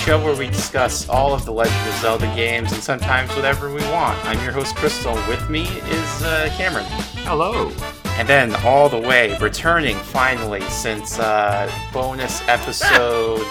[0.00, 3.82] show where we discuss all of the Legend of Zelda games and sometimes whatever we
[3.90, 4.18] want.
[4.24, 5.14] I'm your host, Crystal.
[5.28, 6.86] With me is uh, Cameron.
[7.24, 7.70] Hello.
[8.18, 13.44] And then, all the way, returning finally since uh, bonus episode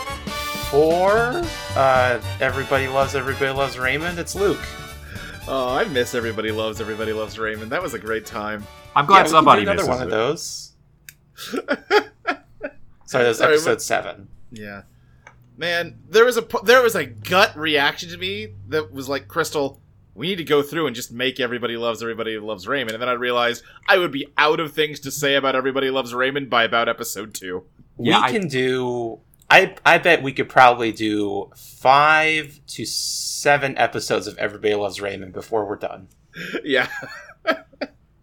[0.72, 1.42] four,
[1.76, 4.60] uh, Everybody Loves Everybody Loves Raymond, it's Luke.
[5.48, 7.72] Oh, I miss Everybody Loves Everybody Loves Raymond.
[7.72, 8.66] That was a great time.
[8.96, 10.12] I'm glad Yeah, somebody do another misses one of it.
[10.12, 10.72] those.
[13.06, 14.28] Sorry, that was Sorry, episode what- seven.
[14.52, 14.82] Yeah,
[15.60, 19.82] man, there was a there was a gut reaction to me that was like, Crystal,
[20.16, 22.94] we need to go through and just make Everybody Loves Everybody Loves Raymond.
[22.94, 26.14] And then I realized I would be out of things to say about Everybody Loves
[26.16, 27.66] Raymond by about episode two.
[28.00, 29.20] Yeah, we I- can do.
[29.52, 35.34] I I bet we could probably do five to seven episodes of Everybody Loves Raymond
[35.34, 36.08] before we're done.
[36.64, 36.88] yeah,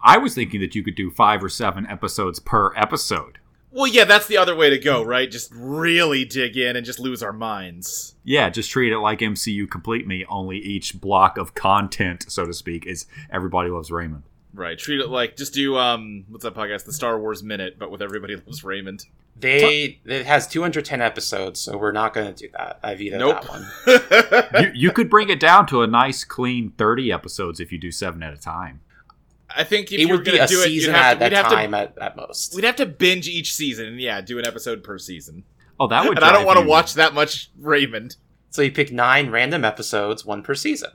[0.02, 3.38] I was thinking that you could do five or seven episodes per episode.
[3.76, 5.30] Well, yeah, that's the other way to go, right?
[5.30, 8.14] Just really dig in and just lose our minds.
[8.24, 12.54] Yeah, just treat it like MCU Complete Me, only each block of content, so to
[12.54, 14.22] speak, is Everybody Loves Raymond.
[14.54, 16.86] Right, treat it like just do um, what's that podcast?
[16.86, 19.04] The Star Wars Minute, but with Everybody Loves Raymond.
[19.38, 22.80] They it has 210 episodes, so we're not going to do that.
[22.82, 23.42] I vetoed Nope.
[23.42, 24.62] that one.
[24.64, 27.92] you, you could bring it down to a nice, clean 30 episodes if you do
[27.92, 28.80] seven at a time.
[29.56, 31.34] I think if it would be gonna a do it, season you'd have at to,
[31.34, 32.54] that time to at, at most.
[32.54, 35.44] We'd have to binge each season and yeah, do an episode per season.
[35.78, 38.16] Oh, that would And I don't want to watch that much Raymond.
[38.50, 40.90] So you pick nine random episodes, one per season.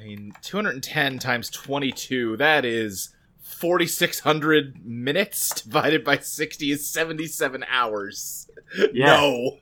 [0.00, 3.10] I mean, 210 times 22, that is
[3.42, 8.48] 4,600 minutes divided by 60 is 77 hours.
[8.92, 9.06] Yeah.
[9.06, 9.58] No.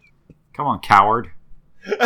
[0.52, 1.30] Come on, coward.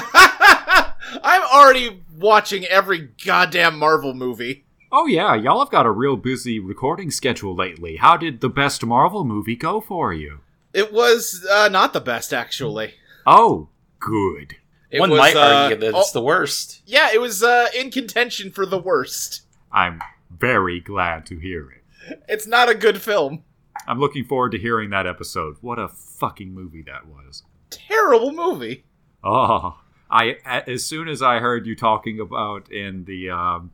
[1.23, 4.66] I'm already watching every goddamn Marvel movie.
[4.93, 7.97] Oh, yeah, y'all have got a real busy recording schedule lately.
[7.97, 10.41] How did the best Marvel movie go for you?
[10.73, 12.95] It was uh, not the best, actually.
[13.27, 14.57] Oh, good.
[14.91, 16.83] It one was, might uh, argue that it's oh, the worst.
[16.87, 19.43] Yeah, it was uh, in contention for the worst.
[19.73, 22.23] I'm very glad to hear it.
[22.29, 23.43] It's not a good film.
[23.89, 25.57] I'm looking forward to hearing that episode.
[25.61, 27.43] What a fucking movie that was.
[27.71, 28.85] Terrible movie.
[29.25, 33.73] Oh, I a- as soon as I heard you talking about in the um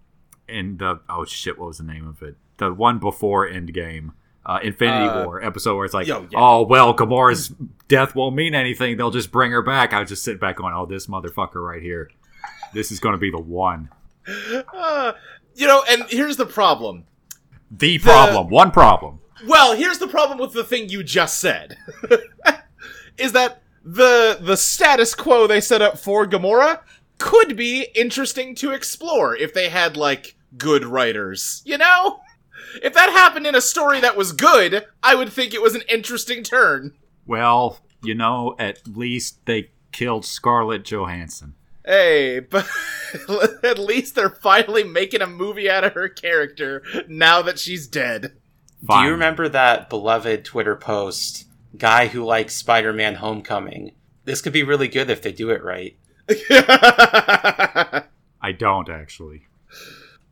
[0.53, 2.37] in the oh shit, what was the name of it?
[2.59, 4.11] The one before Endgame,
[4.47, 6.39] uh, Infinity Uh, War episode where it's like, yo, yeah.
[6.39, 7.53] oh well, Gamora's
[7.89, 8.97] death won't mean anything.
[8.97, 9.93] They'll just bring her back.
[9.93, 12.11] I was just sitting back going, oh, this motherfucker right here,
[12.73, 13.89] this is going to be the one.
[14.73, 15.13] Uh,
[15.55, 17.05] you know, and here's the problem.
[17.71, 19.21] The problem, one problem.
[19.47, 21.77] Well, here's the problem with the thing you just said.
[23.19, 26.81] is that the the status quo they set up for Gamora
[27.19, 32.21] could be interesting to explore if they had like good writers, you know?
[32.83, 35.83] If that happened in a story that was good, I would think it was an
[35.89, 36.95] interesting turn.
[37.27, 41.55] Well, you know, at least they killed Scarlett Johansson.
[41.85, 42.69] Hey, but
[43.63, 48.33] at least they're finally making a movie out of her character now that she's dead.
[48.89, 51.47] Do you remember that beloved Twitter post,
[51.77, 53.93] guy who likes Spider Man Homecoming?
[54.25, 55.97] This could be really good if they do it right.
[58.41, 59.47] I don't actually.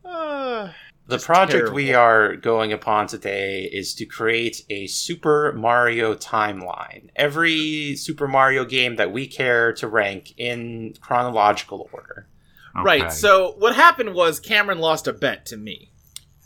[0.03, 0.69] Uh,
[1.07, 7.09] The Just project we are going upon today is to create a Super Mario timeline.
[7.15, 12.27] Every Super Mario game that we care to rank in chronological order.
[12.75, 12.83] Okay.
[12.85, 15.91] Right, so what happened was Cameron lost a bet to me.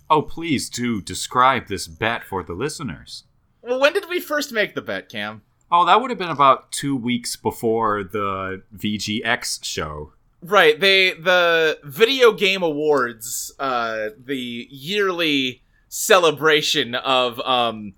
[0.10, 3.26] Oh, please do describe this bet for the listeners.
[3.62, 5.44] Well, when did we first make the bet, Cam?
[5.72, 10.14] Oh, that would have been about two weeks before the VGX show.
[10.48, 17.96] Right, they the video game awards, uh the yearly celebration of um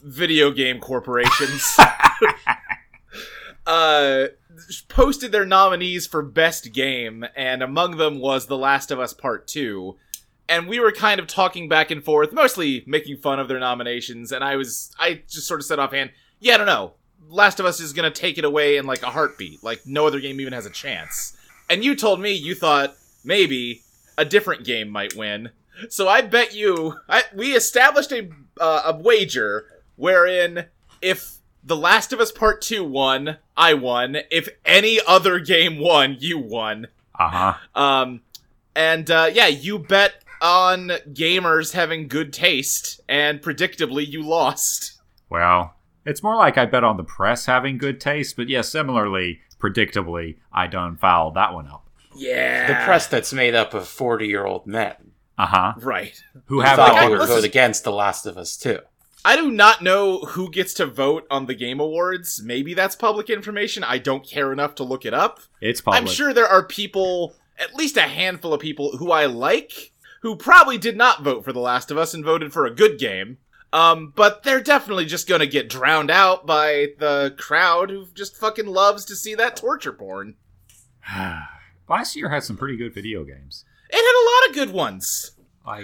[0.00, 1.76] video game corporations
[3.66, 4.26] uh
[4.88, 9.48] posted their nominees for best game and among them was The Last of Us Part
[9.48, 9.96] 2.
[10.48, 14.30] And we were kind of talking back and forth, mostly making fun of their nominations
[14.30, 16.92] and I was I just sort of said offhand, yeah, I don't know.
[17.26, 19.64] Last of Us is going to take it away in like a heartbeat.
[19.64, 21.36] Like no other game even has a chance.
[21.68, 23.82] And you told me you thought maybe
[24.16, 25.50] a different game might win.
[25.88, 28.28] So I bet you I, we established a
[28.60, 29.66] uh, a wager
[29.96, 30.66] wherein
[31.02, 34.18] if The Last of Us Part 2 won, I won.
[34.30, 36.86] If any other game won, you won.
[37.18, 37.54] Uh huh.
[37.80, 38.20] Um
[38.76, 45.00] and uh, yeah, you bet on gamers having good taste and predictably you lost.
[45.30, 45.74] Well,
[46.04, 50.36] it's more like I bet on the press having good taste, but yeah, similarly, predictably,
[50.52, 51.88] I done fouled that one up.
[52.16, 52.68] Yeah.
[52.68, 54.94] The press that's made up of 40 year old men
[55.38, 55.72] Uh huh.
[55.78, 56.22] Right.
[56.46, 58.78] Who who have thought all they would just- against The Last of Us too.
[59.26, 62.42] I do not know who gets to vote on the Game Awards.
[62.44, 63.82] Maybe that's public information.
[63.82, 65.40] I don't care enough to look it up.
[65.62, 66.02] It's public.
[66.02, 70.36] I'm sure there are people, at least a handful of people who I like, who
[70.36, 73.38] probably did not vote for The Last of Us and voted for a good game.
[73.74, 78.66] Um, but they're definitely just gonna get drowned out by the crowd who just fucking
[78.66, 80.36] loves to see that torture porn.
[81.88, 83.64] Last year had some pretty good video games.
[83.90, 85.32] It had a lot of good ones.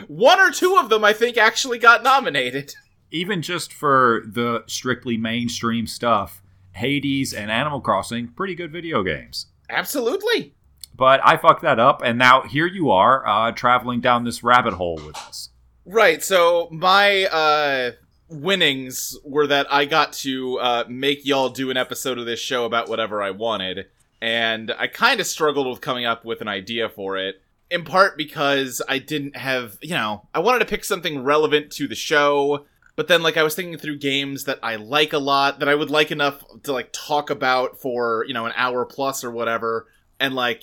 [0.08, 2.74] One or two of them, I think, actually got nominated.
[3.10, 6.42] even just for the strictly mainstream stuff,
[6.72, 9.46] Hades and Animal Crossing, pretty good video games.
[9.68, 10.54] Absolutely.
[10.94, 14.74] But I fucked that up, and now here you are, uh, traveling down this rabbit
[14.74, 15.49] hole with us.
[15.92, 16.22] Right.
[16.22, 17.92] So my uh,
[18.28, 22.64] winnings were that I got to uh, make y'all do an episode of this show
[22.64, 23.86] about whatever I wanted,
[24.22, 27.42] and I kind of struggled with coming up with an idea for it.
[27.72, 31.88] In part because I didn't have, you know, I wanted to pick something relevant to
[31.88, 35.58] the show, but then like I was thinking through games that I like a lot
[35.58, 39.24] that I would like enough to like talk about for you know an hour plus
[39.24, 39.88] or whatever,
[40.20, 40.62] and like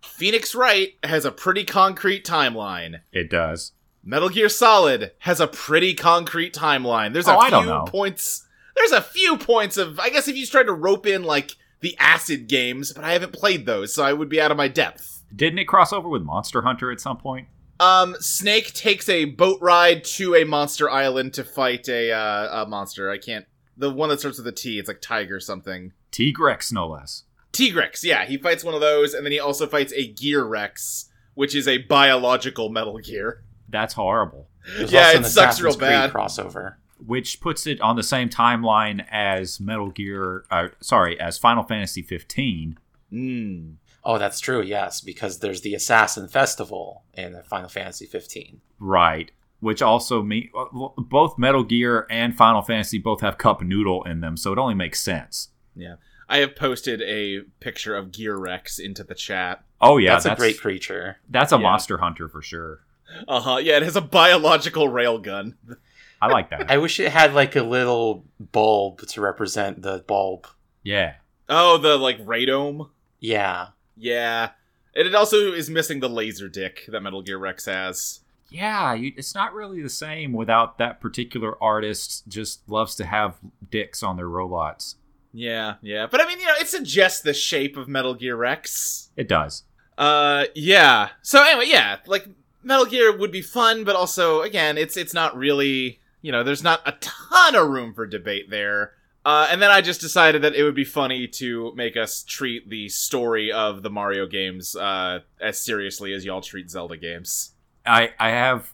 [0.00, 3.00] Phoenix Wright has a pretty concrete timeline.
[3.12, 3.72] It does.
[4.04, 7.12] Metal Gear Solid has a pretty concrete timeline.
[7.12, 8.46] There's a Oh, few points.
[8.76, 9.98] There's a few points of.
[9.98, 13.32] I guess if you tried to rope in like the acid games, but I haven't
[13.32, 15.22] played those, so I would be out of my depth.
[15.34, 17.48] Didn't it cross over with Monster Hunter at some point?
[17.80, 22.66] Um, Snake takes a boat ride to a monster island to fight a uh, a
[22.68, 23.10] monster.
[23.10, 23.46] I can't.
[23.76, 24.78] The one that starts with a T.
[24.78, 25.92] It's like Tiger something.
[26.12, 27.24] Tigrex, no less.
[27.52, 28.04] Tigrex.
[28.04, 31.54] Yeah, he fights one of those, and then he also fights a Gear Rex, which
[31.54, 33.42] is a biological Metal Gear.
[33.74, 34.48] That's horrible.
[34.76, 36.12] There's Yeah, also it an sucks real Assassin's Creed bad.
[36.12, 36.74] crossover.
[37.04, 42.02] Which puts it on the same timeline as Metal Gear, uh, sorry, as Final Fantasy
[42.02, 42.78] 15.
[43.12, 43.74] Mm.
[44.04, 44.62] Oh, that's true.
[44.62, 48.60] Yes, because there's the Assassin Festival in Final Fantasy 15.
[48.78, 49.30] Right.
[49.60, 50.50] Which also mean
[50.96, 54.74] both Metal Gear and Final Fantasy both have cup noodle in them, so it only
[54.74, 55.48] makes sense.
[55.74, 55.96] Yeah.
[56.28, 59.62] I have posted a picture of Gear Rex into the chat.
[59.80, 61.16] Oh yeah, that's, a great creature.
[61.28, 61.62] That's a Yeah.
[61.62, 62.80] monster hunter for sure.
[63.28, 63.56] Uh huh.
[63.56, 65.54] Yeah, it has a biological railgun.
[66.20, 66.70] I like that.
[66.70, 70.46] I wish it had like a little bulb to represent the bulb.
[70.82, 71.14] yeah.
[71.48, 72.88] Oh, the like radome.
[73.20, 73.68] Yeah.
[73.96, 74.50] Yeah.
[74.96, 78.20] And it also is missing the laser dick that Metal Gear Rex has.
[78.48, 83.36] Yeah, you, it's not really the same without that particular artist just loves to have
[83.70, 84.96] dicks on their robots.
[85.32, 86.06] Yeah, yeah.
[86.10, 89.10] But I mean, you know, it suggests the shape of Metal Gear Rex.
[89.16, 89.64] It does.
[89.98, 91.08] Uh, yeah.
[91.22, 92.26] So anyway, yeah, like
[92.64, 96.62] Metal Gear would be fun, but also, again, it's it's not really, you know, there's
[96.62, 98.92] not a ton of room for debate there.
[99.26, 102.68] Uh, and then I just decided that it would be funny to make us treat
[102.68, 107.52] the story of the Mario games uh, as seriously as y'all treat Zelda games.
[107.86, 108.72] I I have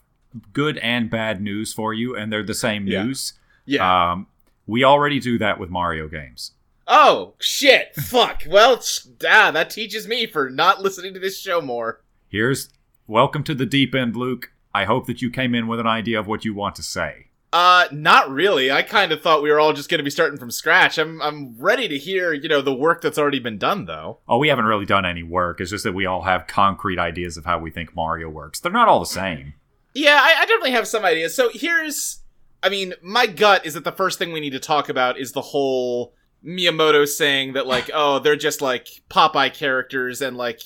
[0.53, 3.03] good and bad news for you, and they're the same Yeah.
[3.03, 3.33] news.
[3.65, 4.11] Yeah.
[4.11, 4.27] Um,
[4.67, 6.51] we already do that with Mario games.
[6.87, 7.95] oh shit!
[7.95, 8.43] Fuck.
[8.47, 8.81] Well,
[9.29, 12.01] ah, that teaches me for not listening to this show more.
[12.27, 12.69] Here's
[13.11, 14.53] welcome to the deep end, Luke.
[14.73, 17.27] I hope that you came in with an idea of what you want to say.
[17.51, 18.71] Uh, not really.
[18.71, 20.97] I kind of thought we were all just going to be starting from scratch.
[20.97, 24.19] I'm I'm ready to hear, you know, the work that's already been done though.
[24.29, 25.59] Oh, we haven't really done any work.
[25.59, 28.61] It's just that we all have concrete ideas of how we think Mario works.
[28.61, 29.55] They're not all the same.
[29.93, 31.35] Yeah, I, I definitely have some ideas.
[31.35, 32.21] So here's,
[32.63, 35.33] I mean, my gut is that the first thing we need to talk about is
[35.33, 36.13] the whole
[36.45, 40.61] Miyamoto saying that like, oh, they're just like Popeye characters and like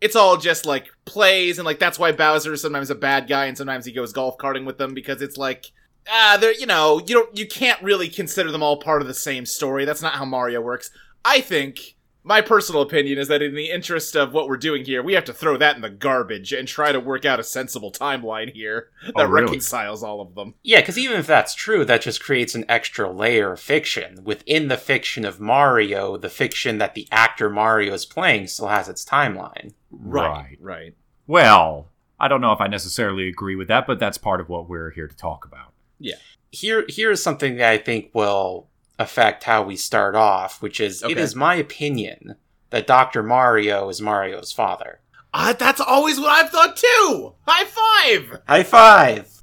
[0.00, 3.46] it's all just like plays and like that's why Bowser is sometimes a bad guy
[3.46, 5.72] and sometimes he goes golf carting with them because it's like
[6.08, 9.14] ah, they're you know you don't you can't really consider them all part of the
[9.14, 9.84] same story.
[9.84, 10.90] That's not how Mario works.
[11.24, 15.02] I think my personal opinion is that in the interest of what we're doing here,
[15.02, 17.90] we have to throw that in the garbage and try to work out a sensible
[17.90, 19.46] timeline here oh, that Oh, really?
[19.46, 20.54] reconciles all of them.
[20.62, 24.22] Yeah, because even if that's true, that just creates an extra layer of fiction.
[24.24, 28.88] Within the fiction of Mario, the fiction that the actor Mario is playing still has
[28.88, 29.72] its timeline.
[29.90, 30.58] Right.
[30.60, 30.94] Right.
[31.26, 34.68] Well, I don't know if I necessarily agree with that, but that's part of what
[34.68, 35.72] we're here to talk about.
[35.98, 36.16] Yeah.
[36.50, 38.68] Here, here's something that I think will
[39.00, 41.20] affect how we start off, which is it Okay.
[41.20, 42.36] is my opinion
[42.70, 43.22] that Dr.
[43.22, 45.00] Mario is Mario's father.
[45.32, 47.34] Uh, that's always what I've thought too.
[47.46, 48.40] High five.
[48.46, 49.42] High five!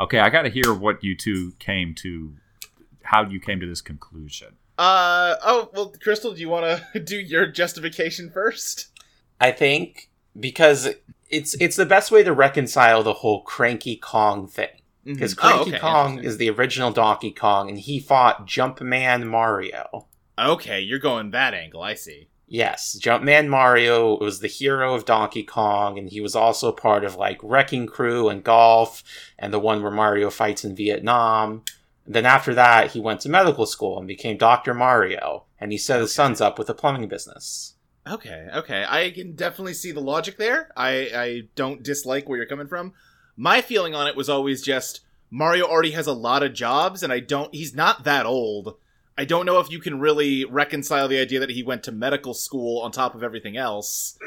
[0.00, 2.34] Okay, I got to hear what you two came to,
[3.02, 4.56] how you came to this conclusion.
[4.78, 5.70] Uh oh.
[5.74, 8.88] Well, Crystal, do you want to do your justification first?
[9.40, 10.08] I think
[10.38, 10.88] because
[11.30, 14.77] it's it's the best way to reconcile the whole Cranky Kong thing.
[15.08, 15.14] Mm-hmm.
[15.14, 20.06] Because Oh, Cranky okay, Kong is the original Donkey Kong, and he fought Jumpman Mario.
[20.38, 21.82] Okay, you're going that angle.
[21.82, 22.28] I see.
[22.46, 27.16] Yes, Jumpman Mario was the hero of Donkey Kong, and he was also part of
[27.16, 29.02] like Wrecking Crew and Golf,
[29.38, 31.62] and the one where Mario fights in Vietnam.
[32.04, 34.74] And then after that, he went to medical school and became Dr.
[34.74, 37.74] Mario, and he set his sons up with a plumbing business.
[38.06, 38.84] Okay, okay.
[38.88, 40.70] I can definitely see the logic there.
[40.76, 42.94] I, I don't dislike where you're coming from.
[43.40, 47.12] My feeling on it was always just Mario already has a lot of jobs, and
[47.12, 47.54] I don't.
[47.54, 48.76] He's not that old.
[49.16, 52.34] I don't know if you can really reconcile the idea that he went to medical
[52.34, 54.18] school on top of everything else.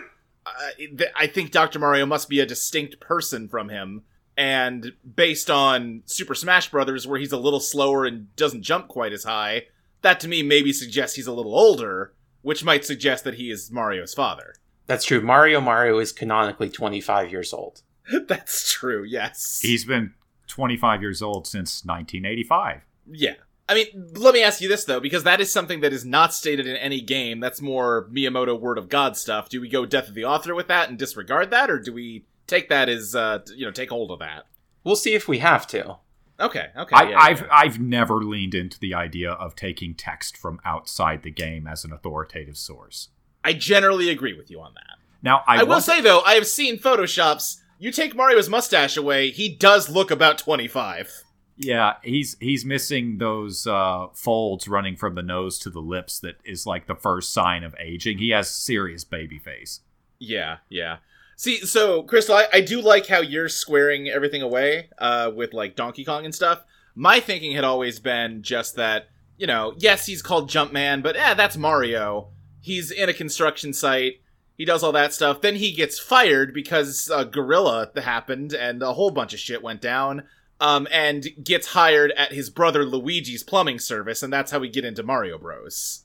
[0.45, 1.77] I, th- I think Dr.
[1.77, 4.03] Mario must be a distinct person from him.
[4.37, 9.11] And based on Super Smash Brothers, where he's a little slower and doesn't jump quite
[9.11, 9.65] as high,
[10.03, 13.71] that to me maybe suggests he's a little older, which might suggest that he is
[13.71, 14.55] Mario's father.
[14.87, 15.21] That's true.
[15.21, 17.81] Mario Mario is canonically 25 years old.
[18.27, 19.59] That's true, yes.
[19.61, 20.13] He's been
[20.47, 22.81] 25 years old since 1985.
[23.11, 23.35] Yeah.
[23.69, 26.33] I mean, let me ask you this though, because that is something that is not
[26.33, 27.39] stated in any game.
[27.39, 29.47] That's more Miyamoto Word of God stuff.
[29.47, 32.25] Do we go Death of the Author with that and disregard that, or do we
[32.47, 34.45] take that as uh, you know take hold of that?
[34.83, 35.97] We'll see if we have to.
[36.37, 36.95] Okay, okay.
[36.95, 37.47] I, yeah, I've yeah.
[37.49, 41.93] I've never leaned into the idea of taking text from outside the game as an
[41.93, 43.07] authoritative source.
[43.43, 44.97] I generally agree with you on that.
[45.23, 47.60] Now I, I, will say though, I have seen photoshops.
[47.81, 51.11] You take Mario's mustache away, he does look about twenty five.
[51.57, 56.19] yeah, he's he's missing those uh, folds running from the nose to the lips.
[56.19, 58.19] That is like the first sign of aging.
[58.19, 59.79] He has serious baby face.
[60.19, 60.97] Yeah, yeah.
[61.35, 65.75] See, so Crystal, I, I do like how you're squaring everything away uh, with like
[65.75, 66.63] Donkey Kong and stuff.
[66.93, 69.07] My thinking had always been just that,
[69.37, 72.27] you know, yes, he's called Jumpman, but eh, that's Mario.
[72.59, 74.21] He's in a construction site.
[74.61, 75.41] He does all that stuff.
[75.41, 79.81] Then he gets fired because uh, Gorilla happened and a whole bunch of shit went
[79.81, 80.25] down.
[80.59, 84.85] Um, and gets hired at his brother Luigi's plumbing service, and that's how we get
[84.85, 86.03] into Mario Bros.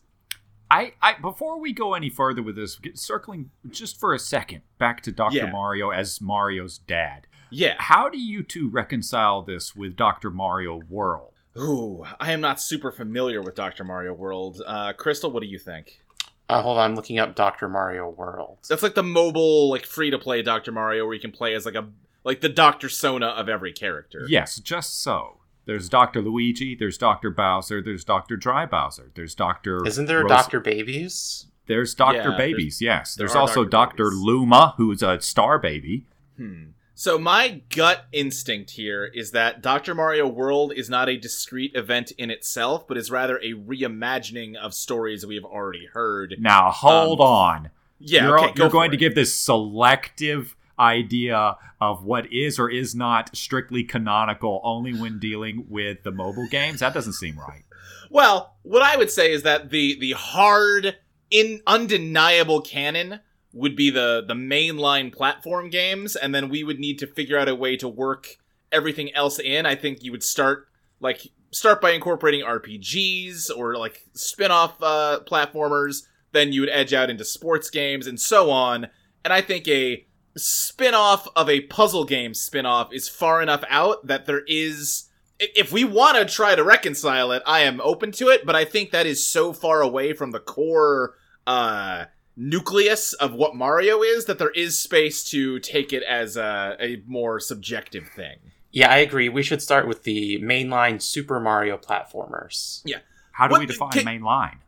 [0.70, 5.02] I, I before we go any further with this, circling just for a second back
[5.02, 5.36] to Dr.
[5.36, 5.50] Yeah.
[5.50, 7.26] Mario as Mario's dad.
[7.50, 7.74] Yeah.
[7.76, 10.30] How do you two reconcile this with Dr.
[10.30, 11.34] Mario World?
[11.58, 13.84] Ooh, I am not super familiar with Dr.
[13.84, 14.62] Mario World.
[14.66, 16.00] Uh, Crystal, what do you think?
[16.48, 17.68] Uh, hold on, I'm looking up Dr.
[17.68, 18.58] Mario World.
[18.68, 20.70] That's like the mobile, like free to play Dr.
[20.70, 21.88] Mario, where you can play as like a
[22.24, 22.88] like the Dr.
[22.88, 24.22] Sona of every character.
[24.28, 25.38] Yes, just so.
[25.64, 26.22] There's Dr.
[26.22, 27.30] Luigi, there's Dr.
[27.30, 28.36] Bowser, there's Dr.
[28.36, 29.84] Dry Bowser, there's Dr.
[29.84, 30.60] Isn't there a Rose- Dr.
[30.60, 31.46] Babies?
[31.66, 32.16] There's Dr.
[32.16, 33.14] Yeah, there's- Babies, yes.
[33.16, 34.04] there There's are also Dr.
[34.04, 34.10] Dr.
[34.10, 36.04] Luma, who's a star baby.
[36.36, 36.66] Hmm.
[36.98, 39.94] So my gut instinct here is that Dr.
[39.94, 44.72] Mario World is not a discrete event in itself, but is rather a reimagining of
[44.72, 46.36] stories we have already heard.
[46.38, 47.70] Now, hold Um, on.
[47.98, 48.92] Yeah, you're, okay, you're going it.
[48.92, 55.18] to give this selective idea of what is or is not strictly canonical only when
[55.18, 56.80] dealing with the mobile games.
[56.80, 57.62] That doesn't seem right.
[58.08, 60.96] Well, what I would say is that the the hard,
[61.30, 63.20] in undeniable canon
[63.56, 67.48] would be the the mainline platform games, and then we would need to figure out
[67.48, 68.36] a way to work
[68.70, 69.66] everything else in.
[69.66, 70.68] I think you would start
[71.00, 76.02] like start by incorporating RPGs or like spin-off uh, platformers.
[76.32, 78.88] Then you would edge out into sports games and so on.
[79.24, 84.26] And I think a spin-off of a puzzle game spin-off is far enough out that
[84.26, 85.08] there is
[85.38, 88.64] if we want to try to reconcile it, I am open to it, but I
[88.64, 91.14] think that is so far away from the core
[91.46, 96.76] uh nucleus of what Mario is that there is space to take it as a,
[96.78, 98.36] a more subjective thing.
[98.72, 99.28] Yeah, I agree.
[99.30, 102.82] We should start with the mainline Super Mario platformers.
[102.84, 102.98] Yeah.
[103.32, 104.58] How do What- we define can- main line?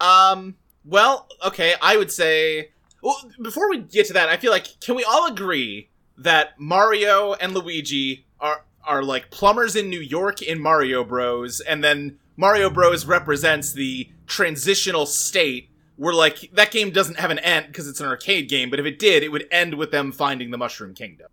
[0.00, 2.70] Um, well, okay, I would say.
[3.02, 5.88] Well, before we get to that, I feel like can we all agree
[6.18, 11.82] that Mario and Luigi are are like plumbers in New York in Mario Bros, and
[11.84, 15.69] then Mario Bros represents the transitional state
[16.00, 18.86] where like that game doesn't have an end because it's an arcade game, but if
[18.86, 21.26] it did, it would end with them finding the Mushroom Kingdom,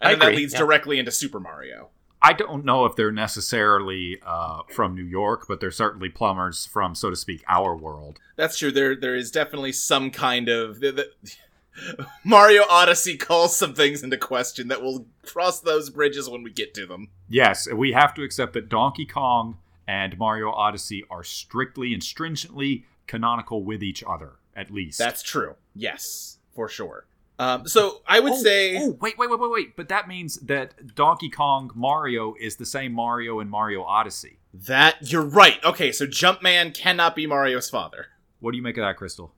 [0.00, 0.60] and I then that leads yeah.
[0.60, 1.88] directly into Super Mario.
[2.22, 6.94] I don't know if they're necessarily uh, from New York, but they're certainly plumbers from,
[6.94, 8.20] so to speak, our world.
[8.36, 8.70] That's true.
[8.70, 14.16] There, there is definitely some kind of the, the, Mario Odyssey calls some things into
[14.16, 17.08] question that we'll cross those bridges when we get to them.
[17.28, 22.86] Yes, we have to accept that Donkey Kong and Mario Odyssey are strictly and stringently
[23.06, 24.98] canonical with each other, at least.
[24.98, 25.54] That's true.
[25.74, 27.06] Yes, for sure.
[27.38, 29.76] Um, so I would oh, say, Oh, wait, wait, wait, wait, wait.
[29.76, 34.38] But that means that Donkey Kong Mario is the same Mario in Mario Odyssey.
[34.52, 35.62] that you're right.
[35.64, 38.06] Okay, so Jumpman cannot be Mario's father
[38.38, 39.32] What do you make of that, Crystal?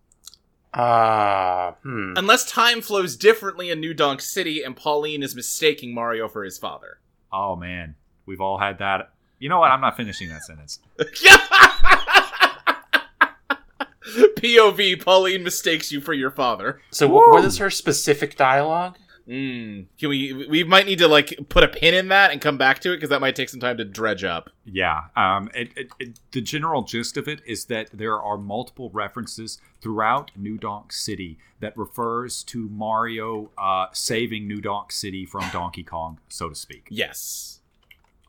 [0.75, 2.13] Uh, hmm.
[2.17, 6.59] unless time flows differently in New Donk City and Pauline is mistaking Mario for his
[6.59, 6.99] father.
[7.33, 7.95] Oh man,
[8.27, 9.13] we've all had that.
[9.39, 9.71] You know what?
[9.71, 10.81] I'm not finishing that sentence.
[14.37, 16.81] POV: Pauline mistakes you for your father.
[16.91, 18.97] So, wh- what is her specific dialogue?
[19.29, 19.87] Mm.
[19.99, 20.47] Can we?
[20.49, 22.97] We might need to like put a pin in that and come back to it
[22.99, 24.51] because that might take some time to dredge up.
[24.65, 25.05] Yeah.
[25.17, 29.59] Um, it, it, it, the general gist of it is that there are multiple references
[29.81, 35.83] throughout New Donk City that refers to Mario uh, saving New Donk City from Donkey
[35.83, 36.87] Kong, so to speak.
[36.89, 37.61] Yes.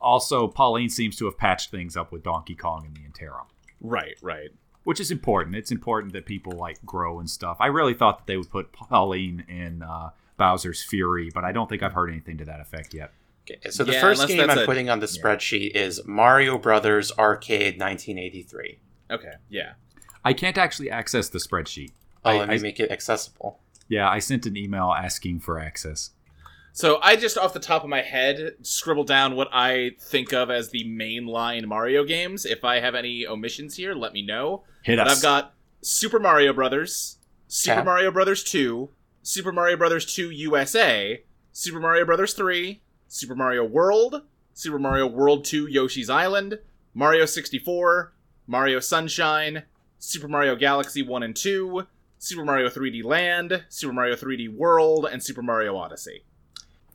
[0.01, 3.45] Also, Pauline seems to have patched things up with Donkey Kong in the interim,
[3.81, 4.15] Right.
[4.21, 4.49] Right.
[4.87, 5.53] Which is important.
[5.53, 7.57] It's important that people like grow and stuff.
[7.59, 11.67] I really thought that they would put Pauline in uh, Bowser's Fury, but I don't
[11.67, 13.11] think I've heard anything to that effect yet.
[13.51, 15.21] Okay, so the Yeah, first game I'm a- putting on the yeah.
[15.21, 18.79] spreadsheet is Mario Brothers Arcade 1983.
[19.11, 19.33] Okay.
[19.49, 19.73] Yeah.
[20.23, 21.91] I can't actually access the spreadsheet.
[22.23, 23.59] Oh, I- let me I- make it accessible.
[23.89, 26.11] Yeah, I sent an email asking for access.
[26.77, 30.51] So I just off the top of my head scribbled down what I think of
[30.51, 32.45] as the mainline Mario games.
[32.45, 34.61] If I have any omissions here, let me know.
[34.83, 35.17] Hit But us.
[35.17, 37.17] I've got Super Mario Brothers,
[37.47, 37.83] Super Okay.
[37.83, 38.91] Mario Brothers 2,
[39.23, 44.21] Super Mario Brothers 2 USA, Super Mario Brothers 3, Super Mario World,
[44.53, 46.59] Super Mario World 2 Yoshi's Island,
[46.93, 48.13] Mario 64,
[48.45, 49.63] Mario Sunshine,
[49.97, 51.87] Super Mario Galaxy 1 and 2,
[52.19, 56.21] Super Mario 3D Land, Super Mario 3D World, and Super Mario Odyssey.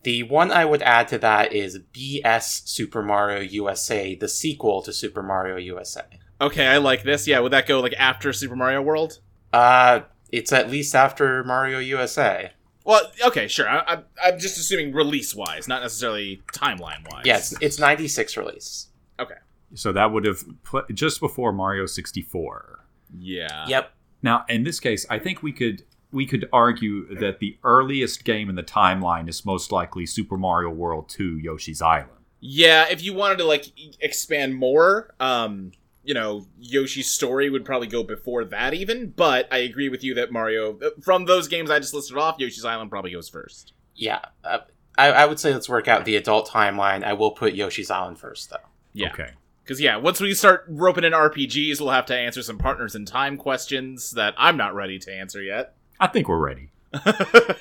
[0.02, 4.92] The one I would add to that is BS Super Mario USA, the sequel to
[4.92, 6.02] Super Mario USA.
[6.40, 7.28] Okay, I like this.
[7.28, 9.21] Yeah, would that go like after Super Mario World?
[9.52, 12.50] Uh, it's at least after Mario USA.
[12.85, 13.68] Well, okay, sure.
[13.68, 17.23] I, I, I'm just assuming release wise, not necessarily timeline wise.
[17.25, 18.88] Yeah, it's, it's 96 release.
[19.21, 19.37] Okay.
[19.75, 22.85] So that would have put just before Mario 64.
[23.18, 23.66] Yeah.
[23.68, 23.92] Yep.
[24.23, 28.49] Now, in this case, I think we could we could argue that the earliest game
[28.50, 32.11] in the timeline is most likely Super Mario World 2 Yoshi's Island.
[32.40, 33.66] Yeah, if you wanted to like
[34.00, 35.73] expand more, um,
[36.04, 39.10] you know, Yoshi's story would probably go before that even.
[39.10, 42.65] But I agree with you that Mario, from those games I just listed off, Yoshi's
[42.65, 43.73] Island probably goes first.
[43.95, 44.21] Yeah.
[44.45, 44.58] Uh,
[44.99, 47.04] I, I would say let's work out the adult timeline.
[47.04, 48.56] I will put Yoshi's Island first, though.
[48.93, 49.13] Yeah.
[49.13, 49.30] Okay.
[49.63, 53.06] Because yeah, once we start roping in RPGs, we'll have to answer some partners in
[53.06, 55.76] time questions that I'm not ready to answer yet.
[56.02, 56.69] I think we're ready.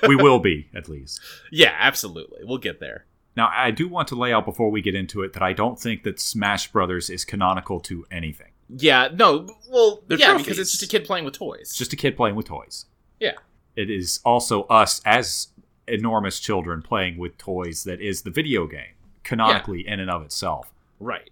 [0.07, 1.21] we will be, at least.
[1.51, 2.43] Yeah, absolutely.
[2.43, 3.05] We'll get there.
[3.37, 5.79] Now, I do want to lay out before we get into it that I don't
[5.79, 8.51] think that Smash Brothers is canonical to anything.
[8.69, 10.45] Yeah, no, well, They're yeah, trophies.
[10.45, 11.61] because it's just a kid playing with toys.
[11.61, 12.85] It's just a kid playing with toys.
[13.19, 13.33] Yeah.
[13.75, 15.47] It is also us as
[15.87, 20.71] enormous children playing with toys that is the video game, canonically in and of itself.
[20.99, 21.29] right.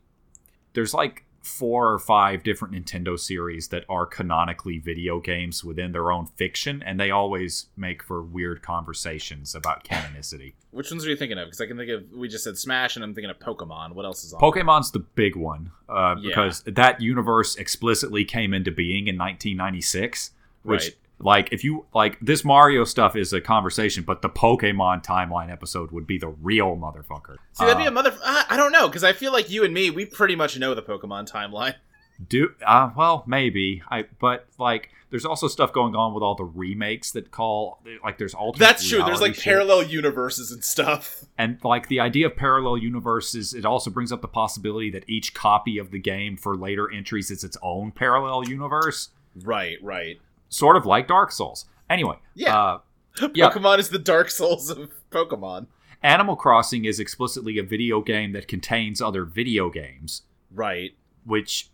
[0.74, 6.12] There's like four or five different Nintendo series that are canonically video games within their
[6.12, 10.54] own fiction, and they always make for weird conversations about canonicity.
[10.72, 11.48] Which ones are you thinking of?
[11.48, 13.94] Because I can think of we just said Smash, and I'm thinking of Pokemon.
[13.94, 14.40] What else is on?
[14.40, 16.30] Pokemon's the big one uh, Yeah.
[16.30, 20.32] because that universe explicitly came into being in 1996.
[20.64, 20.96] Which, Right.
[21.20, 25.92] Like, if you like this Mario stuff is a conversation, but the Pokemon timeline episode
[25.92, 27.36] would be the real motherfucker.
[27.54, 28.18] See, that'd be Uh, a mother.
[28.24, 30.74] I I don't know because I feel like you and me, we pretty much know
[30.74, 31.76] the Pokemon timeline.
[32.28, 36.44] do uh, well maybe I but like there's also stuff going on with all the
[36.44, 38.60] remakes that call like there's alternate.
[38.66, 39.02] That's true.
[39.04, 39.46] There's like shit.
[39.46, 41.24] parallel universes and stuff.
[41.38, 45.34] and like the idea of parallel universes it also brings up the possibility that each
[45.34, 49.10] copy of the game for later entries is its own parallel universe
[49.44, 50.20] Right, right.
[50.50, 52.58] Sort of like dark souls anyway Yeah.
[52.60, 52.80] uh,
[53.34, 53.50] Yeah.
[53.50, 55.68] Pokemon is the Dark Souls of Pokemon.
[56.04, 60.92] animal crossing is explicitly a video game that contains other video games Right.
[61.26, 61.70] which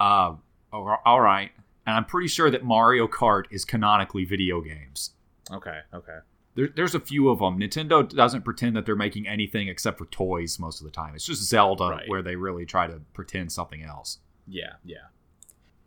[0.00, 0.34] uh
[0.72, 1.50] all right
[1.86, 5.10] and i'm pretty sure that mario kart is canonically video games
[5.50, 5.80] Okay.
[5.92, 6.18] Okay.
[6.54, 7.58] there, there's a few of them.
[7.58, 11.14] Nintendo doesn't pretend that they're making anything except for toys most of the time.
[11.16, 12.08] It's just Zelda Right.
[12.08, 14.18] where they really try to pretend something else.
[14.46, 14.74] Yeah.
[14.84, 15.08] Yeah.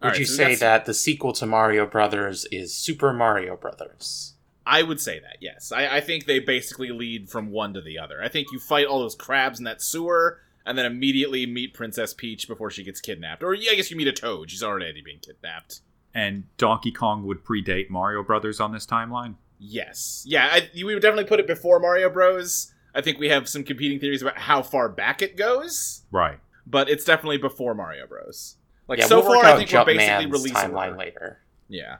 [0.05, 3.55] Would Alright, you so say got- that the sequel to Mario Brothers is Super Mario
[3.55, 4.33] Brothers?
[4.65, 5.37] I would say that.
[5.41, 5.71] Yes.
[5.71, 8.21] I, I think they basically lead from one to the other.
[8.23, 10.39] I think you fight all those crabs in that sewer.
[10.67, 13.43] And then immediately meet Princess Peach before she gets kidnapped.
[13.43, 14.49] Or yeah, I guess you meet a Toad.
[14.49, 15.81] She's already being kidnapped.
[16.11, 19.35] And Donkey Kong would predate Mario Brothers on this timeline.
[19.59, 20.23] Yes.
[20.27, 22.73] Yeah, I, we would definitely put it before Mario Bros.
[22.95, 26.39] I think we have some competing theories about how far back it goes, Right.
[26.65, 28.55] but it's definitely before Mario Bros.
[28.87, 31.39] Like yeah, so we'll work far, I out think we're basically Jumpman's releasing timeline later.
[31.67, 31.97] Yeah.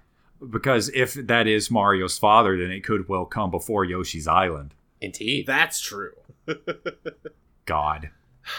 [0.47, 4.73] Because if that is Mario's father, then it could well come before Yoshi's Island.
[5.01, 5.47] Indeed.
[5.47, 6.13] That's true.
[7.65, 8.11] God.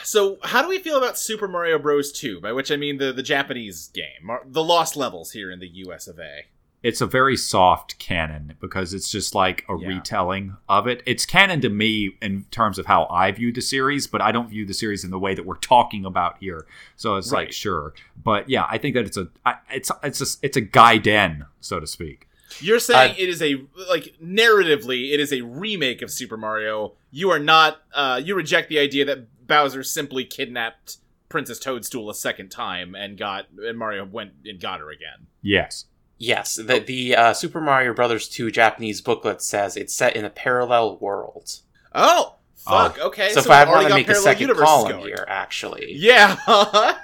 [0.03, 2.11] So, how do we feel about Super Mario Bros.
[2.11, 2.41] 2?
[2.41, 6.09] By which I mean the, the Japanese game, the Lost Levels here in the US
[6.09, 6.47] of A.
[6.83, 9.89] It's a very soft canon because it's just like a Yeah.
[9.89, 11.03] retelling of it.
[11.07, 14.49] It's canon to me in terms of how I view the series, but I don't
[14.49, 16.67] view the series in the way that we're talking about here.
[16.95, 19.29] So it's like sure, but yeah, I think that it's a
[19.71, 22.29] it's it's a it's a gaiden, so to speak.
[22.61, 23.57] You're saying Uh, it is a
[23.91, 26.95] like narratively, it is a remake of Super Mario.
[27.11, 27.83] You are not.
[27.93, 33.19] Uh, you reject the idea that Bowser simply kidnapped Princess Toadstool a second time and
[33.19, 35.27] got and Mario went and got her again.
[35.43, 35.87] Yes.
[36.18, 40.31] Yes, the the uh, Super Mario Brothers 2 Japanese booklet says it's set in a
[40.31, 41.61] parallel world.
[41.94, 42.98] Oh, fuck.
[42.98, 45.05] okay, so, if I want to make a parallel second universes column going.
[45.07, 46.37] here, actually, Yeah,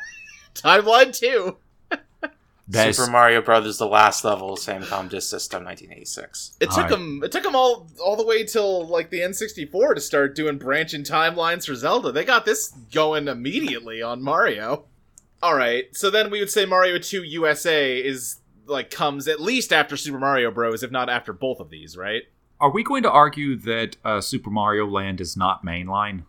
[0.54, 1.58] timeline two.
[2.68, 6.56] That's Super Mario Brothers: The Last Level, Famicom Disk System, 1986.
[6.60, 6.90] It took Alright.
[6.90, 7.20] them.
[7.22, 11.02] It took them all all the way till like the N64 to start doing branching
[11.02, 12.12] timelines for Zelda.
[12.12, 14.84] They got this going immediately on Mario.
[15.42, 19.72] All right, so then we would say Mario 2 USA is like comes at least
[19.72, 22.22] after Super Mario Bros, if not after both of these, right?
[22.60, 26.22] Are we going to argue that uh, Super Mario Land is not mainline?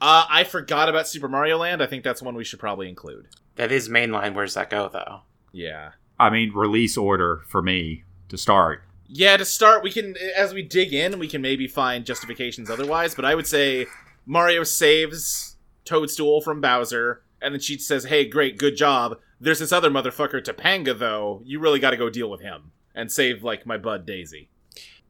[0.00, 1.82] Uh, I forgot about Super Mario Land.
[1.82, 3.28] I think that's one we should probably include.
[3.56, 4.34] That is mainline.
[4.34, 5.22] Where does that go though?
[5.52, 5.92] Yeah.
[6.18, 8.82] I mean, release order for me to start.
[9.06, 13.14] Yeah, to start, we can as we dig in, we can maybe find justifications otherwise.
[13.14, 13.86] But I would say
[14.26, 19.18] Mario saves Toadstool from Bowser, and then she says, "Hey, great, good job.
[19.40, 21.42] There's this other motherfucker, Tatanga, though.
[21.44, 24.48] You really got to go deal with him and save like my bud Daisy."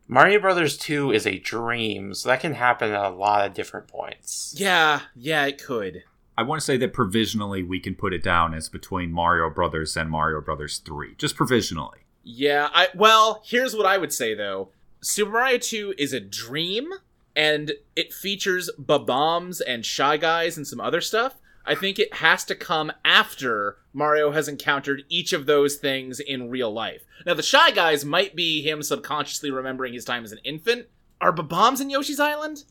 [0.07, 3.89] Mario Brothers 2 is a dream, so that can happen at a lot of different
[3.89, 4.55] points.
[4.57, 6.05] Yeah, yeah, it could.
[6.37, 9.97] I want to say that provisionally we can put it down as between Mario Brothers
[9.97, 11.15] and Mario Brothers 3.
[11.17, 12.01] Just provisionally.
[12.23, 14.71] Yeah, I well, here's what I would say though.
[15.01, 16.91] Super Mario 2 is a dream
[17.37, 21.37] and it features Bob-ombs and Shy Guys and some other stuff.
[21.67, 26.51] I think it has to come after Mario has encountered each of those things in
[26.51, 27.05] real life.
[27.25, 30.87] Now, the Shy Guys might be him subconsciously remembering his time as an infant.
[31.21, 32.65] Are Bob-ombs in Yoshi's Island?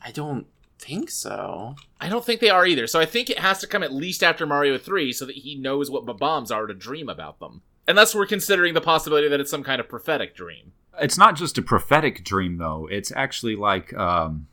[0.00, 0.46] I don't
[0.78, 1.76] think so.
[2.00, 2.86] I don't think they are either.
[2.86, 5.54] So I think it has to come at least after Mario 3 so that he
[5.54, 7.62] knows what Bob-ombs are to dream about them.
[7.86, 10.72] Unless we're considering the possibility that it's some kind of prophetic dream.
[11.00, 12.88] It's not just a prophetic dream, though.
[12.90, 14.46] It's actually like um,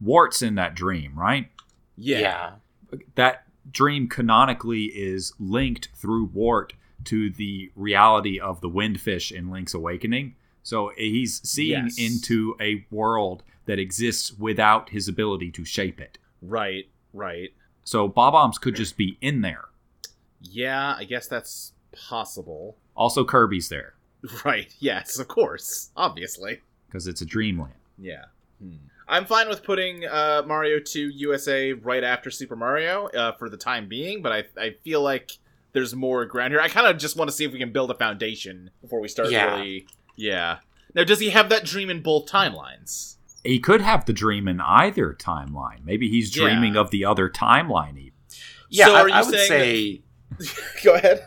[0.00, 1.50] Wart's in that dream, right?
[1.96, 2.52] Yeah.
[3.14, 6.72] That dream canonically is linked through Wart
[7.04, 10.34] to the reality of the windfish in Link's Awakening.
[10.62, 11.98] So he's seeing Yes.
[11.98, 16.18] into a world that exists without his ability to shape it.
[16.42, 17.50] Right, right.
[17.84, 19.64] So Bob-ombs could just be in there.
[20.40, 22.76] Yeah, I guess that's possible.
[22.96, 23.94] Also, Kirby's there
[24.44, 25.90] Right, yes, of course.
[25.96, 26.60] Obviously.
[26.86, 27.74] because it's a dreamland.
[27.98, 28.24] Yeah.
[28.62, 28.87] Hmm.
[29.08, 33.56] I'm fine with putting uh, Mario 2 USA right after Super Mario uh, for the
[33.56, 35.32] time being, but I, I feel like
[35.72, 36.60] there's more ground here.
[36.60, 39.08] I kind of just want to see if we can build a foundation before we
[39.08, 39.54] start Yeah.
[39.56, 39.86] really.
[40.16, 40.58] Yeah.
[40.94, 43.16] Now, does he have that dream in both timelines?
[43.44, 45.84] He could have the dream in either timeline.
[45.84, 46.44] Maybe he's Yeah.
[46.44, 47.96] dreaming of the other timeline.
[47.98, 48.12] Even.
[48.68, 50.02] Yeah, So I, are you I would saying
[50.38, 50.52] say
[50.84, 51.24] Go ahead.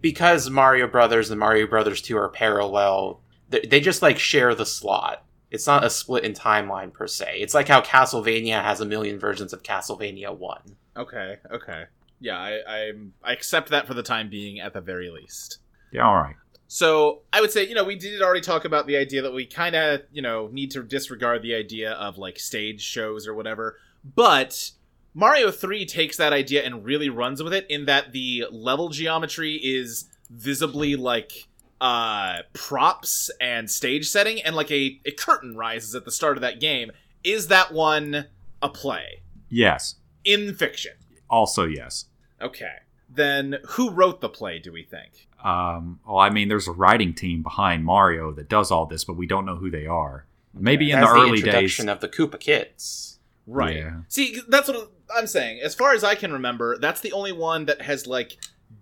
[0.00, 4.66] because Mario Brothers and Mario Brothers 2 are parallel, they, they just like share the
[4.66, 5.24] slot.
[5.50, 7.38] It's not a split in timeline per se.
[7.40, 10.60] It's like how Castlevania has a million versions of Castlevania 1.
[10.96, 11.84] Okay, okay.
[12.20, 15.58] Yeah, I, I'm, I accept that for the time being at the very least.
[15.92, 16.36] Yeah, all right.
[16.68, 19.44] So I would say, you know, we did already talk about the idea that we
[19.44, 23.76] kind of, you know, need to disregard the idea of like stage shows or whatever.
[24.04, 24.70] But
[25.12, 29.54] Mario 3 takes that idea and really runs with it in that the level geometry
[29.56, 31.48] is visibly like
[31.80, 36.40] uh props and stage setting and like a, a curtain rises at the start of
[36.42, 36.90] that game.
[37.24, 38.26] Is that one
[38.62, 39.96] a play Yes.
[40.24, 40.92] in fiction?
[41.28, 42.06] Also, yes.
[42.40, 42.74] Okay.
[43.08, 45.28] Then who wrote the play, do we think?
[45.42, 49.14] Um, well, I mean, there's a writing team behind Mario that does all this, but
[49.16, 50.26] we don't know who they are.
[50.54, 51.44] Maybe in the early days.
[51.46, 53.18] introduction of the Koopa Kids.
[53.46, 53.76] Right.
[53.76, 54.00] Yeah.
[54.08, 55.60] See, that's what I'm saying.
[55.62, 58.36] As far as I can remember, that's the only one that has like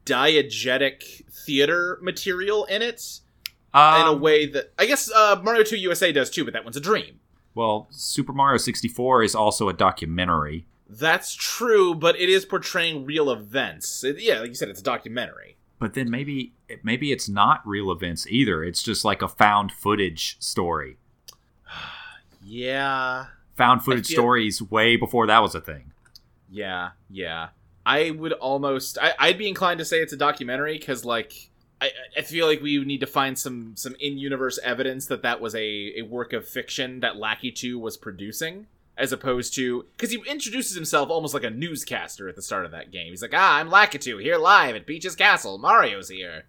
[0.04, 3.20] diegetic theater material in it
[3.74, 6.64] in a Um, way that I guess uh, Mario 2 USA does too, but that
[6.64, 7.20] one's a dream.
[7.54, 10.66] well, Super Mario 64 is also a documentary.
[10.88, 14.02] That's true, but it is portraying real events.
[14.04, 15.56] It- yeah, like you said, it's a documentary.
[15.78, 18.64] But then maybe maybe it's not real events either.
[18.64, 20.96] It's just like a found footage story.
[22.44, 25.92] Yeah, Found footage feel- stories way before that was a thing.
[26.50, 27.48] yeah, yeah.
[27.88, 31.48] I would almost, I, I'd be inclined to say it's a documentary because, like,
[31.80, 35.40] I, I feel like we need to find some some in universe evidence that that
[35.40, 38.66] was a, a work of fiction that Lakitu was producing,
[38.98, 42.72] as opposed to because he introduces himself almost like a newscaster at the start of
[42.72, 43.08] that game.
[43.08, 45.56] He's like, "Ah, I'm Lakitu here live at Peach's Castle.
[45.56, 46.44] Mario's here."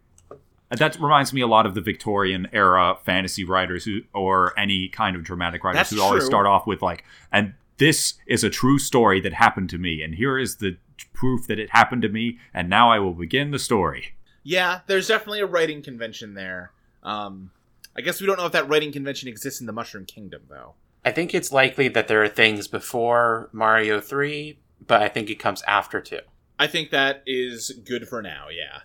[0.71, 4.89] And That reminds me a lot of the Victorian era fantasy writers who, or any
[4.89, 8.49] kind of dramatic writers That's who always start off with like, and this is a
[8.49, 10.78] true story that happened to me, and here is the
[11.13, 14.15] proof that it happened to me, and now I will begin the story.
[14.43, 16.71] Yeah, there's definitely a writing convention there.
[17.03, 17.51] Um,
[17.95, 20.75] I guess we don't know if that writing convention exists in the Mushroom Kingdom, though.
[21.03, 25.39] I think it's likely that there are things before Mario 3, but I think it
[25.39, 26.19] comes after 2.
[26.57, 28.81] I think that is good for now, yeah.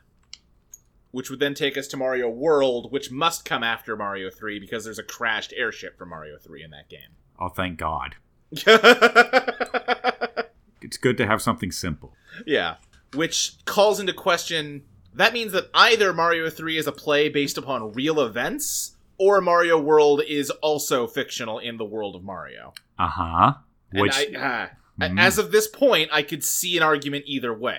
[1.11, 4.85] Which would then take us to Mario World, which must come after Mario 3 because
[4.85, 7.16] there's a crashed airship for Mario 3 in that game.
[7.38, 8.16] Oh, thank God.
[10.85, 12.12] It's good to have something simple.
[12.47, 12.77] yeah.
[13.14, 14.83] Which calls into question
[15.14, 19.79] that means that either Mario 3 is a play based upon real events, or Mario
[19.81, 22.75] World is also fictional in the world of Mario.
[22.99, 23.53] Uh huh.
[23.92, 24.70] And Which I, ah,
[25.01, 25.20] Mhm.
[25.20, 27.79] as of this point, I could see an argument either way.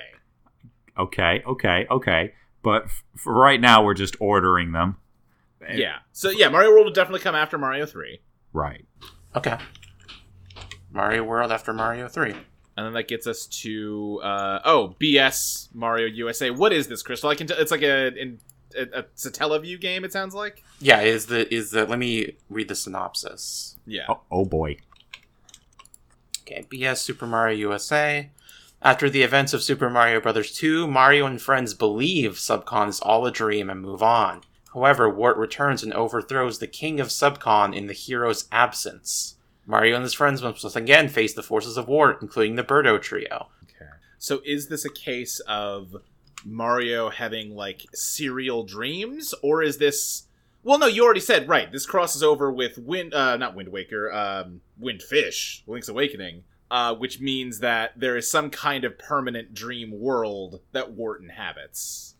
[0.97, 2.33] okay, okay, okay.
[2.63, 4.95] But f- for right now, we're just ordering them.
[5.73, 5.97] Yeah.
[6.13, 8.21] So yeah, Mario World will definitely come after Mario 3.
[8.53, 8.85] Right.
[9.35, 9.57] Okay.
[10.91, 12.33] Mario World after Mario 3.
[12.77, 16.49] And then that gets us to uh, oh BS Mario USA.
[16.51, 17.29] What is this, Crystal?
[17.29, 17.47] I can.
[17.47, 18.39] T- it's like a, in,
[18.75, 20.03] a, a it's a Satellaview game.
[20.03, 20.63] It sounds like.
[20.79, 23.77] Yeah, is the is the let me read the synopsis.
[23.87, 24.05] Yeah.
[24.09, 24.77] Oh, oh boy.
[26.41, 28.29] Okay, BS Super Mario USA.
[28.81, 30.51] After the events of Super Mario Bros.
[30.51, 34.41] 2, Mario and friends believe Subcon is all a dream and move on.
[34.75, 39.34] However, Wart returns and overthrows the king of Subcon in the hero's absence.
[39.65, 43.01] Mario and his friends must once again face the forces of war, including the Birdo
[43.01, 43.47] trio.
[43.63, 43.89] Okay.
[44.17, 45.95] So is this a case of
[46.45, 50.23] Mario having like serial dreams, or is this?
[50.63, 51.71] Well, no, you already said right.
[51.71, 57.19] This crosses over with Wind, uh, not Wind Waker, um, Windfish, Link's Awakening, uh, which
[57.19, 62.15] means that there is some kind of permanent dream world that Wart inhabits.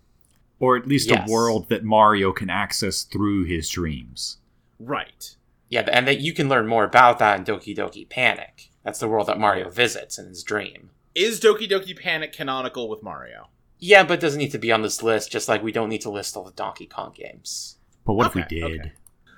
[0.60, 1.28] Or at least Yes.
[1.28, 4.38] a world that Mario can access through his dreams.
[4.80, 5.36] Right.
[5.76, 8.70] Yeah, and that you can learn more about that in Doki Doki Panic.
[8.84, 10.92] That's the world that Mario visits in his dream.
[11.14, 13.50] Is Doki Doki Panic canonical with Mario?
[13.78, 16.02] Yeah, but it doesn't need to be on this list, just like we don't need
[16.02, 17.76] to list all the Donkey Kong games.
[18.06, 18.80] But what Okay, if we did?
[18.82, 18.92] okay.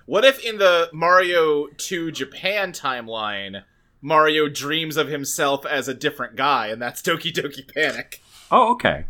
[0.05, 3.63] What if in the Mario 2 Japan timeline,
[3.99, 8.21] Mario dreams of himself as a different guy, and that's Doki Doki Panic?
[8.51, 9.05] Oh, okay.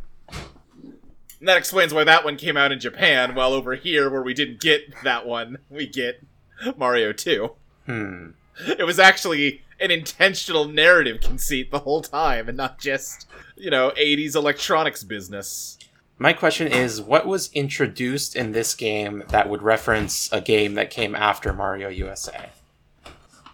[1.39, 4.33] And that explains why that one came out in Japan, while over here, where we
[4.33, 6.25] didn't get that one, we get
[6.77, 7.51] Mario 2.
[7.85, 8.29] Hmm.
[8.67, 13.91] It was actually an intentional narrative conceit the whole time, and not just, you know,
[13.91, 15.77] 80s electronics business.
[16.17, 20.89] My question is what was introduced in this game that would reference a game that
[20.89, 22.49] came after Mario USA?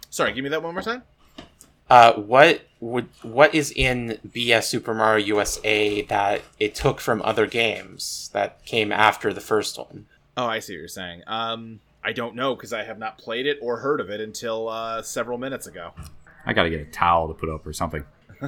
[0.08, 1.02] Sorry, give me that one more time.
[1.90, 7.46] Uh, what would what is in BS Super Mario USA that it took from other
[7.46, 10.06] games that came after the first one?
[10.36, 11.22] Oh, I see what you're saying.
[11.26, 14.68] Um, I don't know because I have not played it or heard of it until
[14.68, 15.92] uh, several minutes ago.
[16.46, 18.04] I gotta get a towel to put up or something.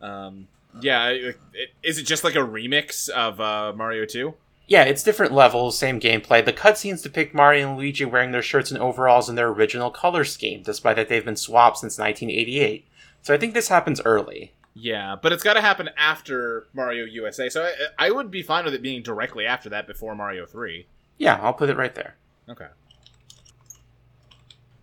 [0.00, 0.48] Um,
[0.80, 4.34] yeah, it, it, is it just like a remix of uh, Mario 2?
[4.66, 6.44] Yeah, it's different levels, same gameplay.
[6.44, 10.24] The cutscenes depict Mario and Luigi wearing their shirts and overalls in their original color
[10.24, 12.86] scheme, despite that they've been swapped since 1988.
[13.22, 14.52] So I think this happens early.
[14.74, 18.64] Yeah, but it's got to happen after Mario USA, so I, I would be fine
[18.64, 20.86] with it being directly after that before Mario 3.
[21.18, 22.16] Yeah, I'll put it right there.
[22.48, 22.68] Okay.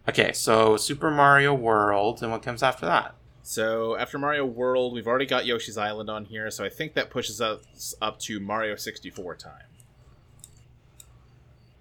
[0.08, 3.16] Okay, so Super Mario World, and what comes after that?
[3.42, 7.10] So after Mario World, we've already got Yoshi's Island on here, so I think that
[7.10, 9.54] pushes us up to Mario 64 time.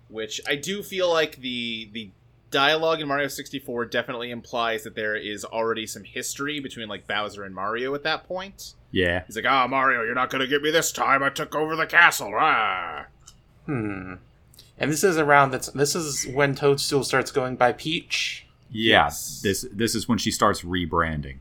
[0.09, 2.11] Which I do feel like the the
[2.51, 7.45] dialogue in Mario 64 definitely implies that there is already some history between like Bowser
[7.45, 8.75] and Mario at that point.
[8.93, 9.25] Yeah.
[9.27, 11.23] He's like, "Ah, Mario, you're not gonna get me this time.
[11.23, 13.07] I took over the castle." Ah.
[13.67, 14.15] Hmm.
[14.79, 18.47] And this is around that's this is when Toadstool starts going by Peach.
[18.71, 19.05] Yeah.
[19.05, 19.41] Yes.
[19.43, 21.39] This this is when she starts rebranding.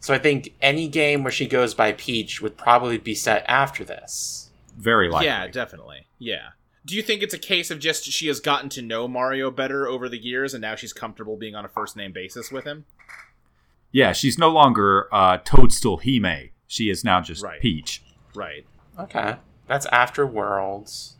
[0.00, 3.84] So I think any game where she goes by Peach would probably be set after
[3.84, 4.50] this.
[4.76, 5.26] Very likely.
[5.26, 6.06] Yeah, definitely.
[6.18, 6.50] Yeah.
[6.86, 9.86] Do you think it's a case of just she has gotten to know Mario better
[9.88, 12.86] over the years and now she's comfortable being on a first name basis with him?
[13.90, 16.50] Yeah, she's no longer uh, Toadstool Hime.
[16.66, 17.60] She is now just Right.
[17.60, 18.02] Peach.
[18.34, 18.66] Right.
[18.98, 19.36] Okay.
[19.66, 21.16] That's after Worlds.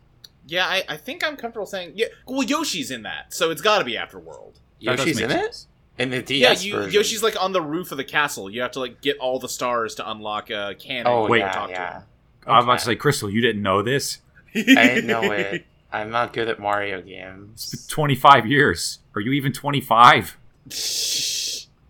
[0.48, 2.06] Yeah, I, I think I'm comfortable saying yeah.
[2.26, 4.58] Well, Yoshi's in that, so it's got to be after World.
[4.82, 5.66] That Yoshi's make in it?
[5.98, 6.92] In the Yeah, DS you, version.
[6.92, 8.48] Yoshi's like on the roof of the castle.
[8.48, 11.06] You have to like get all the stars to unlock a cannon.
[11.06, 12.02] Oh, when you yeah, talk yeah.
[12.46, 14.18] I'm about to say, Crystal, you didn't know this?
[14.54, 15.66] I didn't know it.
[15.92, 17.86] I'm not good at Mario games.
[17.88, 19.00] 25 years.
[19.14, 20.38] Are you even 25?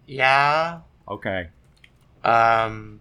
[0.06, 0.80] Yeah.
[1.08, 1.48] Okay.
[2.24, 3.00] Um.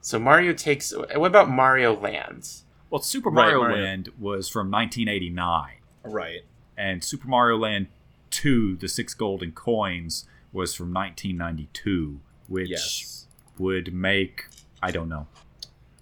[0.00, 0.92] So Mario takes.
[0.94, 2.48] What about Mario Land?
[2.90, 3.84] Well, Super Right, Mario, Mario.
[3.84, 5.68] Land was from 1989,
[6.04, 6.40] right.
[6.76, 7.88] and Super Mario Land
[8.30, 13.26] 2, The Six Golden Coins, was from 1992, which Yes.
[13.58, 14.46] would make,
[14.82, 15.26] I don't know.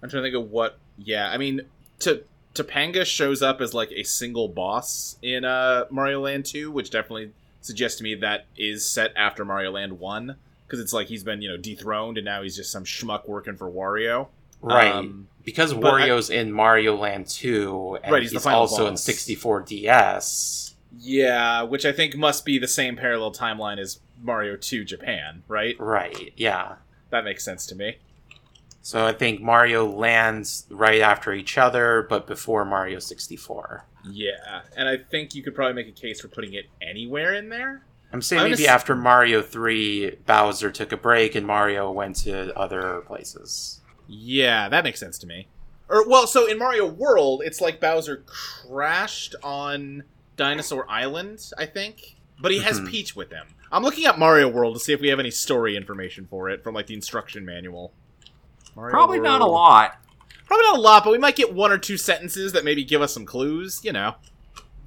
[0.01, 0.77] I'm trying to think of what.
[0.97, 1.61] Yeah, I mean,
[1.99, 2.23] to
[2.53, 7.31] Tatanga shows up as like a single boss in uh, Mario Land 2, which definitely
[7.61, 11.41] suggests to me that is set after Mario Land 1 because it's like he's been
[11.41, 14.27] you know dethroned and now he's just some schmuck working for Wario.
[14.61, 14.91] Right.
[14.91, 18.97] Um, because but I- Wario's in Mario Land 2, and Right, he's he's, also in
[18.97, 20.75] 64 DS.
[20.99, 25.79] Yeah, which I think must be the same parallel timeline as Mario 2 Japan, right?
[25.79, 26.75] Right, yeah.
[27.11, 27.95] That makes sense to me.
[28.81, 33.85] So I think Mario lands right after each other, but before Mario 64.
[34.11, 37.47] Yeah, and I think you could probably make a case for putting it anywhere in
[37.47, 37.83] there.
[38.11, 42.17] I'm saying I'm maybe s- after Mario 3, Bowser took a break and Mario went
[42.17, 43.79] to other places.
[44.07, 45.47] Yeah, that makes sense to me.
[45.89, 50.03] Or well, so in Mario World, it's like Bowser crashed on
[50.35, 52.89] Dinosaur Island, I think, but he has Mhm.
[52.89, 53.47] Peach with him.
[53.71, 56.63] I'm looking at Mario World to see if we have any story information for it
[56.63, 57.93] from like the instruction manual.
[58.75, 59.97] Mario Probably not a lot.
[60.45, 63.01] Probably not a lot, but we might get one or two sentences that maybe give
[63.01, 64.15] us some clues, you know.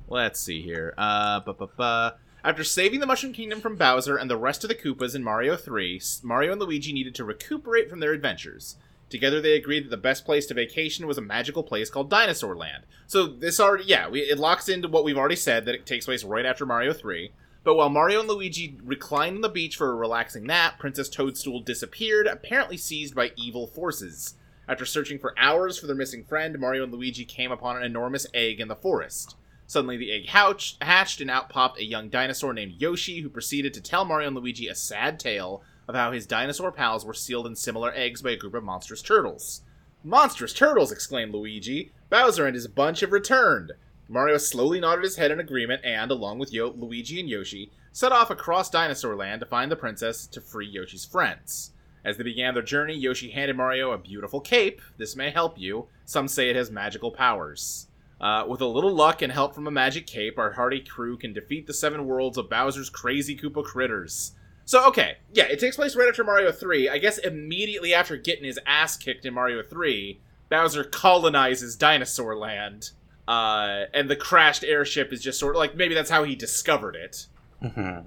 [0.09, 0.95] Let's see here.
[0.97, 2.17] Uh, ba ba ba.
[2.43, 5.57] After saving the Mushroom Kingdom from Bowser and the rest of the Koopas in Mario
[5.57, 8.77] 3, Mario and Luigi needed to recuperate from their adventures.
[9.11, 12.57] Together, they agreed that the best place to vacation was a magical place called Dinosaur
[12.57, 12.85] Land.
[13.09, 16.07] So this already, yeah, we, it locks into what we've already said that it takes
[16.07, 17.33] place right after Mario 3.
[17.65, 21.61] But while Mario and Luigi reclined on the beach for a relaxing nap, Princess Toadstool
[21.61, 24.35] disappeared, apparently seized by evil forces.
[24.69, 28.27] After searching for hours for their missing friend, Mario and Luigi came upon an enormous
[28.33, 29.37] egg in the forest.
[29.67, 33.75] Suddenly, the egg hatched, hatched and out popped a young dinosaur named Yoshi, who proceeded
[33.75, 37.49] to tell Mario and Luigi a sad tale of how his dinosaur pals were sealed
[37.49, 39.63] in similar eggs by a group of monstrous turtles.
[40.05, 40.93] Monstrous turtles!
[40.93, 41.91] exclaimed Luigi.
[42.09, 43.73] Bowser and his bunch have returned.
[44.09, 48.13] Mario slowly nodded his head in agreement and, along with Yo- Luigi and Yoshi, set
[48.13, 51.73] off across Dinosaur Land to find the princess to free Yoshi's friends.
[52.05, 54.81] As they began their journey, Yoshi handed Mario a beautiful cape.
[54.97, 55.89] This may help you.
[56.05, 57.89] Some say it has magical powers.
[58.21, 61.33] Uh, with a little luck and help from a magic cape, our hardy crew can
[61.33, 64.33] defeat the seven worlds of Bowser's crazy Koopa critters.
[64.71, 66.89] So, okay, yeah, it takes place right after Mario 3.
[66.91, 72.91] I guess immediately after getting his ass kicked in Mario 3, Bowser colonizes Dinosaur Land.
[73.27, 76.95] Uh, and the crashed airship is just sort of like maybe that's how he discovered
[76.95, 77.27] it.
[77.61, 77.99] hmm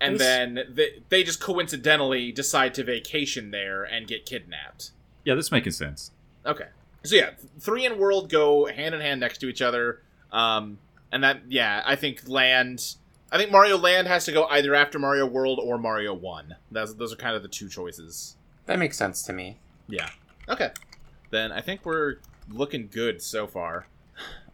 [0.00, 4.92] And This- then they, they just coincidentally decide to vacation there and get kidnapped.
[5.26, 6.10] Yeah, this making sense.
[6.46, 6.68] Okay.
[7.04, 10.00] So yeah, three and world go hand in hand next to each other.
[10.32, 10.78] Um,
[11.12, 12.94] and that yeah, I think land.
[13.30, 16.56] I think Mario Land has to go either after Mario World or Mario One.
[16.70, 18.36] Those those are kind of the two choices.
[18.66, 19.56] That makes sense to me.
[19.88, 20.10] Yeah.
[20.48, 20.70] Okay.
[21.30, 22.16] Then I think we're
[22.50, 23.86] looking good so far.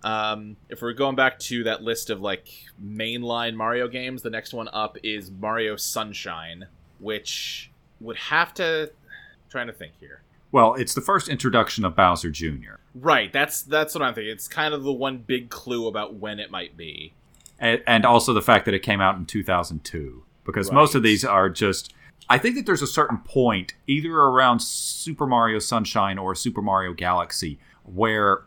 [0.02, 2.48] Um, if we're going back to that list of like
[2.84, 6.66] mainline Mario games, the next one up is Mario Sunshine,
[6.98, 8.90] which would have to.
[9.48, 10.20] trying to think here.
[10.52, 12.74] Well, it's the first introduction of Bowser Jr.
[12.94, 13.32] Right.
[13.32, 14.32] That's that's what I'm thinking.
[14.32, 17.12] It's kind of the one big clue about when it might be.
[17.64, 21.48] And, also the fact that it came out in 2002 because most of these are
[21.48, 21.92] just
[22.28, 26.92] i think that there's a certain point either around super mario sunshine or super mario
[26.92, 28.42] galaxy where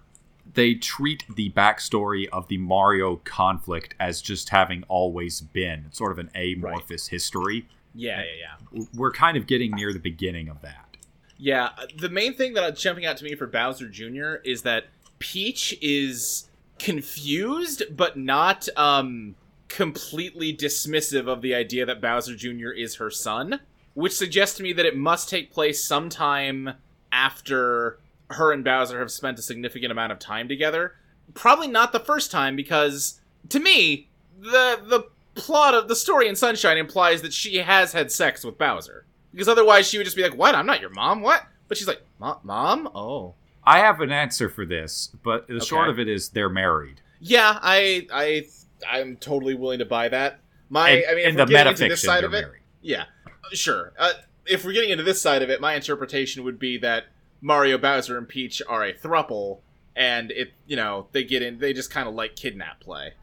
[0.53, 6.11] they treat the backstory of the mario conflict as just having always been It's sort
[6.11, 8.83] of an amorphous history Yeah, yeah, yeah.
[8.95, 10.97] we're kind of getting near the beginning of that
[11.37, 14.35] Yeah, the main thing that's jumping out to me for Bowser Jr.
[14.43, 14.85] is that
[15.19, 16.46] Peach is
[16.79, 19.35] confused, but not um,
[19.67, 22.69] completely dismissive of the idea that Bowser Jr.
[22.69, 23.59] is her son,
[23.93, 26.73] which suggests to me that it must take place sometime
[27.11, 27.99] after
[28.31, 30.95] her and Bowser have spent a significant amount of time together.
[31.33, 34.07] Probably not the first time, because to me,
[34.39, 38.57] the the plot of the story in Sunshine implies that she has had sex with
[38.57, 39.05] Bowser.
[39.31, 40.55] Because otherwise, she would just be like, "What?
[40.55, 41.21] I'm not your mom.
[41.21, 42.89] What?" But she's like, "Mo- "Mom?
[42.95, 43.35] Oh,
[43.67, 47.57] i have an answer for this but the short of it is they're married yeah.
[47.63, 48.45] I, I,
[48.87, 50.39] I'm totally willing to buy that.
[50.69, 52.61] My, And- I mean, if in we're the getting into this side of it, married
[52.83, 53.05] yeah,
[53.53, 53.91] sure.
[53.97, 54.11] Uh,
[54.45, 57.05] if we're getting into this side of it, my interpretation would be that
[57.41, 59.61] Mario, Bowser, and Peach are a thruple,
[59.95, 63.13] and it, you know, they get in, they just kind of like kidnap play.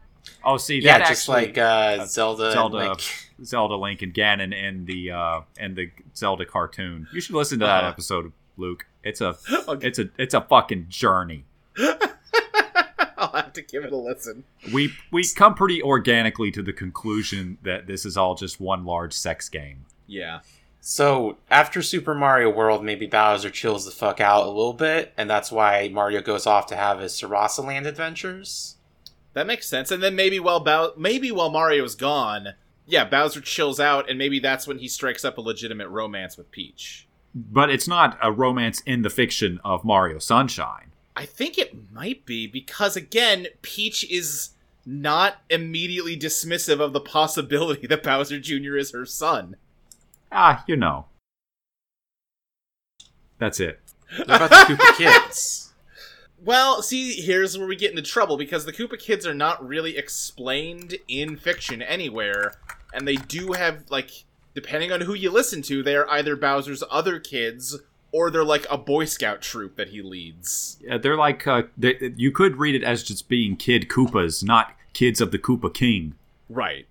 [0.43, 2.43] oh see Yeah, that just actually, like uh, Zelda.
[2.47, 3.01] and Zelda, Link.
[3.45, 7.07] Zelda, Link, and Ganon in the uh, and the Zelda cartoon.
[7.13, 7.91] You should listen to that Uh-huh.
[7.91, 8.85] episode, Luke.
[9.03, 9.37] It's a
[9.67, 9.87] Okay.
[9.87, 11.45] it's a it's a fucking journey.
[13.17, 14.43] I'll have to give it a listen.
[14.73, 19.13] We we come pretty organically to the conclusion that this is all just one large
[19.13, 19.85] sex game.
[20.07, 20.41] Yeah.
[20.81, 25.27] So after Super Mario World, maybe Bowser chills the fuck out a little bit, and
[25.29, 28.75] that's why Mario goes off to have his Sarasaland adventures.
[29.33, 29.89] That makes sense.
[29.91, 32.49] And then maybe while Bow- maybe while Mario's gone,
[32.85, 36.51] yeah, Bowser chills out, and maybe that's when he strikes up a legitimate romance with
[36.51, 37.07] Peach.
[37.35, 40.91] But it's not a romance in the fiction of Mario Sunshine.
[41.17, 44.51] I think it might be because again, Peach is
[44.85, 48.77] not immediately dismissive of the possibility that Bowser Jr.
[48.77, 49.57] is her son.
[50.31, 51.05] Ah, you know.
[53.37, 53.81] That's it.
[54.17, 55.73] What about the Koopa Kids?
[56.43, 59.97] Well, see, here's where we get into trouble because the Koopa kids are not really
[59.97, 62.55] explained in fiction anywhere,
[62.93, 64.25] and they do have like,
[64.55, 67.77] depending on who you listen to, they are either Bowser's other kids
[68.11, 70.77] or they're like a Boy Scout troop that he leads.
[70.81, 74.73] Yeah, they're like uh, they, you could read it as just being kid Koopas, not
[74.93, 76.15] kids of the Koopa King.
[76.49, 76.87] Right.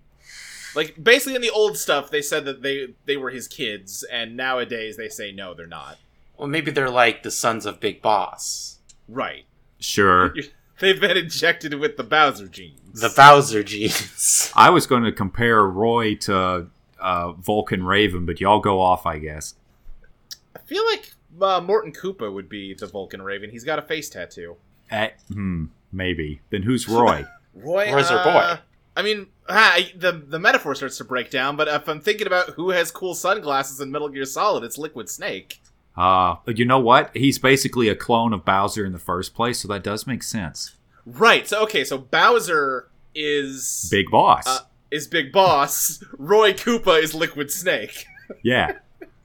[0.77, 4.37] Like basically in the old stuff, they said that they they were his kids, and
[4.37, 5.97] nowadays they say no, they're not.
[6.37, 8.79] Well, maybe they're like the sons of Big Boss.
[9.09, 9.47] Right.
[9.79, 10.35] Sure.
[10.81, 13.01] They've been injected with the Bowser genes.
[13.01, 14.51] The Bowser genes.
[14.57, 16.67] I was going to compare Roy to
[17.05, 19.55] uh, Vulcan Raven, but y'all go off, I guess.
[20.57, 23.51] I feel like uh, Morton Koopa would be the Vulcan Raven.
[23.51, 24.57] He's got a face tattoo.
[24.91, 26.41] Eh, hmm, maybe.
[26.51, 27.27] Then who's Roy?
[27.55, 28.61] Roy, Where's her uh, boy?
[28.97, 31.57] I mean, ah, the the metaphor starts to break down.
[31.57, 35.09] But if I'm thinking about who has cool sunglasses in Metal Gear Solid, it's Liquid
[35.09, 35.61] Snake.
[35.97, 37.11] uh, you know what?
[37.15, 40.77] He's basically a clone of Bowser in the first place, so that does make sense.
[41.05, 41.47] Right.
[41.47, 41.85] So okay.
[41.85, 44.47] So Bowser is Big Boss.
[44.47, 44.59] uh,
[44.95, 46.03] is Big Boss.
[46.19, 48.07] Roy Koopa is Liquid Snake.
[48.43, 48.79] yeah,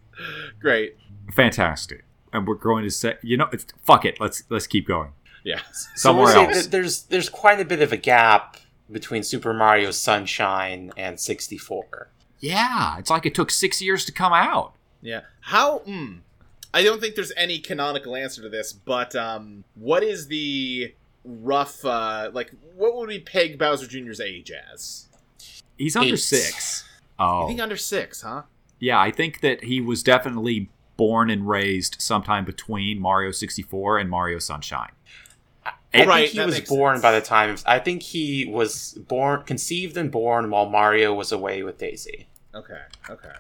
[0.60, 0.98] Great.
[1.34, 2.04] fantastic.
[2.32, 4.20] And we're going to say, you know, it's, fuck it.
[4.20, 5.12] Let's let's keep going.
[5.44, 5.62] Yeah.
[5.96, 6.68] So we'll Somewhere say else.
[6.68, 8.58] there's there's quite a bit of a gap
[8.92, 12.10] between Super Mario Sunshine and 64.
[12.40, 14.74] Yeah, it's like it took six years to come out.
[15.02, 15.22] Yeah.
[15.42, 15.80] How?
[15.80, 16.20] Mm,
[16.74, 20.94] I don't think there's any canonical answer to this, but um, what is the
[21.26, 22.52] rough uh, like?
[22.76, 25.08] What would we peg Bowser Jr.'s age as?
[25.80, 26.18] He's under Eight.
[26.20, 26.84] six.
[27.18, 28.44] I Oh, think under six, huh?
[28.80, 29.00] yeah.
[29.00, 34.38] I think that he was definitely born and raised sometime between Mario 64 and Mario
[34.40, 34.92] Sunshine.
[35.92, 37.02] I Right, think he was born sense.
[37.02, 37.56] by the time.
[37.66, 42.28] I think he was born, conceived, and born while Mario was away with Daisy.
[42.54, 42.82] Okay.
[43.10, 43.32] Okay.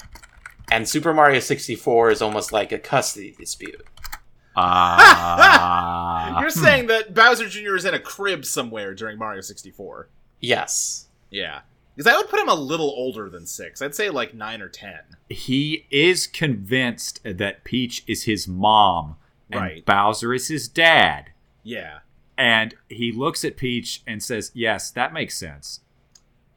[0.71, 3.85] And Super Mario 64 is almost like a custody dispute.
[4.55, 7.75] Ah, You're saying that Bowser Jr.
[7.75, 10.09] is in a crib somewhere during Mario 64.
[10.39, 11.07] Yes.
[11.29, 11.61] Yeah.
[11.99, 13.81] Because I would put him a little older than six.
[13.81, 14.99] I'd say like nine or ten.
[15.29, 19.17] he is convinced that Peach is his mom
[19.51, 19.85] and Right.
[19.85, 21.31] Bowser is his dad.
[21.61, 21.99] Yeah.
[22.37, 25.81] And he looks at Peach and says, "Yes, that makes sense."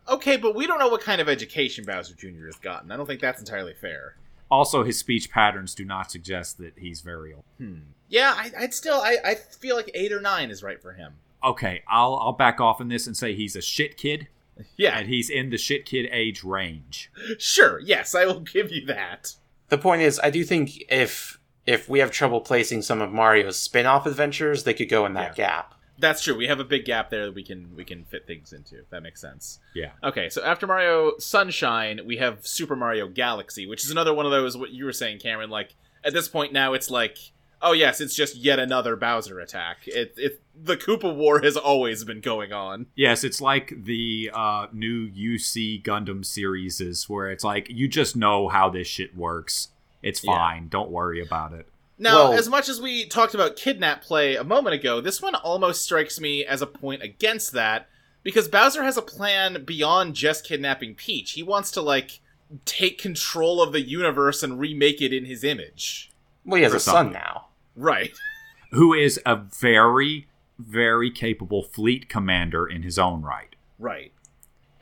[0.09, 2.47] Okay, but we don't know what kind of education Bowser Jr.
[2.47, 2.93] has gotten.
[2.93, 4.14] I don't think that's entirely fair.
[4.49, 7.43] Also, his speech patterns do not suggest that he's very old.
[7.59, 7.78] Hmm.
[8.09, 9.01] Yeah, I, I'd still.
[9.01, 11.14] I, I feel like eight or nine is right for him.
[11.43, 14.28] Okay, I'll I'll back off on this and say he's a shit kid,
[14.77, 17.11] Yeah, and he's in the shit kid age range.
[17.39, 17.81] sure.
[17.81, 19.35] Yes, I will give you that.
[19.69, 23.59] The point is, I do think if if we have trouble placing some of Mario's
[23.59, 25.75] spin-off adventures, they could go in that gap.
[25.99, 26.37] That's true.
[26.37, 28.79] We have a big gap there that we can we can fit things into.
[28.79, 29.61] If that makes sense.
[29.75, 29.93] Yeah.
[30.03, 34.33] Okay, so after Mario Sunshine, we have Super Mario Galaxy, which is another one of
[34.33, 35.51] those what you were saying, Cameron.
[35.51, 37.19] Like at this point now, it's like,
[37.63, 39.79] oh yes, it's just yet another Bowser attack.
[39.87, 42.87] It it the Koopa War has always been going on.
[42.95, 48.17] Yes, it's like the uh, new UC Gundam series is where it's like you just
[48.17, 49.69] know how this shit works.
[50.03, 50.33] It's Yeah.
[50.37, 50.69] fine.
[50.69, 51.67] Don't worry about it.
[51.99, 55.35] Now, Well- as much as we talked about kidnap play a moment ago, this one
[55.37, 57.89] almost strikes me as a point against that
[58.25, 61.33] because Bowser has a plan beyond just kidnapping Peach.
[61.33, 62.19] He wants to like
[62.65, 66.11] take control of the universe and remake it in his image.
[66.45, 67.47] Well, he has For a son now.
[67.77, 68.12] Right.
[68.70, 73.55] Who is a very, very capable fleet commander in his own right.
[73.79, 74.12] Right.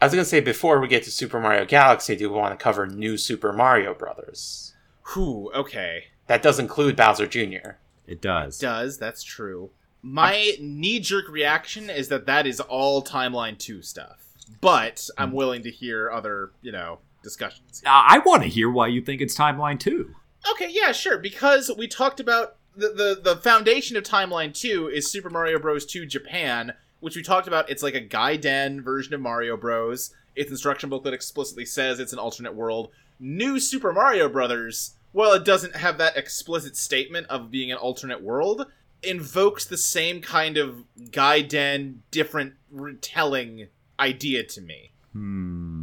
[0.01, 2.63] I was gonna say before we get to Super Mario Galaxy, do we want to
[2.63, 4.75] cover New Super Mario Brothers?
[5.13, 6.05] Whew, okay.
[6.27, 7.73] That does include Bowser Jr.
[8.07, 8.59] It does.
[8.59, 9.71] Does, that's true.
[10.03, 14.25] My knee jerk reaction is that that is all Timeline 2 stuff.
[14.61, 17.83] But I'm willing to hear other, you know, discussions.
[17.85, 20.15] Uh, I want to hear why you think it's Timeline 2.
[20.53, 21.19] Okay, yeah, sure.
[21.19, 25.85] Because we talked about the, the the foundation of Timeline Two is Super Mario Bros.
[25.85, 27.71] Two Japan, which we talked about.
[27.71, 30.15] It's like a Gaiden version of Mario Bros.
[30.37, 32.91] Its instruction booklet explicitly says it's an alternate world.
[33.19, 38.23] New Super Mario Brothers, while it doesn't have that explicit statement of being an alternate
[38.23, 38.67] world,
[39.03, 43.69] invokes the same kind of Gaiden different retelling
[43.99, 44.93] idea to me.
[45.13, 45.80] Hmm.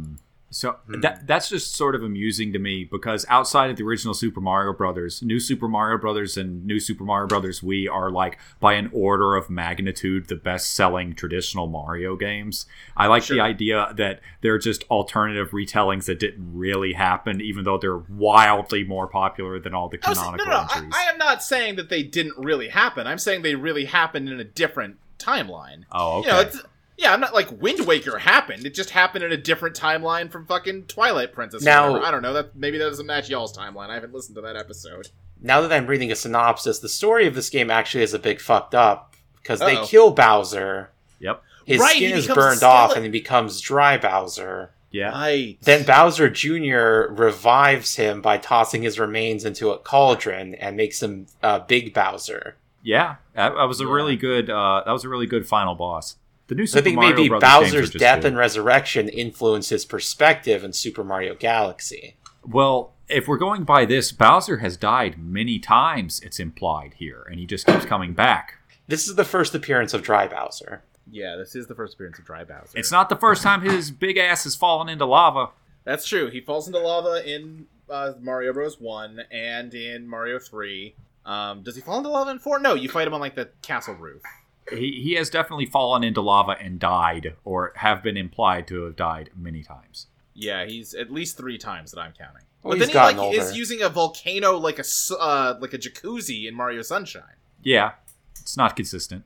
[0.50, 1.00] So Hmm.
[1.02, 4.72] that that's just sort of amusing to me because outside of the original Super Mario
[4.72, 8.88] Brothers, New Super Mario Brothers and New Super Mario Brothers Wii are like by an
[8.92, 12.64] order of magnitude the best-selling traditional Mario games.
[12.96, 17.76] I like the idea that they're just alternative retellings that didn't really happen, even though
[17.76, 20.58] they're wildly more popular than all the I no, canonical no, no.
[20.70, 20.94] I, entries.
[20.96, 23.06] I am not saying that they didn't really happen.
[23.06, 25.84] I'm saying they really happened in a different timeline.
[25.92, 26.28] oh, okay.
[26.28, 26.60] You know,
[26.98, 27.12] yeah.
[27.14, 28.66] I'm not like Wind Waker happened.
[28.66, 31.62] It just happened in a different timeline from fucking Twilight Princess.
[31.62, 32.06] Now- whatever.
[32.06, 32.34] I don't know.
[32.34, 33.88] That maybe that doesn't match y'all's timeline.
[33.88, 35.08] I haven't listened to that episode.
[35.40, 38.40] Now that I'm reading a synopsis, the story of this game actually is a big
[38.40, 40.90] fucked up because they kill Bowser.
[41.20, 41.42] yep.
[41.64, 44.70] His Right, skin is becomes a burned off and he becomes dry Bowser.
[44.90, 45.10] Yeah.
[45.10, 45.58] Right.
[45.60, 47.12] Then Bowser Jr.
[47.12, 52.56] revives him by tossing his remains into a cauldron and makes him uh, Big Bowser.
[52.82, 53.90] Yeah, that, that was a Yeah.
[53.92, 54.48] really good.
[54.48, 56.16] Uh, that was a really good final boss.
[56.48, 58.28] The new So Super I think Mario maybe Brothers Bowser's death good.
[58.28, 62.16] and resurrection influenced his perspective in Super Mario Galaxy.
[62.42, 66.20] Well, if we're going by this, Bowser has died many times.
[66.20, 68.54] It's implied here, and he just keeps coming back.
[68.86, 70.82] This is the first appearance of Dry Bowser.
[71.10, 72.78] Yeah, this is the first appearance of Dry Bowser.
[72.78, 75.50] It's not the first time his big ass has fallen into lava.
[75.84, 76.28] That's true.
[76.30, 78.78] He falls into lava in uh, Mario Bros.
[78.80, 80.94] One and in Mario Three.
[81.24, 82.58] Um, does he fall into lava in four?
[82.58, 84.22] No, you fight him on like the castle roof.
[84.70, 88.96] He, he has definitely fallen into lava and died, or have been implied to have
[88.96, 90.06] died many times.
[90.34, 92.42] Yeah, he's at least three times that I'm counting.
[92.62, 95.54] Well, but he's then he gotten like is using a volcano like a s- uh,
[95.60, 97.22] like a jacuzzi in Mario Sunshine.
[97.62, 97.92] Yeah,
[98.40, 99.24] it's not consistent.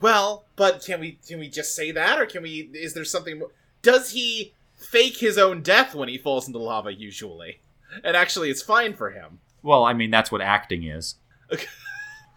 [0.00, 2.70] Well, but can we can we just say that, or can we?
[2.72, 3.38] Is there something?
[3.40, 3.50] more-
[3.82, 6.92] Does he fake his own death when he falls into lava?
[6.92, 7.60] Usually,
[8.02, 9.40] and actually, it's fine for him.
[9.62, 11.16] Well, I mean that's what acting is.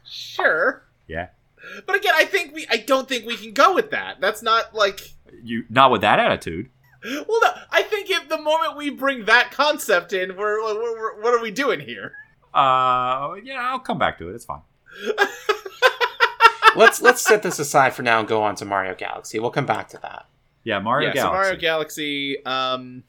[0.09, 1.27] Sure, Yeah,
[1.85, 2.67] but again, I think we.
[2.69, 4.19] I don't think we can go with that.
[4.19, 5.13] That's not like.
[5.43, 6.69] you not with that attitude.
[7.03, 11.21] Well, no, I think if the moment we bring that concept in, we're, we're, we're
[11.21, 12.13] what are we doing here?
[12.53, 14.35] Uh, yeah, I'll come back to it.
[14.35, 14.61] It's fine.
[16.75, 19.39] let's let's set this aside for now and go on to Mario Galaxy.
[19.39, 20.25] We'll come back to that.
[20.63, 21.37] Yeah, Mario yeah, so Galaxy.
[21.37, 22.45] Mario Galaxy.
[22.45, 23.03] Um,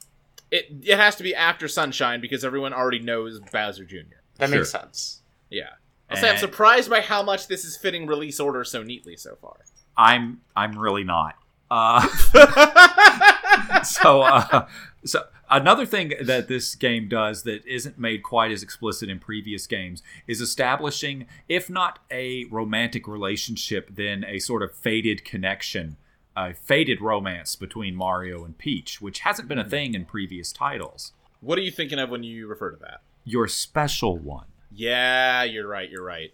[0.51, 4.19] it it has to be after Sunshine because everyone already knows Bowser Jr.
[4.37, 5.23] That makes sense.
[5.51, 5.71] Yeah.
[6.11, 9.37] I'll say I'm surprised by how much this is fitting release order so neatly so
[9.37, 9.57] far.
[9.97, 11.37] I'm I'm really not.
[11.71, 12.07] Uh,
[13.85, 14.67] so uh,
[15.05, 19.67] so another thing that this game does that isn't made quite as explicit in previous
[19.67, 25.97] games is establishing, if not a romantic relationship, then a sort of faded connection,
[26.37, 31.13] a faded romance between Mario and Peach, which hasn't been a thing in previous titles.
[31.41, 33.01] what are you thinking of when you refer to that?
[33.25, 34.47] Your special one.
[34.71, 35.91] Yeah, you're right.
[35.91, 36.33] You're right.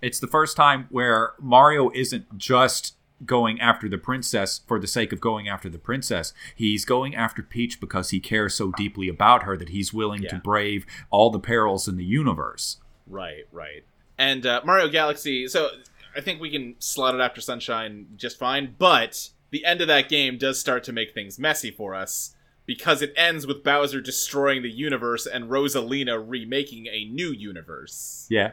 [0.00, 5.12] It's the first time where Mario isn't just going after the princess for the sake
[5.12, 6.34] of going after the princess.
[6.54, 10.36] He's going after Peach because he cares so deeply about her that he's willing to
[10.36, 12.78] brave all the perils in the universe.
[13.06, 13.84] Right, right.
[14.18, 15.46] And uh, Mario Galaxy.
[15.46, 15.70] So
[16.16, 18.74] I think we can slot it after Sunshine just fine.
[18.78, 22.34] But the end of that game does start to make things messy for us
[22.66, 28.26] because it ends with Bowser destroying the universe and Rosalina remaking a new universe.
[28.30, 28.52] Yeah.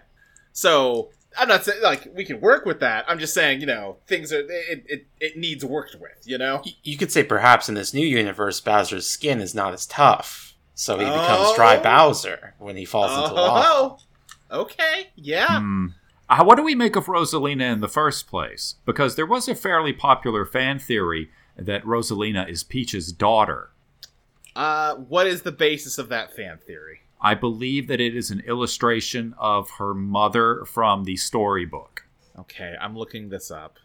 [0.52, 3.06] So I'm not saying like we can work with that.
[3.08, 6.24] I'm just saying you know things are it it, it needs worked with.
[6.26, 6.62] You know.
[6.66, 10.56] Y- You could say perhaps in this new universe, Bowser's skin is not as tough,
[10.74, 11.56] so he becomes Oh.
[11.56, 13.68] Dry Bowser when he falls into lava.
[13.68, 14.00] Oh,
[14.52, 15.60] okay, yeah.
[15.60, 15.88] Hmm.
[16.28, 18.76] Uh, what do we make of Rosalina in the first place?
[18.86, 23.72] Because there was a fairly popular fan theory that Rosalina is Peach's daughter.
[24.56, 27.02] Uh, what is the basis of that fan theory?
[27.22, 32.06] I believe that it is an illustration of her mother from the storybook.
[32.38, 33.78] Okay, I'm looking this up.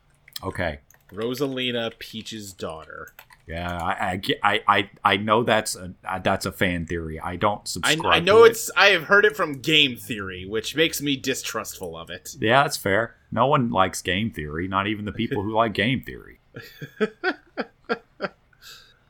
[0.43, 0.79] Okay.
[1.13, 3.13] Rosalina Peach's daughter.
[3.47, 7.21] Yeah, I, I, I, I, I know that's a uh, that's a fan theory.
[7.21, 8.13] I don't I, subscribe.
[8.15, 8.53] I to know it.
[8.53, 8.71] it's.
[8.75, 12.37] I have heard it from game theory, which makes me distrustful of it.
[12.41, 13.17] Yeah, that's fair.
[13.31, 14.67] No one likes game theory.
[14.67, 16.39] Not even the people who like game theory.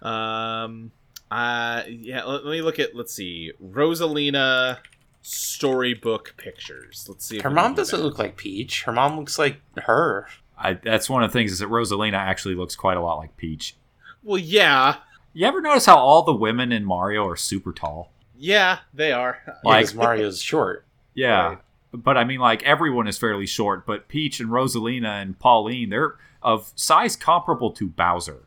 [0.04, 0.92] Um.
[1.34, 1.82] Uh.
[1.88, 2.24] Yeah.
[2.24, 2.94] Let, let me look at.
[2.94, 3.52] Let's see.
[3.62, 4.78] Rosalina
[5.22, 7.06] storybook pictures.
[7.08, 7.38] Let's see.
[7.38, 8.82] if Her mom doesn't look like Peach.
[8.82, 10.28] Her mom looks like her.
[10.58, 13.36] I, that's one of the things is that Rosalina actually looks quite a lot like
[13.36, 13.74] Peach.
[14.22, 14.96] Well, yeah.
[15.32, 18.12] You ever notice how all the women in Mario are super tall?
[18.38, 19.38] Yeah, they are.
[19.64, 20.84] Like- because Mario's short.
[21.14, 21.46] Yeah.
[21.48, 21.58] Right.
[21.92, 26.16] But I mean, like, everyone is fairly short, but Peach and Rosalina and Pauline, they're
[26.42, 28.42] of size comparable to Bowser.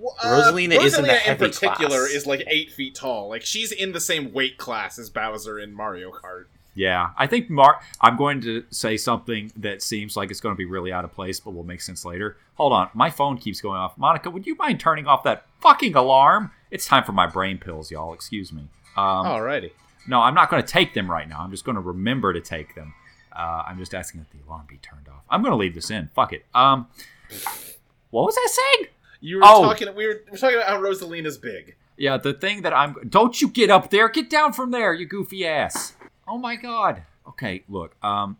[0.00, 2.10] Well, Rosalina is in the in particular class.
[2.10, 3.28] is like eight feet tall.
[3.28, 6.46] Like she's in the same weight class as Bowser in Mario Kart.
[6.74, 7.82] Yeah, I think Mark.
[8.00, 11.12] I'm going to say something that seems like it's going to be really out of
[11.12, 12.38] place, but will make sense later.
[12.54, 13.98] Hold on, my phone keeps going off.
[13.98, 16.52] Monica, would you mind turning off that fucking alarm?
[16.70, 18.14] It's time for my brain pills, y'all.
[18.14, 18.62] Excuse me.
[18.96, 19.72] Um, Alrighty.
[20.08, 21.40] No, I'm not going to take them right now.
[21.40, 22.94] I'm just going to remember to take them.
[23.36, 25.22] Uh, I'm just asking that the alarm be turned off.
[25.28, 26.08] I'm going to leave this in.
[26.14, 26.44] Fuck it.
[26.54, 26.86] Um,
[28.10, 28.88] what was I saying?
[29.20, 29.62] You were Oh.
[29.64, 29.94] talking.
[29.94, 31.76] We were, we were talking about how Rosalina's big.
[31.96, 32.96] Yeah, the thing that I'm.
[33.08, 34.08] Don't you get up there?
[34.08, 35.94] Get down from there, you goofy ass.
[36.26, 37.02] Oh my god.
[37.28, 37.94] Okay, look.
[38.02, 38.38] Um,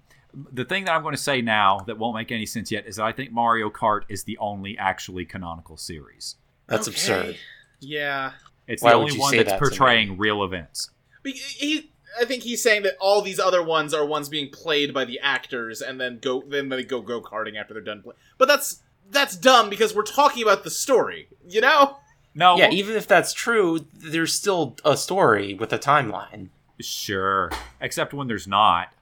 [0.53, 2.97] the thing that I'm going to say now that won't make any sense yet is
[2.97, 6.37] that I think Mario Kart is the only actually canonical series.
[6.67, 6.95] That's Okay.
[6.95, 7.37] absurd.
[7.81, 8.33] Yeah.
[8.67, 10.91] It's Why the only one that's that portraying real events.
[11.23, 14.95] Be- He, I think he's saying that all these other ones are ones being played
[14.95, 18.19] by the actors, and then go then they go go karting after they're done playing.
[18.39, 18.81] But that's
[19.11, 21.29] that's dumb because we're talking about the story.
[21.49, 21.97] You know.
[22.35, 26.49] No, Yeah, even if that's true, there's still a story with a timeline.
[26.81, 27.51] sure.
[27.81, 28.93] Except when there's not.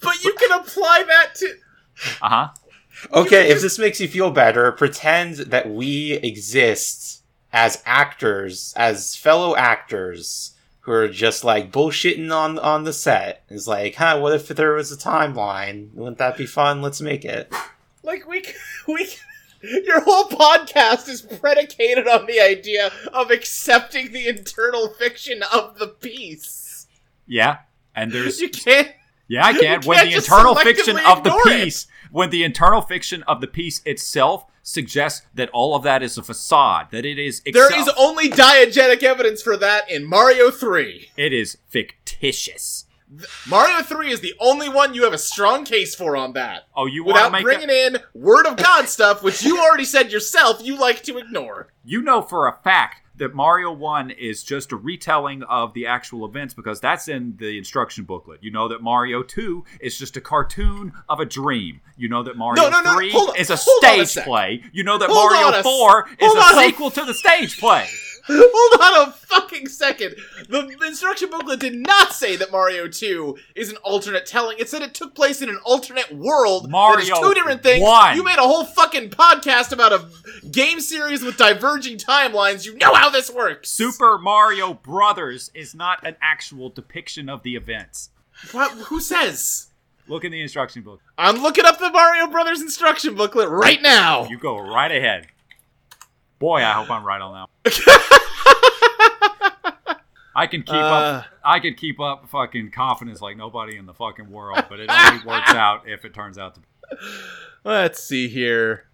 [0.00, 1.54] But you can apply that to.
[2.22, 2.48] Uh huh.
[3.12, 9.56] Okay, if this makes you feel better, pretend that we exist as actors, as fellow
[9.56, 13.42] actors who are just like bullshitting on on the set.
[13.48, 15.92] It's like, huh, what if there was a timeline?
[15.94, 16.80] Wouldn't that be fun?
[16.80, 17.52] Let's make it.
[18.06, 18.44] Like we
[18.88, 19.08] we
[19.62, 25.88] your whole podcast is predicated on the idea of accepting the internal fiction of the
[25.88, 26.86] piece.
[27.26, 27.58] Yeah.
[27.94, 28.92] And there's You can't
[29.28, 29.82] Yeah, I can.
[29.82, 31.64] You When can't the internal fiction of the ignore it.
[31.64, 36.16] piece, when the internal fiction of the piece itself suggests that all of that is
[36.18, 40.50] a facade, that it is There itself- is only diegetic evidence for that in Mario
[40.50, 41.10] 3.
[41.16, 42.84] it is fictitious.
[43.46, 46.64] Mario 3 is the only one you have a strong case for on that.
[46.74, 50.60] Oh, you Without bringing a, in Word of God stuff, which you already said yourself
[50.62, 51.68] you like to ignore.
[51.84, 56.26] you know for a fact that Mario 1 is just a retelling of the actual
[56.26, 58.40] events because that's in the instruction booklet.
[58.42, 61.80] You know that Mario 2 is just a cartoon of a dream.
[61.96, 63.58] You know that Mario No, no, no, 3 hold on- is a on
[64.02, 64.62] a stage play.
[64.72, 67.88] You know that Hold Mario s- 4 is a- sequel to the stage play.
[68.28, 70.16] Hold on a fucking second.
[70.48, 74.58] The instruction booklet did not say that Mario 2 is an alternate telling.
[74.58, 76.64] It said it took place in an alternate world.
[76.64, 77.82] that Mario is two different things.
[77.82, 78.16] 1.
[78.16, 80.06] You made a whole fucking podcast about a
[80.50, 82.66] game series with diverging timelines.
[82.66, 83.70] You know how this works.
[83.70, 88.10] Super Mario Brothers is not an actual depiction of the events.
[88.52, 88.72] What?
[88.72, 89.68] Who says?
[90.08, 91.00] Look in the instruction book.
[91.18, 94.26] I'm looking up the Mario Brothers instruction booklet right now.
[94.28, 95.28] You go right ahead.
[96.38, 97.64] Boy, I hope I'm right on that.
[100.34, 101.22] I can keep Uh.
[101.22, 101.24] up.
[101.44, 105.24] I could keep up fucking confidence like nobody in the fucking world, but it only
[105.24, 106.60] works out if it turns out to.
[106.60, 106.66] be.
[107.64, 108.84] Let's see here.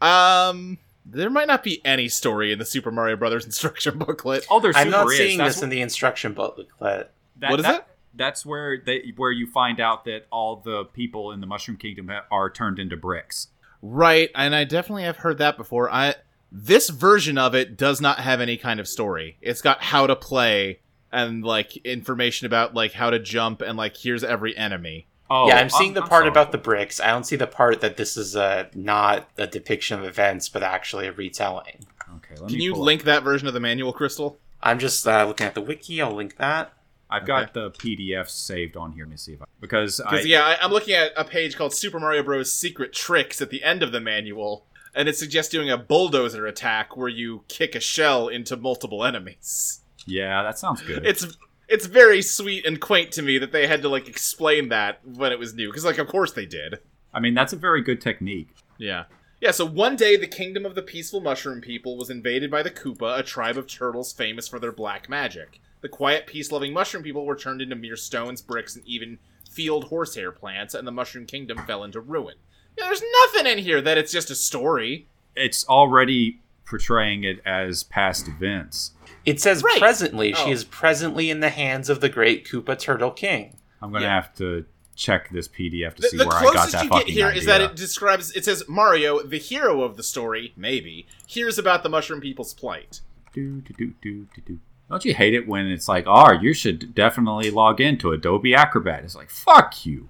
[0.00, 4.46] Um, there might not be any story in the Super Mario Brothers instruction booklet.
[4.50, 5.18] Oh, there's I'm not is.
[5.18, 6.68] seeing That's this in the instruction booklet.
[6.80, 7.10] That,
[7.50, 7.86] What is that- it?
[8.18, 12.08] That's where they where you find out that all the people in the Mushroom Kingdom
[12.08, 13.48] ha- are turned into bricks.
[13.82, 15.92] Right, and I definitely have heard that before.
[15.92, 16.14] I
[16.50, 19.36] this version of it does not have any kind of story.
[19.40, 20.80] It's got how to play
[21.12, 25.06] and like information about like how to jump and like here's every enemy.
[25.28, 27.00] Oh, yeah, I'm seeing the I'm part about the bricks.
[27.00, 30.62] I don't see the part that this is a not a depiction of events, but
[30.62, 31.86] actually a retelling.
[32.16, 34.38] Okay, let Can me you pull up- link that version of the manual, Crystal?
[34.62, 36.00] I'm just uh, looking at the wiki.
[36.00, 36.72] I'll link that.
[37.08, 39.04] I've got the PDF saved on here.
[39.04, 41.72] Let me see if I because I, yeah, I, I'm looking at a page called
[41.72, 42.52] Super Mario Bros.
[42.52, 44.66] Secret Tricks at the end of the manual,
[44.96, 49.80] and it suggests doing a bulldozer attack where you kick a shell into multiple enemies.
[50.06, 51.06] yeah, that sounds good.
[51.06, 51.26] It's
[51.68, 55.32] it's very sweet and quaint to me that they had to like explain that when
[55.32, 56.78] it was new, because like of course they did.
[57.12, 58.48] I mean, that's a very good technique.
[58.78, 59.04] Yeah.
[59.40, 62.70] Yeah, so one day the kingdom of the peaceful mushroom people was invaded by the
[62.70, 65.60] Koopa, a tribe of turtles famous for their black magic.
[65.82, 69.18] The quiet, peace loving mushroom people were turned into mere stones, bricks, and even
[69.50, 72.36] field horsehair plants, and the mushroom kingdom fell into ruin.
[72.78, 75.06] Yeah, there's nothing in here that it's just a story.
[75.34, 78.92] It's already portraying it as past events.
[79.24, 79.78] It says Right.
[79.78, 80.34] presently.
[80.34, 80.44] Oh.
[80.44, 83.56] She is presently in the hands of the great Koopa Turtle King.
[83.82, 84.14] I'm gonna Yeah.
[84.14, 84.64] have to
[84.94, 87.14] check this PDF to The, see the where I got closest that you get fucking
[87.14, 87.38] here idea.
[87.40, 91.82] is that it describes, it says Mario, the hero of the story, maybe, hears about
[91.82, 93.00] the mushroom people's plight.
[93.34, 94.58] Do, do, do, do, do, do.
[94.88, 99.04] Don't you hate it when it's like, oh, you should definitely log into Adobe Acrobat?
[99.04, 100.08] It's like, fuck you.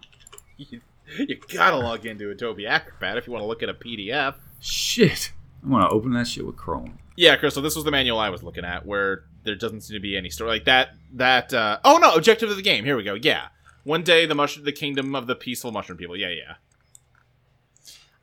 [1.18, 4.36] You, you gotta log into Adobe Acrobat if you want to look at a PDF.
[4.60, 5.32] Shit.
[5.62, 6.98] I'm gonna open that shit with Chrome.
[7.16, 10.00] Yeah, Crystal, this was the manual I was looking at where there doesn't seem to
[10.00, 10.90] be any story like that.
[11.14, 12.84] That uh, oh no, objective of the game.
[12.84, 13.14] Here we go.
[13.14, 13.48] Yeah,
[13.84, 16.16] one day the mushroom, the kingdom of the peaceful mushroom people.
[16.16, 16.54] Yeah, yeah.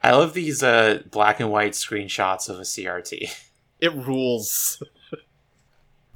[0.02, 3.50] I love these uh, black and white screenshots of a CRT.
[3.80, 4.84] It rules.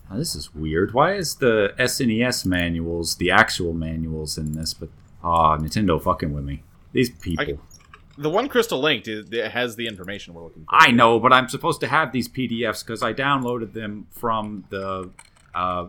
[0.09, 0.93] Now, this is weird.
[0.93, 4.74] Why is the SNES manuals the actual manuals in this?
[4.74, 4.89] But
[5.28, 6.63] ah, Nintendo fucking with me.
[6.93, 7.59] These people.
[8.17, 10.69] The one Crystal linked is, it has the information we're looking for.
[10.73, 15.11] I know, but I'm supposed to have these PDFs because I downloaded them from the.
[15.53, 15.88] Uh,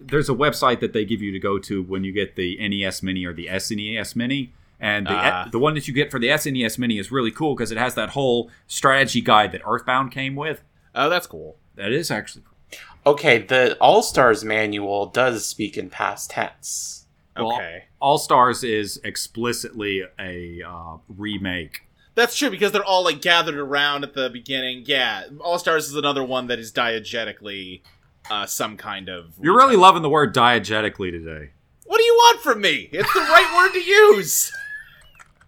[0.00, 3.02] there's a website that they give you to go to when you get the NES
[3.02, 5.48] Mini or the SNES Mini, and the Ah.
[5.50, 7.94] the one that you get for the SNES Mini is really cool because it has
[7.94, 10.62] that whole strategy guide that Earthbound came with.
[10.94, 11.56] Oh, that's cool.
[11.76, 13.12] That is actually cool.
[13.14, 16.97] Okay, the All Stars manual does speak in past tense.
[17.38, 17.84] Well, Okay.
[18.00, 21.82] All Stars is explicitly a uh, remake.
[22.14, 24.84] That's true because they're all like gathered around at the beginning.
[24.86, 27.82] Yeah, All Stars is another one that is diegetically
[28.30, 29.34] uh, some kind of.
[29.40, 31.50] You're really loving the word diegetically today.
[31.86, 32.88] What do you want from me?
[32.92, 34.52] It's the right word to use.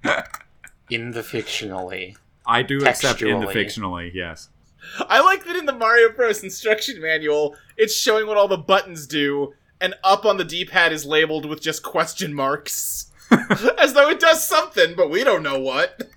[0.91, 2.17] In the fictionally.
[2.47, 4.49] I do accept in the fictionally, yes.
[4.99, 6.43] I like that in the Mario Bros.
[6.43, 11.05] instruction manual, it's showing what all the buttons do, and up on the D-pad is
[11.07, 13.11] labeled with just question marks,
[13.79, 16.01] as though it does something, but we don't know what.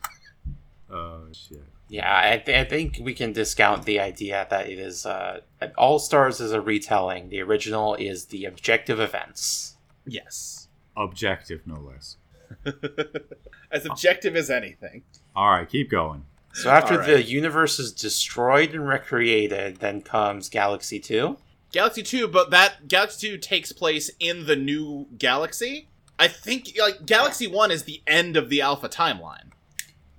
[0.91, 1.63] Oh shit.
[1.89, 5.41] Yeah, I, th- I think we can discount the idea that it is uh,
[5.75, 7.29] All Stars is a retelling.
[7.29, 9.75] The original is the objective events.
[10.05, 12.17] Yes, Objective, no less.
[13.71, 15.01] as objective as anything.
[15.35, 16.25] All right, keep going.
[16.53, 17.07] So after All right.
[17.07, 21.37] the universe is destroyed and recreated, then comes Galaxy Two.
[21.73, 25.89] Galaxy 2, but that Galaxy 2 takes place in the new galaxy.
[26.17, 29.49] I think like Galaxy 1 is the end of the alpha timeline.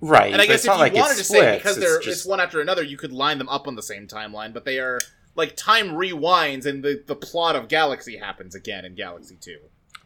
[0.01, 2.25] Right, And I guess if you like wanted to say because it's they're just- it's
[2.27, 4.99] one after another, you could line them up on the same timeline, but they are
[5.35, 9.57] like time rewinds and the, the plot of Galaxy happens again in Galaxy 2.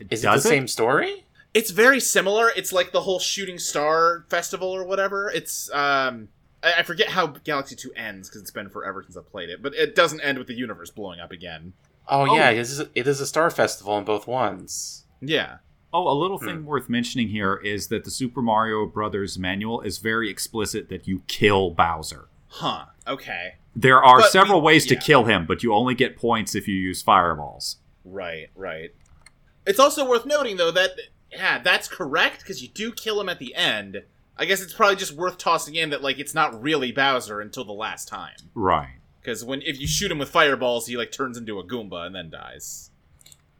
[0.09, 1.25] is it Does the same story?
[1.53, 2.51] It's very similar.
[2.55, 5.29] It's like the whole shooting star festival or whatever.
[5.31, 6.29] It's um
[6.63, 9.61] I, I forget how Galaxy 2 ends because it's been forever since I played it,
[9.61, 11.73] but it doesn't end with the universe blowing up again.
[12.07, 12.35] Oh, Oh.
[12.35, 15.05] yeah, it is, it is a star festival in both ones.
[15.21, 15.57] Yeah.
[15.93, 16.45] Oh, a little Hmm.
[16.45, 21.07] thing worth mentioning here is that the Super Mario Brothers manual is very explicit that
[21.07, 22.27] you kill Bowser.
[22.49, 22.85] Huh.
[23.07, 23.55] Okay.
[23.75, 26.67] There are But several we- ways to kill him, but you only get points if
[26.67, 27.77] you use fireballs.
[28.03, 28.93] Right, right.
[29.65, 30.91] It's also worth noting, though, that
[31.31, 34.03] yeah, that's correct because you do kill him at the end.
[34.39, 37.65] I guess it's probably just worth tossing in that like it's not really Bowser until
[37.65, 38.37] the last time.
[38.55, 38.95] Right.
[39.21, 42.15] Because when if you shoot him with fireballs, he like turns into a Goomba and
[42.15, 42.89] then dies.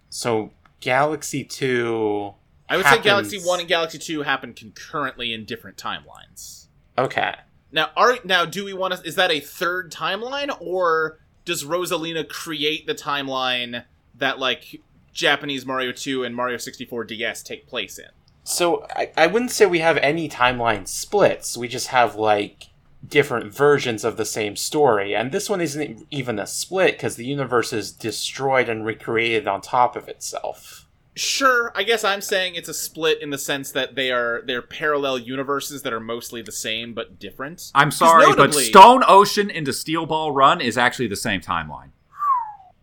[0.09, 2.33] So Galaxy Two.
[2.69, 6.67] I would happens- say Galaxy One and Galaxy Two happen concurrently in different timelines.
[6.97, 7.35] Okay.
[7.71, 9.07] Now, are now do we want to?
[9.07, 13.83] Is that a third timeline, or does Rosalina create the timeline
[14.15, 14.81] that like
[15.13, 18.09] Japanese Mario Two and Mario sixty four DS take place in?
[18.43, 21.57] So I, I wouldn't say we have any timeline splits.
[21.57, 22.69] We just have like
[23.07, 25.15] different versions of the same story.
[25.15, 29.61] And this one isn't even a split because the universe is destroyed and recreated on
[29.61, 30.85] top of itself.
[31.15, 34.61] Sure, I guess I'm saying it's a split in the sense that they are they're
[34.61, 37.71] parallel universes that are mostly the same but different.
[37.75, 41.89] I'm sorry, but Stone Ocean into Steel Ball Run is actually the same timeline.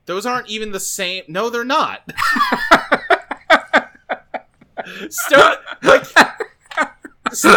[0.05, 1.25] Those aren't even the same.
[1.29, 2.13] No, they're not.
[5.11, 6.05] Stone like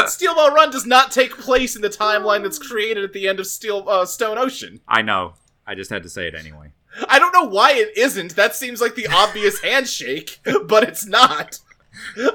[0.08, 3.40] Steel Ball Run does not take place in the timeline that's created at the end
[3.40, 4.82] of Steel uh, Stone Ocean.
[4.88, 5.34] I know.
[5.68, 6.72] I just had to say it anyway.
[7.08, 8.36] I don't know why it isn't.
[8.36, 11.60] That seems like the obvious handshake, but it's not.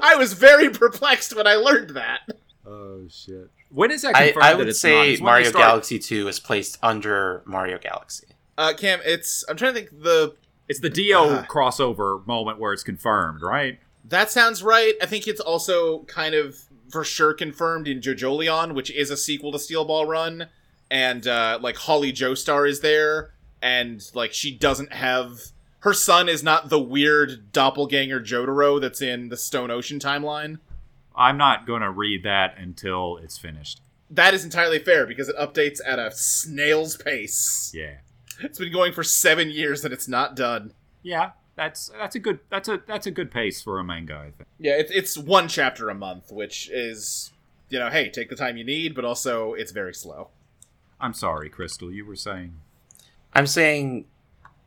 [0.01, 2.21] I was very perplexed when I learned that.
[2.65, 3.49] Oh shit.
[3.69, 6.39] When is that confirmed I that would it's say It's Mario start- Galaxy 2 is
[6.39, 8.27] placed under Mario Galaxy.
[8.57, 10.35] Uh, Cam, it's I'm trying to think the
[10.69, 11.45] It's the Do Ah.
[11.49, 13.79] crossover moment where it's confirmed, right?
[14.09, 14.93] That sounds right.
[15.01, 16.57] I think it's also kind of
[16.89, 20.47] for sure confirmed in JoJolion, which is a sequel to Steel Ball Run,
[20.91, 25.39] and uh, like Holly Joestar is there, and like she doesn't have
[25.79, 30.57] her son is not the weird doppelganger Jotaro that's in the Stone Ocean timeline.
[31.15, 33.81] I'm not going to read that until it's finished.
[34.09, 37.71] That is entirely fair because it updates at a snail's pace.
[37.73, 37.97] Yeah.
[38.41, 40.73] It's been going for seven years and it's not done.
[41.03, 44.31] Yeah, that's that's a good that's a that's a good pace for a manga, I
[44.31, 44.47] think.
[44.59, 47.31] Yeah, it's it's one chapter a month, which is
[47.69, 50.29] you know, hey, take the time you need, but also it's very slow.
[50.99, 52.59] I'm sorry, Crystal, you were saying
[53.33, 54.05] I'm saying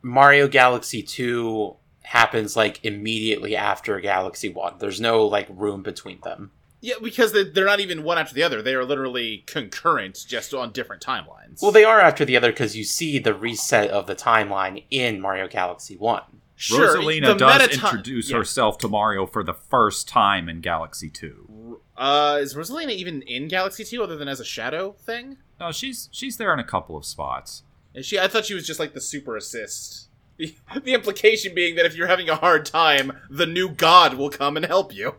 [0.01, 4.75] Mario Galaxy 2 happens like immediately after Galaxy 1.
[4.79, 6.51] There's no like room between them.
[6.81, 8.61] Yeah, because they're not even one after the other.
[8.61, 11.61] They are literally concurrent, just on different timelines.
[11.61, 15.19] Well, they are after the other because you see the reset of the timeline in
[15.19, 16.21] Mario Galaxy 1.
[16.59, 18.37] Sure, Rosalina does introduce yeah.
[18.37, 21.79] herself to Mario for the first time in Galaxy 2.
[21.99, 25.37] Uh, is Rosalina even in Galaxy Two other than as a shadow thing?
[25.59, 27.63] No, she's she's there in a couple of spots.
[27.93, 28.17] Is she?
[28.17, 30.07] I thought she was just like the super assist.
[30.37, 34.29] The, the implication being that if you're having a hard time, the new god will
[34.29, 35.15] come and help you.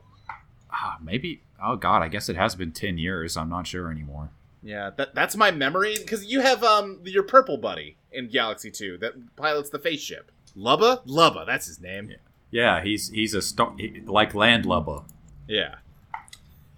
[0.72, 1.42] Ah, maybe.
[1.62, 3.36] Oh God, I guess it has been ten years.
[3.36, 4.30] I'm not sure anymore.
[4.62, 8.96] Yeah, that that's my memory because you have um your purple buddy in Galaxy Two
[8.98, 10.32] that pilots the face ship.
[10.56, 12.12] Lubba, Lubba, that's his name.
[12.50, 15.04] Yeah, he's he's a star he- like Landlubba.
[15.48, 15.76] Yeah.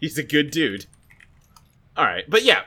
[0.01, 0.87] He's a good dude.
[1.97, 2.63] All right, but yeah,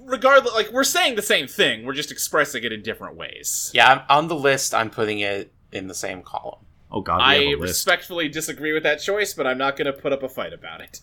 [0.00, 3.70] regardless, like we're saying the same thing, we're just expressing it in different ways.
[3.74, 6.64] Yeah, I'm, on the list, I'm putting it in the same column.
[6.90, 7.62] Oh God, we I have a list.
[7.62, 10.80] respectfully disagree with that choice, but I'm not going to put up a fight about
[10.80, 11.00] it.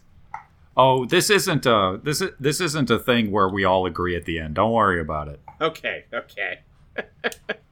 [0.75, 4.25] Oh, this isn't a this is this isn't a thing where we all agree at
[4.25, 4.55] the end.
[4.55, 5.39] Don't worry about it.
[5.61, 6.59] Okay, okay.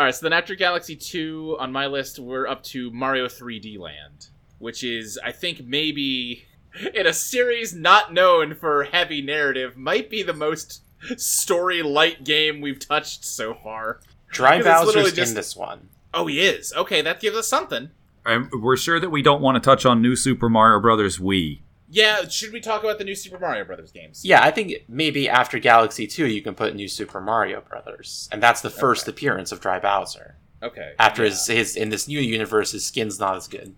[0.00, 3.78] All right, so then after Galaxy 2 on my list, we're up to Mario 3D
[3.78, 4.28] Land,
[4.58, 6.46] which is, I think, maybe
[6.94, 10.80] in a series not known for heavy narrative, might be the most
[11.18, 14.00] story light game we've touched so far.
[14.30, 15.90] Dry Because it's literally Bowser's just- in this one.
[16.14, 16.72] Oh, he is.
[16.72, 17.90] Okay, that gives us something.
[18.24, 21.60] And we're sure that we don't want to touch on New Super Mario Brothers Wii.
[21.92, 24.24] Yeah, should we talk about the new Super Mario Brothers games?
[24.24, 28.28] Yeah, I think maybe after Galaxy 2, you can put New Super Mario Brothers.
[28.30, 29.10] And that's the first Okay.
[29.10, 30.36] appearance of Dry Bowser.
[30.62, 30.92] Okay.
[31.00, 31.30] After yeah.
[31.30, 33.74] his, his in this new universe, his skin's not as good.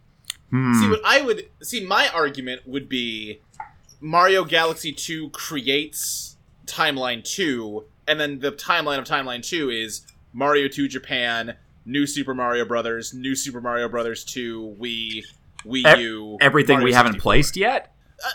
[0.51, 0.75] Hmm.
[0.75, 3.41] See, what I would see, my argument would be
[4.01, 6.37] Mario Galaxy 2 creates
[6.67, 10.03] Timeline 2, and then the timeline of Timeline 2 is
[10.35, 11.55] Mario 2 Japan,
[11.87, 15.25] New Super Mario Brothers, New Super Mario Brothers 2, Wii,
[15.65, 16.37] Wii Ev- U.
[16.41, 17.23] Everything Mario we haven't 64.
[17.23, 17.89] placed yet, I-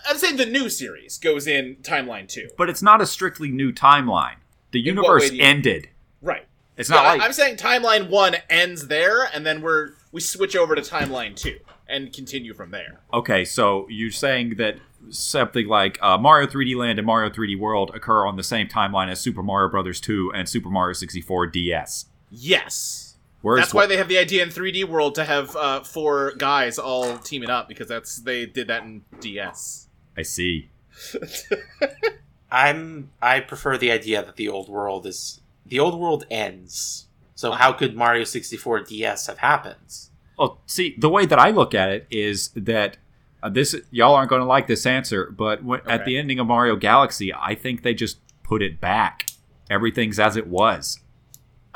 [0.08, 2.50] I'm saying the new series goes in Timeline 2.
[2.58, 4.36] but it's not a strictly new timeline.
[4.72, 5.90] The In universe you- ended.
[6.22, 6.46] Right.
[6.78, 10.76] It's not like I'm saying Timeline 1 ends there, and then we're we switch over
[10.76, 11.58] to Timeline 2
[11.90, 13.00] and continue from there.
[13.14, 13.46] okay.
[13.46, 14.78] So you're saying that
[15.10, 19.10] something like uh, Mario 3D Land and Mario 3D World occur on the same timeline
[19.10, 22.06] as Super Mario Brothers 2 and Super Mario 64 DS.
[22.30, 23.07] Yes.
[23.42, 26.80] Whereas That's why they have the idea in 3D World to have uh, four guys
[26.80, 29.88] all teaming up because that's they did that in DS.
[30.18, 30.70] I see.
[32.52, 37.08] I'm I prefer the idea that the old world is the old world ends.
[37.36, 40.08] So how could Mario 64 DS have happened?
[40.40, 42.98] Well, see, the way that I look at it is that
[43.44, 46.48] uh, this y'all aren't going to like this answer, but when, at the ending of
[46.48, 49.28] Mario Galaxy, I think they just put it back.
[49.70, 51.00] Everything's as it was.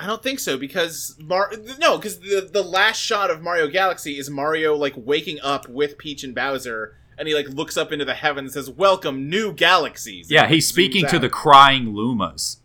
[0.02, 4.18] I don't think so because Mar no because the the last shot of Mario Galaxy
[4.18, 8.04] is Mario like waking up with Peach and Bowser and he like looks up into
[8.04, 10.26] the heavens and says welcome new galaxies.
[10.26, 11.22] And Yeah, he's speaking zooms to out.
[11.22, 12.58] the crying Lumas.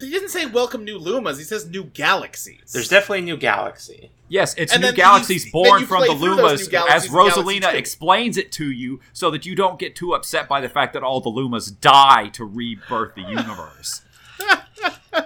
[0.00, 1.36] He didn't say welcome new Lumas.
[1.36, 2.72] He says new galaxies.
[2.72, 4.10] There's definitely a new galaxy.
[4.28, 8.50] Yes, it's And new then you- galaxies born from the Lumas, as Rosalina explains it
[8.52, 11.30] to you, so that you don't get too upset by the fact that all the
[11.30, 14.00] Lumas die to rebirth the universe.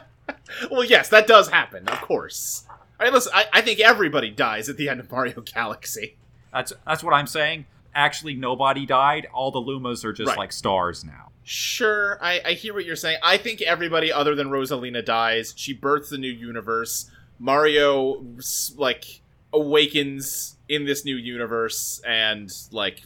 [0.71, 2.65] well, yes, that does happen, of course.
[2.69, 6.17] All right, listen, I, I think everybody dies at the end of Mario Galaxy.
[6.53, 7.67] That's that's what I'm saying.
[7.95, 9.27] Actually, nobody died.
[9.33, 10.39] All the Lumas are just Right.
[10.39, 11.31] like stars now.
[11.45, 13.19] Sure, I, I hear what you're saying.
[13.23, 15.55] I think everybody other than Rosalina dies.
[15.57, 17.11] She births the new universe.
[17.39, 19.21] Mario, s- like,
[19.53, 23.03] awakens in this new universe, and, like,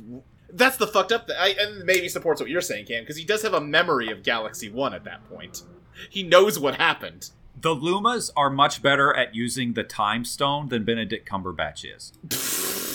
[0.53, 1.37] that's the fucked up thing.
[1.39, 4.23] I, and maybe supports what you're saying, Cam, because he does have a memory of
[4.23, 5.63] Galaxy 1 at that point.
[6.09, 7.31] He knows what happened.
[7.63, 12.13] The Lumas are much better at using the time stone than Benedict Cumberbatch is.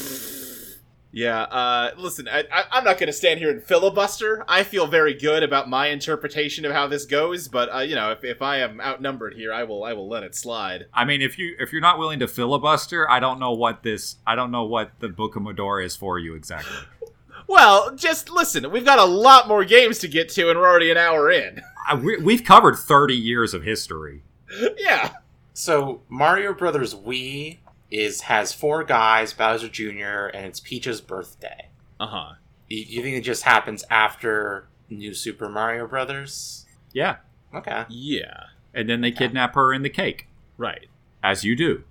[1.15, 4.43] Yeah, uh, listen, I, I, I'm not going to stand here and filibuster.
[4.49, 8.11] I feel very good about my interpretation of how this goes, but uh, you know,
[8.11, 10.87] if, if I am outnumbered here, I will I will let it slide.
[10.93, 14.17] I mean, if you if you're not willing to filibuster, I don't know what this
[14.27, 16.75] I don't know what the Book of Medora is for you exactly.
[17.47, 18.69] Well, just listen.
[18.71, 21.61] We've got a lot more games to get to, and we're already an hour in.
[21.87, 24.23] I, we, we've covered 30 years of history.
[24.77, 25.15] yeah.
[25.53, 27.57] So Mario Brothers Wii
[27.91, 31.69] is has four guys, Bowser Jr., and it's Peach's birthday.
[31.99, 32.33] Uh huh.
[32.67, 36.65] You, you think it just happens after New Super Mario Brothers?
[36.93, 37.17] Yeah,
[37.53, 37.85] Okay.
[37.89, 38.45] Yeah.
[38.73, 40.27] and then they kidnap her in the cake,
[40.57, 40.87] Right.
[41.23, 41.83] as you do.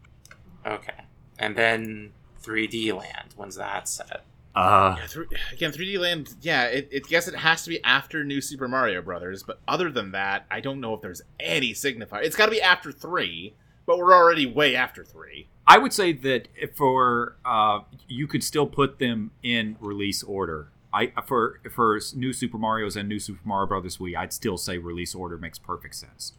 [0.67, 0.95] Okay.
[1.39, 3.31] And then 3D Land.
[3.37, 4.25] When's that set?
[4.55, 6.35] Uh, Yeah, thr- again, 3D Land.
[6.41, 9.91] Yeah, it, it guess it has to be after New Super Mario Brothers, but other
[9.91, 12.23] than that, I don't know if there's any signifier.
[12.23, 13.55] It's got to be after three,
[13.87, 15.49] but we're already way after three.
[15.67, 20.69] I would say that if for uh, you could still put them in release order.
[20.93, 24.79] I for for new Super Mario's and new Super Mario Brothers Wii, I'd still say
[24.79, 26.35] release order makes perfect sense.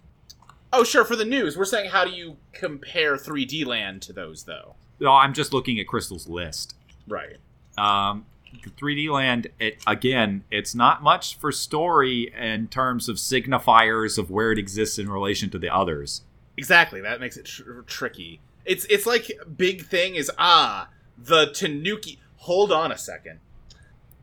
[0.72, 1.03] Oh, sure.
[1.05, 4.76] For the news, we're saying how do you compare 3D Land to those, though?
[4.99, 6.76] No, I'm just looking at Crystal's list.
[7.07, 7.38] Right.
[7.78, 8.26] Um,
[8.63, 14.30] the 3D Land, it again, it's not much for story in terms of signifiers of
[14.32, 16.21] where it exists in relation to the others.
[16.57, 17.01] Exactly.
[17.01, 18.39] That makes it tr- tricky.
[18.63, 22.19] It's it's like big thing is ah the Tanuki.
[22.38, 23.39] Hold on a second.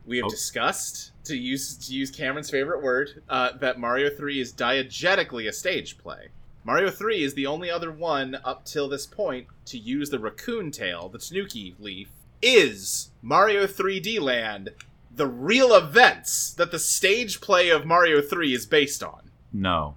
[0.05, 0.29] We have Oh.
[0.29, 5.53] discussed to use to use Cameron's favorite word uh, that Mario Three is diegetically a
[5.53, 6.29] stage play.
[6.65, 10.71] Mario Three is the only other one up till this point to use the raccoon
[10.71, 12.09] tail, the Tanuki leaf.
[12.43, 14.71] Is Mario 3D Land
[15.15, 19.29] the real events that the stage play of Mario 3 is based on?
[19.53, 19.95] No.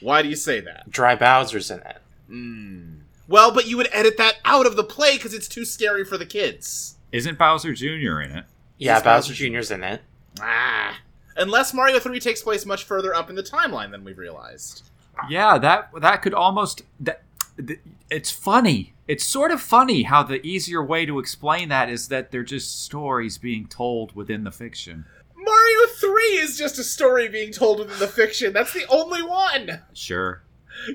[0.00, 0.90] Why do you say that?
[0.90, 1.96] Dry Bowser's in it.
[2.30, 2.98] Mm.
[3.28, 6.18] Well, but you would edit that out of the play because it's too scary for
[6.18, 6.96] the kids.
[7.12, 8.20] Isn't Bowser Jr.
[8.20, 8.44] in it?
[8.78, 10.02] Yeah, Yes, Bowser Bowser Jr.'s in it.
[10.40, 10.98] Ah.
[11.36, 14.82] Unless Mario 3 takes place much further up in the timeline than we've realized.
[15.30, 17.22] Yeah, that that could almost that
[17.64, 17.80] th-
[18.10, 18.92] it's funny.
[19.08, 22.82] It's sort of funny how the easier way to explain that is that they're just
[22.84, 25.04] stories being told within the fiction.
[25.36, 28.52] Mario 3 is just a story being told within the fiction.
[28.52, 29.82] That's the only one.
[29.92, 30.42] Sure.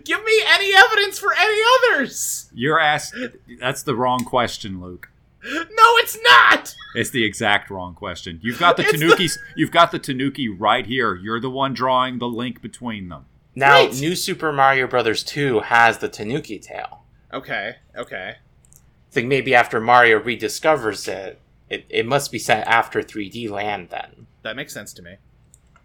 [0.04, 1.62] Give me any evidence for any
[1.94, 2.50] others.
[2.54, 3.16] You're asked
[3.60, 5.10] that's the wrong question, Luke.
[5.44, 5.58] No,
[5.98, 6.76] it's not.
[6.94, 8.40] It's the exact wrong question.
[8.44, 11.16] You've got the It's the- Tanuki you've got the Tanuki right here.
[11.16, 13.26] You're the one drawing the link between them.
[13.56, 13.94] Now, Right.
[13.96, 15.24] New Super Mario Bros.
[15.24, 17.01] 2 has the Tanuki tail.
[17.34, 18.36] Okay, okay.
[18.38, 23.90] I think maybe after Mario rediscovers it, it, it must be set after 3D Land
[23.90, 24.28] then.
[24.44, 25.16] That makes sense to me.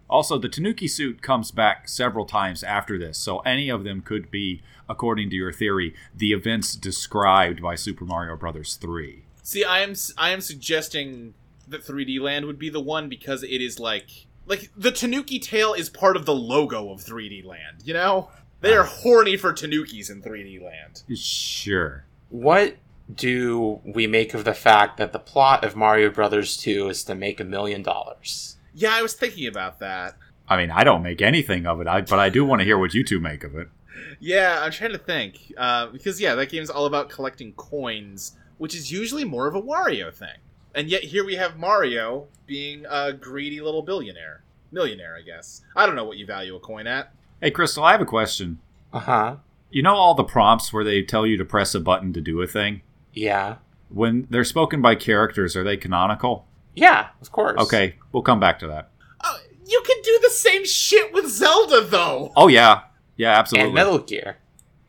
[0.09, 4.31] Also, the Tanuki suit comes back several times after this, so any of them could
[4.31, 8.75] be, according to your theory, the events described by Super Mario Bros.
[8.75, 9.23] 3.
[9.43, 11.33] See, I am I am suggesting
[11.67, 15.73] that 3D Land would be the one because it is like like the Tanuki tail
[15.73, 17.83] is part of the logo of 3D Land.
[17.83, 18.29] You know,
[18.61, 21.03] they are horny for Tanukis in 3D Land.
[21.17, 22.05] Sure.
[22.29, 22.77] What
[23.13, 27.15] do we make of the fact that the plot of Mario Brothers 2 is to
[27.15, 28.57] make a million dollars?
[28.73, 30.15] Yeah, I was thinking about that.
[30.47, 32.77] I mean, I don't make anything of it, I, but I do want to hear
[32.77, 33.69] what you two make of it.
[34.19, 38.75] Yeah, I'm trying to think uh, because yeah, that game's all about collecting coins, which
[38.75, 40.37] is usually more of a Wario thing.
[40.73, 45.63] And yet here we have Mario being a greedy little billionaire, millionaire, I guess.
[45.75, 47.11] I don't know what you value a coin at.
[47.41, 48.59] Hey, Crystal, I have a question.
[48.91, 49.35] Uh huh.
[49.69, 52.41] You know all the prompts where they tell you to press a button to do
[52.41, 52.81] a thing?
[53.13, 53.57] Yeah.
[53.89, 56.45] When they're spoken by characters, are they canonical?
[56.75, 57.59] Yeah, of course.
[57.61, 58.89] Okay, we'll come back to that.
[59.23, 62.31] Oh, you can do the same shit with Zelda though.
[62.35, 62.81] Oh yeah,
[63.17, 63.67] yeah, absolutely.
[63.67, 64.37] And Metal Gear.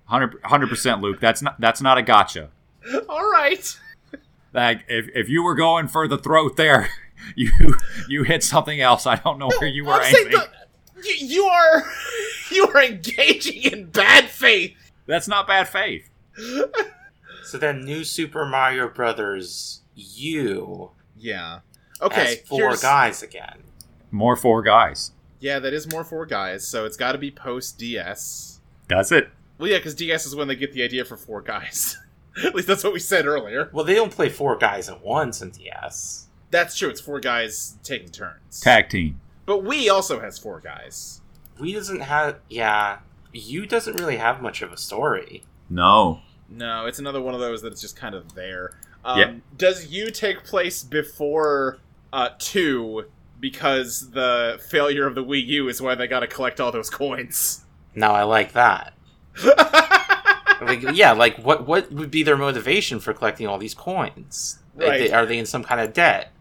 [0.08, 1.20] 100 percent, Luke.
[1.20, 2.50] That's not that's not a gotcha.
[3.08, 3.78] All right.
[4.52, 6.88] Like if if you were going for the throat there,
[7.36, 7.50] you
[8.08, 9.06] you hit something else.
[9.06, 10.38] I don't know where you were I'm saying aiming.
[10.38, 10.48] the,
[11.04, 11.84] you, you are
[12.50, 14.74] you are engaging in bad faith.
[15.06, 16.08] That's not bad faith.
[17.44, 21.60] So then, New Super Mario Brothers you Yeah.
[22.00, 22.36] has Okay.
[22.46, 23.62] four here's- guys again.
[24.10, 25.12] More four guys.
[25.40, 28.60] Yeah, that is more four guys, so it's got to be post DS.
[28.88, 29.28] Does it?
[29.58, 31.96] Well, yeah, because DS is when they get the idea for four guys.
[32.44, 33.68] At least that's what we said earlier.
[33.72, 36.26] Well, they don't play four guys at once in DS.
[36.50, 36.88] That's true.
[36.88, 38.60] It's four guys taking turns.
[38.60, 39.20] Tag team.
[39.48, 41.22] But Wii also has four guys.
[41.58, 42.36] Wii doesn't have.
[42.50, 42.98] Yeah.
[43.32, 45.42] U doesn't really have much of a story.
[45.70, 46.20] No.
[46.50, 48.78] No, it's another one of those that's just kind of there.
[49.04, 49.34] Um, Yeah.
[49.56, 51.78] Does U take place before
[52.12, 53.06] uh, two
[53.40, 56.90] because the failure of the Wii U is why they got to collect all those
[56.90, 57.64] coins?
[57.94, 58.92] Now I like that.
[60.60, 64.58] Like, yeah, like what what would be their motivation for collecting all these coins?
[64.74, 64.98] Like, Right.
[64.98, 66.32] they- are they in some kind of debt?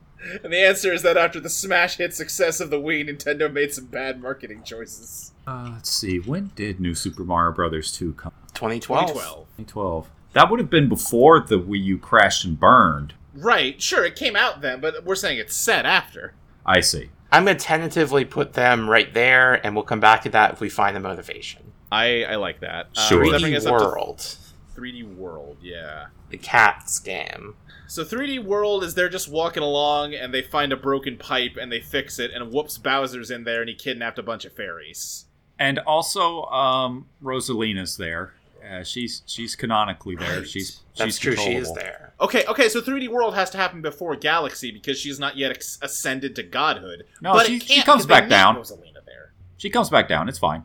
[0.44, 3.74] And the answer is that after the smash hit success of the Wii, Nintendo made
[3.74, 5.34] some bad marketing choices.
[5.46, 6.18] Uh, let's see.
[6.20, 8.34] When did New Super Mario Brothers 2 come?
[8.54, 9.08] 2012.
[9.08, 9.38] 2012.
[9.58, 10.10] 2012.
[10.34, 13.14] That would have been before the Wii U crashed and burned.
[13.34, 16.34] Right, sure, it came out then, but we're saying it's set after.
[16.66, 17.10] I see.
[17.32, 20.70] I'm gonna tentatively put them right there, and we'll come back to that if we
[20.70, 21.72] find the motivation.
[21.92, 22.90] I, I like that.
[22.98, 23.24] Sure.
[23.24, 24.38] does that bring 3D up to World,
[24.76, 26.08] 3D World, yeah.
[26.30, 27.56] the cat game.
[27.88, 31.72] So 3D World is they're just walking along and they find a broken pipe and
[31.72, 35.26] they fix it and whoops Bowser's in there and he kidnapped a bunch of fairies.
[35.58, 38.34] And also, um, Rosalina's there.
[38.70, 40.40] Uh, she's she's canonically there.
[40.40, 40.48] Right.
[40.48, 41.36] She's That's she's true.
[41.38, 42.14] She is there.
[42.20, 45.80] Okay, okay, so 3D World has to happen before Galaxy because she's not yet ex-
[45.82, 47.06] ascended to godhood.
[47.22, 48.56] No, but she- she comes back met down.
[48.58, 49.32] Rosalina there.
[49.58, 50.28] She comes back down.
[50.28, 50.64] It's fine.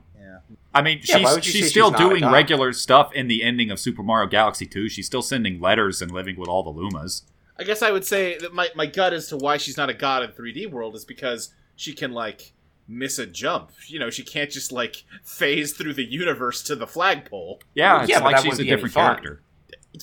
[0.74, 0.78] Yeah.
[0.78, 4.02] I mean, Yeah, she's she's still she's doing regular stuff in the ending of Super
[4.02, 4.88] Mario Galaxy 2.
[4.88, 7.22] She's still sending letters and living with all the Lumas.
[7.58, 9.94] I guess I would say that my, my gut as to why she's not a
[9.94, 12.52] god in 3D World is because she can, like,
[12.88, 13.70] miss a jump.
[13.86, 17.60] You know, she can't just, like, phase through the universe to the flagpole.
[17.74, 19.42] Yeah, Well, it's yeah, like she's a wouldn't be any different character.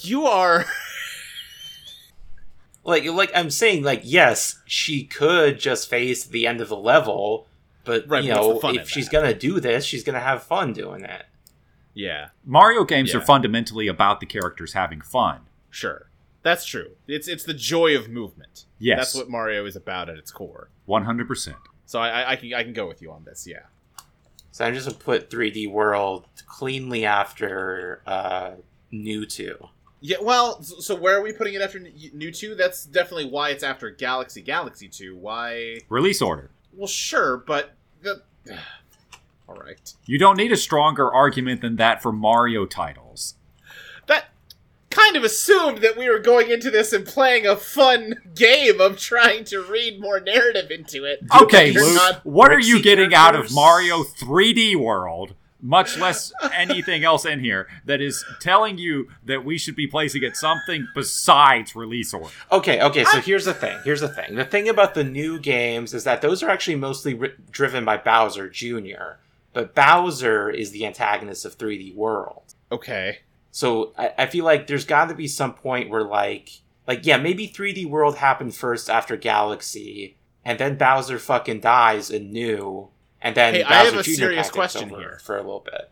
[0.02, 0.66] You are.
[2.84, 6.78] Like, like I'm saying, like yes, she could just phase to the end of the
[6.78, 7.46] level,
[7.90, 9.22] but Right, you know, if she's that?
[9.22, 11.26] gonna do this, she's gonna have fun doing it.
[11.96, 15.42] Yeah, Mario games are fundamentally about the characters having fun.
[15.70, 16.06] sure.
[16.42, 16.92] That's true.
[17.08, 18.66] It's it's the joy of movement.
[18.78, 18.98] Yes.
[19.00, 20.70] That's what Mario is about at its core.
[20.88, 21.56] 100%.
[21.86, 23.46] So I, I, I can I can go with you on this.
[23.46, 23.64] Yeah.
[24.52, 28.52] So I'm just gonna put 3D World cleanly after uh,
[28.92, 29.58] New Two.
[30.00, 30.18] Yeah.
[30.22, 31.80] Well, so so where are we putting it after
[32.14, 32.56] New Two?
[32.56, 35.18] That's definitely why it's after Galaxy Galaxy Two.
[35.18, 35.80] Why?
[35.90, 36.52] Release order.
[36.74, 37.79] Well, sure, but the.
[39.48, 39.94] All right.
[40.06, 43.36] You don't need a stronger argument than that for Mario titles.
[44.08, 44.26] That
[44.90, 48.98] kind of assumed that we were going into this and playing a fun game of
[48.98, 51.20] trying to read more narrative into it.
[51.42, 53.52] Okay, Luke, what are you getting out of.
[53.52, 59.58] Mario 3D World, much less anything else in here, that is telling you that we
[59.58, 62.30] should be placing it something besides release order?
[62.52, 63.04] Okay, okay.
[63.06, 63.78] So here's the thing.
[63.84, 64.36] Here's the thing.
[64.36, 67.98] The thing about the new games is that those are actually mostly ri- driven by
[67.98, 69.18] Bowser Jr.
[69.54, 72.54] But Bowser is the antagonist of 3D World.
[72.72, 73.20] Okay.
[73.52, 77.18] So I, I feel like there's got to be some point where like like yeah
[77.18, 82.90] maybe 3D World happened first after Galaxy, and then Bowser fucking dies in New,
[83.22, 84.12] and then Hey, Bowser I have a Jr.
[84.12, 85.20] serious question here.
[85.24, 85.92] for a little bit.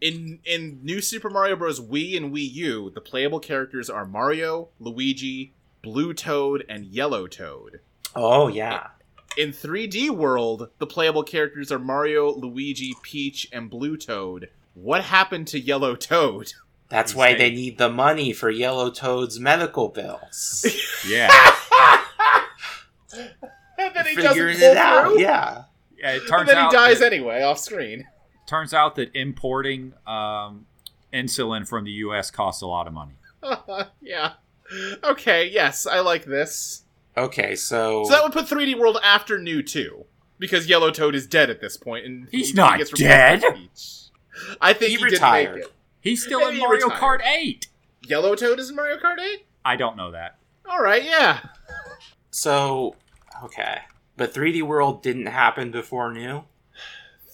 [0.00, 1.80] In in New Super Mario Bros.
[1.80, 7.80] Wii and Wii U, the playable characters are Mario, Luigi, Blue Toad, and Yellow Toad.
[8.14, 8.88] Oh yeah.
[9.36, 14.48] In 3D World, the playable characters are Mario, Luigi, Peach, and Blue Toad.
[14.74, 16.52] What happened to Yellow Toad?
[16.88, 17.38] That's why say?
[17.38, 20.64] they need the money for Yellow Toad's medical bills.
[21.08, 21.28] Yeah.
[23.78, 25.06] And then he doesn't pull it out.
[25.12, 25.20] through.
[25.20, 25.62] Yeah.
[25.98, 28.06] Yeah it And turns then he dies that, anyway off screen.
[28.46, 30.66] turns out that importing um,
[31.12, 32.30] insulin from the U.S.
[32.30, 33.14] costs a lot of money.
[34.00, 34.32] yeah.
[35.02, 36.82] Okay, yes, I like this.
[37.16, 40.04] Okay, so So that would put 3D World after New 2.
[40.38, 43.42] Because Yellow Toad is dead at this point, and He's he- not he gets dead.
[44.60, 45.46] I think He he, retired.
[45.46, 45.72] did make it.
[46.00, 47.20] He's still Maybe in he Mario retired.
[47.22, 47.66] Kart 8.
[48.06, 49.44] Yellow Toad is in Mario Kart 8?
[49.64, 50.36] I don't know that.
[50.70, 51.40] All right, yeah.
[52.30, 52.94] so
[53.44, 53.78] okay,
[54.18, 56.44] but 3D World didn't happen before New.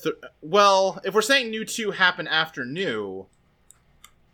[0.03, 3.27] Th- well, if we're saying New 2 happened after New,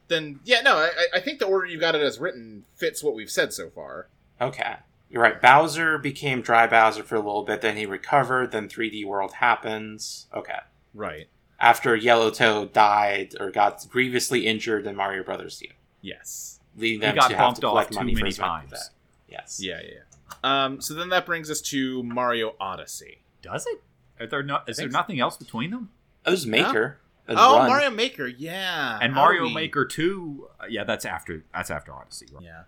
[0.09, 3.15] then yeah, no, I, I think the order you got it as written fits what
[3.15, 4.09] we've said so far.
[4.41, 4.75] Okay,
[5.09, 5.41] you're right.
[5.41, 8.51] Bowser became Dry Bowser for a little bit, then he recovered.
[8.51, 10.27] Then 3D World happens.
[10.35, 10.59] Okay,
[10.93, 11.29] Right.
[11.61, 15.67] after Yellow Toad died or got grievously injured in Mario Brothers 2,
[16.03, 16.59] Yes.
[16.77, 18.91] leading He got to have bumped to off collect too money for many his times.
[19.29, 19.61] Yes.
[19.63, 20.01] Yeah, yeah, yeah.
[20.43, 23.19] Um, so then that brings us to Mario Odyssey.
[23.43, 23.83] Does it?
[24.19, 24.97] Are there no, is there so.
[24.99, 25.91] nothing else between them?
[26.27, 26.99] Oh, there's Maker.
[27.27, 27.69] and Oh, Run.
[27.69, 28.99] Mario Maker, yeah.
[29.01, 32.27] And How Mario we- Maker 2, uh, yeah, that's after that's after Odyssey.
[32.33, 32.45] Right?
[32.45, 32.63] Yeah.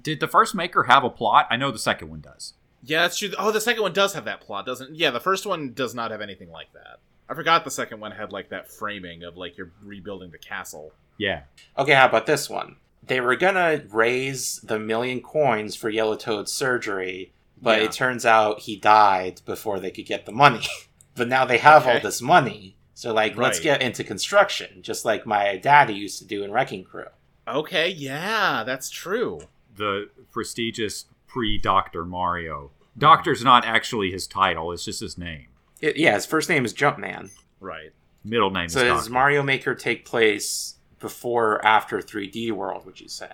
[0.00, 1.46] Did the first Maker have a plot?
[1.50, 2.54] I know the second one does.
[2.82, 3.30] Yeah, that's true.
[3.38, 4.94] Oh, the second one does have that plot, doesn't?
[4.96, 6.98] Yeah, the first one does not have anything like that.
[7.28, 10.92] I forgot the second one had like that framing of like you're rebuilding the castle.
[11.16, 11.42] Yeah.
[11.78, 12.76] Okay, how about this one?
[13.06, 17.84] They were gonna raise the million coins for Yellow Toad's surgery, but Yeah.
[17.86, 20.66] it turns out he died before they could get the money.
[21.14, 25.26] but now they have all this money, so like, let's get into construction, just like
[25.26, 27.06] my daddy used to do in Wrecking Crew.
[27.46, 29.40] Okay, yeah, that's true.
[29.76, 32.70] The prestigious pre Doctor Mario.
[32.96, 35.48] Doctor's not actually his title, it's just his name.
[35.80, 37.30] It- yeah, his first name is Jumpman.
[37.60, 37.90] Right.
[38.24, 40.73] Middle name So is does Mario Maker take place
[41.04, 42.84] before or after 3D World?
[42.86, 43.28] Would you say?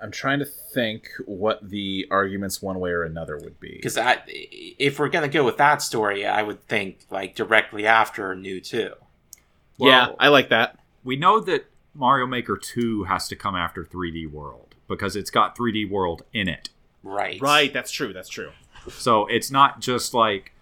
[0.00, 3.72] I'm trying to think what the arguments one way or another would be.
[3.72, 8.60] Because if we're gonna go with that story, I would think like directly after New
[8.60, 8.94] Two.
[9.76, 10.78] yeah, I like that.
[11.04, 15.56] we know that Mario Maker 2 has to come after 3D World because it's got
[15.56, 16.70] 3D World in it.
[17.02, 17.40] Right.
[17.40, 18.12] Right, that's true.
[18.12, 18.52] That's true.
[18.88, 20.52] So it's not just like,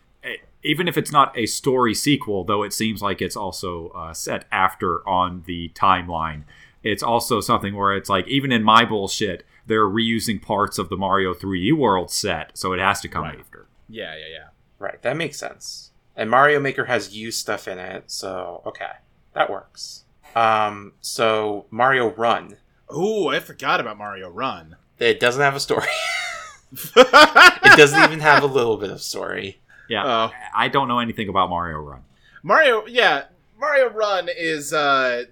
[0.66, 4.44] even if it's not a story sequel, though it seems like it's also uh, set
[4.52, 6.44] after on the timeline,
[6.82, 10.96] it's also something where it's like, even in my bullshit, they're reusing parts of the
[10.96, 13.38] Mario 3D World set, so it has to come Right.
[13.40, 13.66] after.
[13.88, 14.46] Yeah, yeah, yeah.
[14.78, 15.90] Right, that makes sense.
[16.14, 18.90] And Mario Maker has U stuff in it, so okay,
[19.32, 20.04] that works.
[20.34, 22.56] Um, so Mario Run,
[22.94, 24.76] Ooh, I forgot about Mario Run.
[24.98, 25.86] it doesn't have a story.
[26.96, 29.60] it doesn't even have a little bit of story.
[29.88, 30.32] Yeah, Oh.
[30.54, 32.00] I don't know anything about Mario Run.
[32.42, 33.24] Mario, yeah,
[33.58, 35.24] Mario Run is uh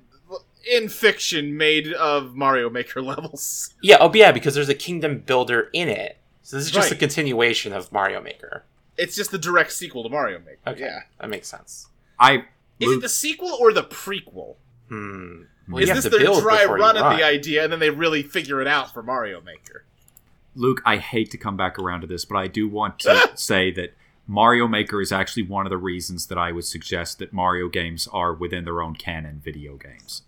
[0.70, 3.74] in fiction made of Mario Maker levels.
[3.82, 6.16] Yeah, oh yeah, because there's a kingdom builder in it.
[6.43, 8.64] So this is just a continuation of Mario Maker.
[8.97, 10.59] It's just the direct sequel to Mario Maker.
[10.66, 11.01] Okay, Yeah.
[11.20, 11.89] that makes sense.
[12.18, 12.44] I
[12.78, 14.56] Is it the sequel or the prequel?
[14.89, 15.43] Hmm.
[15.68, 18.60] Well, is this to their dry run at the idea and then they really figure
[18.60, 19.85] it out for Mario Maker?
[20.55, 23.70] Luke, I hate to come back around to this, but I do want to say
[23.72, 23.94] that
[24.26, 28.09] Mario Maker is actually one of the reasons that I would suggest that Mario games
[28.12, 30.22] are within their own canon video games.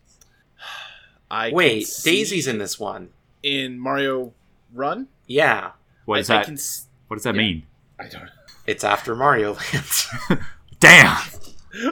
[1.30, 3.08] I Wait, Daisy's in this one.
[3.42, 4.32] in Mario
[4.72, 5.08] Run.
[5.26, 5.72] Yeah,
[6.04, 6.44] What does I, I that?
[6.46, 6.54] can.
[6.54, 7.40] s- what does that yeah.
[7.40, 7.62] mean?
[7.98, 8.28] I don't.
[8.66, 9.84] it's after Mario Land.
[10.80, 11.16] Damn.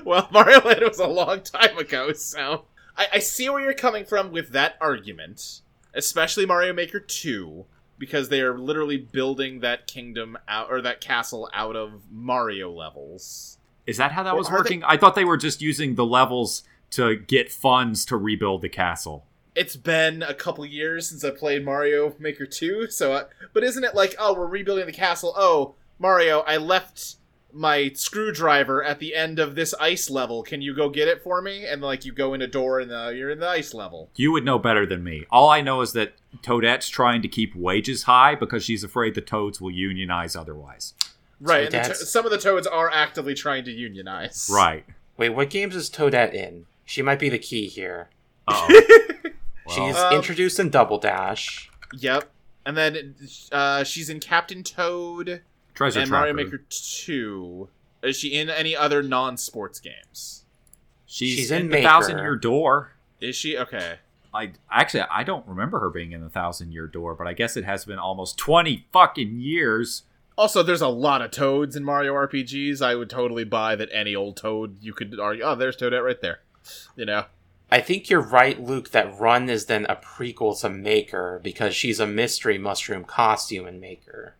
[0.04, 2.66] Well, Mario Land was a long time ago, so
[2.96, 5.60] I, I see where you're coming from with that argument,
[5.94, 7.64] especially Mario Maker Two,
[7.98, 13.58] because they are literally building that kingdom out or that castle out of Mario levels.
[13.86, 14.84] Is that how that was are they- working?
[14.84, 19.26] I thought they were just using the levels to get funds to rebuild the castle.
[19.54, 23.84] It's been a couple years since I played Mario Maker 2, so I, but isn't
[23.84, 25.32] it like, oh, we're rebuilding the castle.
[25.36, 27.16] Oh, Mario, I left
[27.54, 30.42] my screwdriver at the end of this ice level.
[30.42, 31.64] Can you go get it for me?
[31.66, 34.10] And like you go in a door and uh, you're in the ice level.
[34.16, 35.24] You would know better than me.
[35.30, 39.20] All I know is that Toadette's trying to keep wages high because she's afraid the
[39.20, 40.94] Toads will unionize otherwise.
[41.40, 44.48] Right, and to- some of the toads are actively trying to unionize.
[44.52, 44.84] Right.
[45.16, 46.66] Wait, what games is Toadette in?
[46.84, 48.08] She might be the key here.
[48.48, 48.66] Oh.
[49.68, 51.70] She's Um, introduced in Double Dash.
[51.94, 52.30] Yep.
[52.66, 53.14] And then
[53.52, 55.42] uh, she's in Captain Toad
[55.74, 56.32] Treasure and Tracker.
[56.32, 57.68] Mario Maker 2.
[58.02, 60.44] Is she in any other non-sports games?
[61.06, 62.92] She's, She's in, in the Thousand Year Door.
[63.20, 63.56] Is she?
[63.56, 63.98] Okay.
[64.34, 67.56] I actually I don't remember her being in the Thousand Year Door, but I guess
[67.56, 70.02] it has been almost twenty fucking years.
[70.36, 72.82] Also, there's a lot of toads in Mario RPGs.
[72.82, 75.44] I would totally buy that any old toad you could argue.
[75.44, 76.40] Oh, there's Toadette right there.
[76.96, 77.26] You know.
[77.70, 81.98] I think you're right, Luke, that Run is then a prequel to Maker because she's
[81.98, 84.34] a mystery mushroom costume in Maker.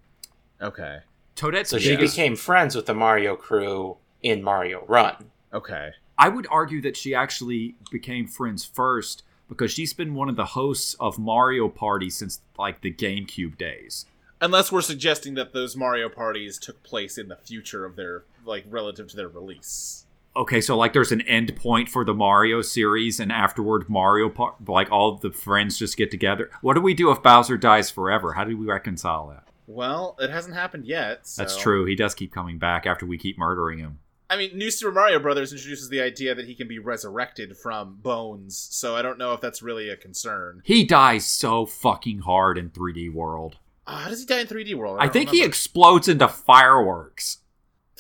[0.61, 0.99] Okay.
[1.37, 5.31] Toadette's So she biggest- became friends with the Mario crew in Mario Run.
[5.53, 5.91] Okay.
[6.17, 10.45] I would argue that she actually became friends first because she's been one of the
[10.47, 14.07] hosts of Mario Party since like the GameCube days.
[14.41, 18.65] Unless we're suggesting that those Mario parties took place in the future of their like
[18.69, 20.07] relative to their release.
[20.37, 24.55] Okay, so like there's an end point for the Mario series, and afterward Mario Par-
[24.67, 26.51] like all the friends just get together.
[26.61, 28.33] What do we do if Bowser dies forever?
[28.33, 29.45] How do we reconcile that?
[29.67, 31.27] Well, it hasn't happened yet.
[31.27, 31.43] So.
[31.43, 31.85] That's true.
[31.85, 33.99] He does keep coming back after we keep murdering him.
[34.29, 37.99] I mean, New Super Mario Brothers introduces the idea that he can be resurrected from
[38.03, 40.63] bones, so I don't know if that's really a concern.
[40.65, 43.59] He dies so fucking hard in 3D World.
[43.87, 44.97] Uh, how does he die in 3D World?
[44.99, 47.39] I don't think he explodes into fireworks.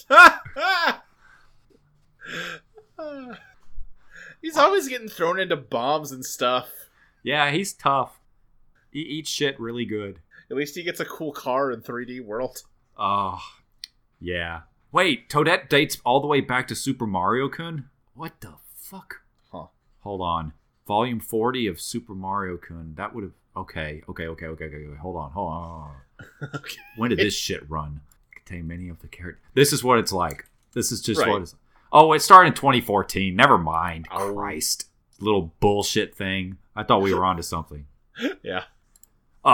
[4.41, 6.69] He's always getting thrown into bombs and stuff.
[7.23, 8.21] Yeah, he's tough.
[8.91, 10.21] He eats shit really good.
[10.55, 12.63] At least he gets a cool car in 3D World.
[12.97, 13.41] Oh,
[14.21, 14.61] yeah.
[14.93, 17.89] Wait, Toadette dates all the way back to Super Mario Kun?
[18.15, 19.23] What the fuck?
[19.51, 19.67] Huh.
[20.03, 20.53] Hold on.
[20.87, 22.95] Volume 40 of Super Mario Kun.
[22.97, 23.33] That would have.
[23.57, 24.97] Okay, okay, okay, okay, okay, okay.
[25.01, 25.91] Hold on, hold on.
[26.55, 26.77] Okay.
[26.97, 28.01] When did this shit run?
[28.37, 29.43] Contain many of the characters.
[29.55, 30.45] This is what it's like.
[30.73, 31.31] This is just Right.
[31.31, 31.57] what it's.
[31.91, 33.35] Oh, it started in 2014.
[33.35, 34.07] Never mind.
[34.13, 34.33] Oh.
[34.33, 34.87] Christ.
[35.19, 36.59] Little bullshit thing.
[36.77, 37.87] I thought we were onto something.
[38.45, 38.63] Yeah.
[39.45, 39.51] Oh,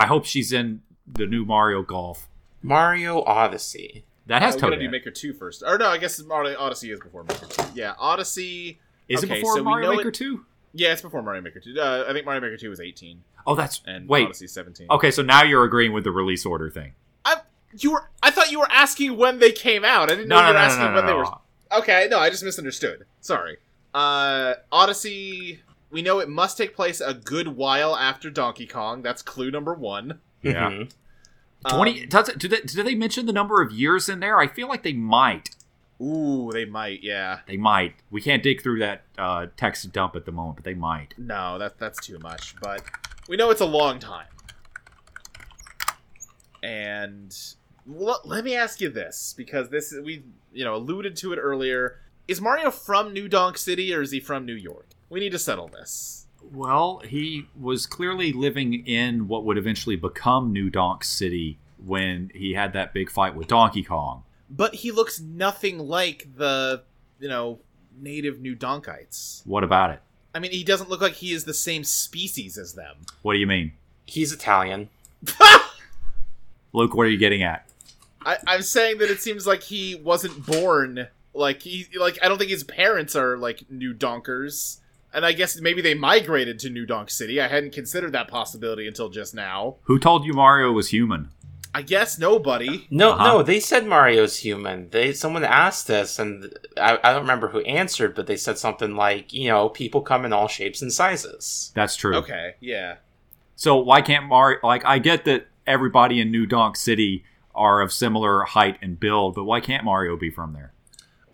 [0.00, 2.28] I hope she's in the new Mario Golf.
[2.62, 4.04] Mario Odyssey.
[4.26, 4.90] That has Uh, we're gonna do Toadette.
[4.92, 5.62] Maker 2 first.
[5.66, 7.62] Or no, I guess Mario Odyssey is before Maker 2.
[7.74, 8.78] Yeah, Odyssey.
[9.08, 10.44] Is okay, it before so we Mario know Maker it- 2?
[10.74, 11.74] Yeah, it's before Mario Maker 2.
[11.80, 14.26] Uh, I think Mario Maker 2 was 18 Oh, that's and wait.
[14.26, 14.86] Odyssey 17.
[14.90, 16.92] Okay, so now you're agreeing with the release order thing.
[17.24, 17.36] I
[17.78, 20.10] you were I thought you were asking when they came out.
[20.10, 21.78] I didn't know No, you were no, asking no, no, when no, they were.
[21.80, 23.06] Okay, no, I just misunderstood.
[23.22, 23.56] Sorry.
[23.94, 29.02] Uh Odyssey we know it must take place a good while after Donkey Kong.
[29.02, 30.18] That's clue number 1.
[30.42, 30.70] Yeah.
[30.70, 30.90] Mhm.
[31.68, 32.02] Twenty.
[32.04, 34.38] Um, does it, do they do they mention the number of years in there?
[34.38, 35.50] I feel like they might.
[36.00, 37.40] ooh, they might, yeah.
[37.48, 37.96] They might.
[38.12, 41.14] We can't dig through that uh, text dump at the moment, but they might.
[41.18, 42.82] No, that that's too much, but
[43.28, 44.26] we know it's a long time.
[46.62, 47.36] And
[47.88, 51.98] l- let me ask you this because this we you know alluded to it earlier.
[52.26, 54.87] Is Mario from New Donk City or is he from New York?
[55.10, 56.26] We need to settle this.
[56.52, 62.54] Well, he was clearly living in what would eventually become New Donk City when he
[62.54, 64.24] had that big fight with Donkey Kong.
[64.50, 66.82] But he looks nothing like the
[67.18, 67.58] you know
[67.96, 69.46] native New Donkites.
[69.46, 70.00] What about it?
[70.34, 72.96] I mean, he doesn't look like he is the same species as them.
[73.22, 73.72] What do you mean,
[74.06, 74.88] He's Italian.
[76.72, 76.94] Luke?
[76.94, 77.68] What are you getting at?
[78.24, 82.38] I, I'm saying that it seems like he wasn't born like he like I don't
[82.38, 84.78] think his parents are like New Donkers,
[85.12, 87.40] and I guess maybe they migrated to New Donk City.
[87.40, 89.76] I hadn't considered that possibility until just now.
[89.84, 91.30] Who told you Mario was human?
[91.74, 92.86] I guess nobody.
[92.90, 93.24] No, Uh-huh.
[93.28, 94.88] no, they said Mario's human.
[94.90, 98.96] They someone asked this, and I, I don't remember who answered, but they said something
[98.96, 101.70] like, you know, people come in all shapes and sizes.
[101.74, 102.16] That's true.
[102.16, 102.96] Okay, yeah.
[103.54, 104.58] So why can't Mario?
[104.62, 107.24] Like, I get that everybody in New Donk City
[107.54, 110.72] are of similar height and build, but why can't Mario be from there?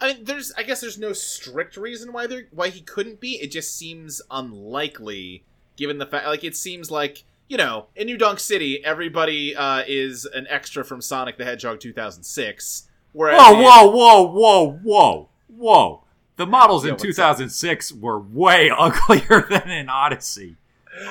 [0.00, 0.52] I mean, there's.
[0.56, 3.32] I guess there's no strict reason why there why he couldn't be.
[3.40, 5.44] It just seems unlikely,
[5.76, 6.26] given the fact.
[6.26, 10.82] Like, it seems like you know, in New Donk City, everybody uh, is an extra
[10.84, 12.88] from Sonic the Hedgehog 2006.
[13.12, 16.04] Whereas Whoa, whoa, whoa, whoa, whoa, whoa.
[16.36, 17.36] The models Yeah, in what's up?
[17.36, 20.56] 2006 were way uglier than in Odyssey.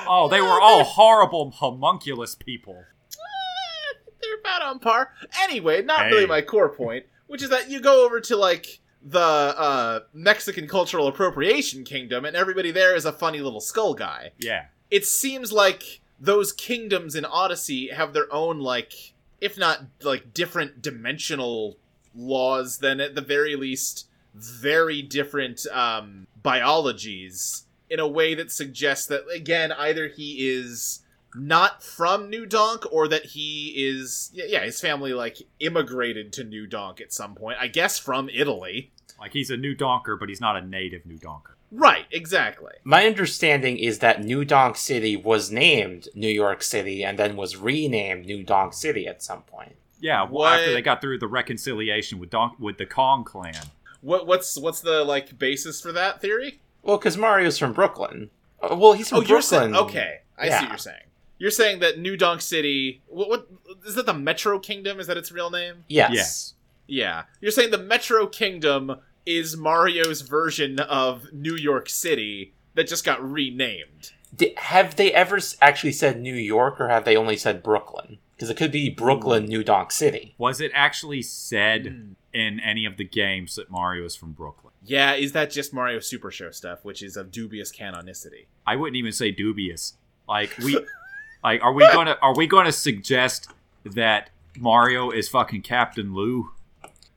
[0.08, 2.84] Oh, they were all horrible homunculus people.
[3.14, 5.12] Eh, they're about on par.
[5.44, 6.10] Anyway, not Hey.
[6.10, 10.68] really my core point, which is that you go over to like the uh, Mexican
[10.68, 14.34] cultural appropriation kingdom, and everybody there is a funny little skull guy.
[14.38, 14.66] Yeah.
[14.92, 20.84] It seems like those kingdoms in Odyssey have their own like, if not like different
[20.84, 21.78] dimensional
[22.14, 24.06] laws, then at the very least
[24.36, 31.00] very different um, biologies in a way that suggests that again either he is
[31.36, 36.44] not from New Donk or that he is yeah, yeah his family like immigrated to
[36.44, 40.30] New Donk at some point I guess from Italy Like he's a new donker, but
[40.30, 41.54] he's not a native new donker.
[41.72, 47.18] right exactly My understanding is that New Donk City was named New York City and
[47.18, 49.76] then was renamed New Donk City at some point.
[50.00, 50.60] Yeah, well, What?
[50.60, 53.56] after they got through the reconciliation with Don- with the Kong clan.
[54.02, 58.30] what what's what's the like basis for that theory Well, because Mario's from Brooklyn.
[58.62, 59.74] Uh, well, he's from oh you're Brooklyn.
[59.74, 61.04] saying okay I see what you're saying
[61.38, 63.48] you're saying that New Donk City what, what
[63.86, 66.12] is that the Metro Kingdom is that its real name Yes.
[66.14, 66.54] Yes.
[66.88, 67.24] Yeah.
[67.42, 73.24] You're saying the Metro Kingdom is Mario's version of New York City that just got
[73.24, 74.12] renamed.
[74.36, 78.18] Di- have they ever actually said New York, or have they only said Brooklyn?
[78.36, 80.34] Because it could be Brooklyn, New Donk City.
[80.38, 82.12] Was it actually said Hmm.
[82.34, 84.74] in any of the games that Mario is from Brooklyn?
[84.84, 88.48] Yeah, is that just Mario Super Show stuff, which is of dubious canonicity?
[88.68, 89.94] I wouldn't even say dubious.
[90.28, 90.74] Like we,
[91.44, 93.50] like are we gonna are we gonna suggest
[93.86, 96.52] that Mario is fucking Captain Lou?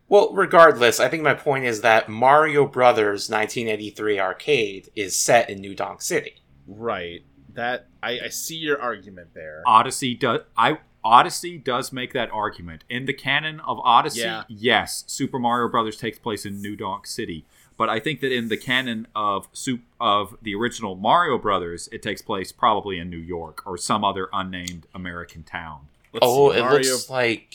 [0.09, 5.61] Well, regardless, I think my point is that Mario Brothers 1983 arcade is set in
[5.61, 6.37] New Donk City.
[6.67, 7.23] Right.
[7.55, 9.63] That I, I see your argument there.
[9.67, 12.85] Odyssey does I Odyssey does make that argument.
[12.89, 14.43] In the canon of Odyssey, Yeah.
[14.49, 17.45] yes, Super Mario Brothers takes place in New Donk City.
[17.77, 22.03] But I think that in the canon of soup of the original Mario Brothers, it
[22.03, 25.89] takes place probably in New York or some other unnamed American town.
[26.13, 27.55] Let's oh, see, it Mario- looks like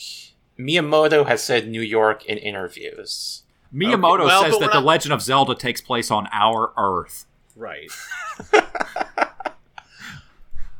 [0.58, 3.42] Miyamoto has said New York in interviews.
[3.74, 7.26] Miyamoto well, says that we're The Legend of Zelda takes place on our Earth.
[7.56, 7.90] Right.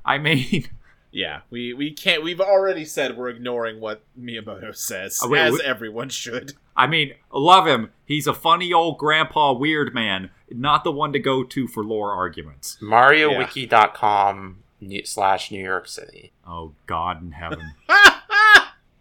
[0.04, 0.68] I mean,
[1.12, 2.22] Yeah, we, we can't.
[2.22, 5.60] We've already said we're ignoring what Miyamoto says, Oh, wait, as wait.
[5.62, 6.54] everyone should.
[6.76, 7.90] I mean, love him.
[8.06, 12.12] He's a funny old grandpa weird man, not the one to go to for lore
[12.12, 12.78] arguments.
[12.82, 16.32] MarioWiki.com new- slash New York City.
[16.46, 17.72] Oh God in heaven.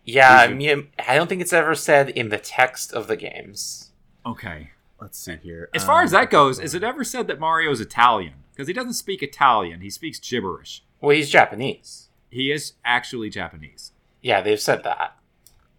[0.04, 3.92] Yeah, Is it- I don't think it's ever said in the text of the games.
[4.26, 4.72] Okay.
[5.00, 5.70] Let's see here.
[5.76, 8.34] As far as Um, that goes, is it ever said that Mario's Italian?
[8.52, 10.84] Because he doesn't speak Italian, he speaks gibberish.
[11.00, 12.10] Well, he's Japanese.
[12.32, 13.92] He is actually Japanese.
[14.22, 15.16] Yeah, they've said that.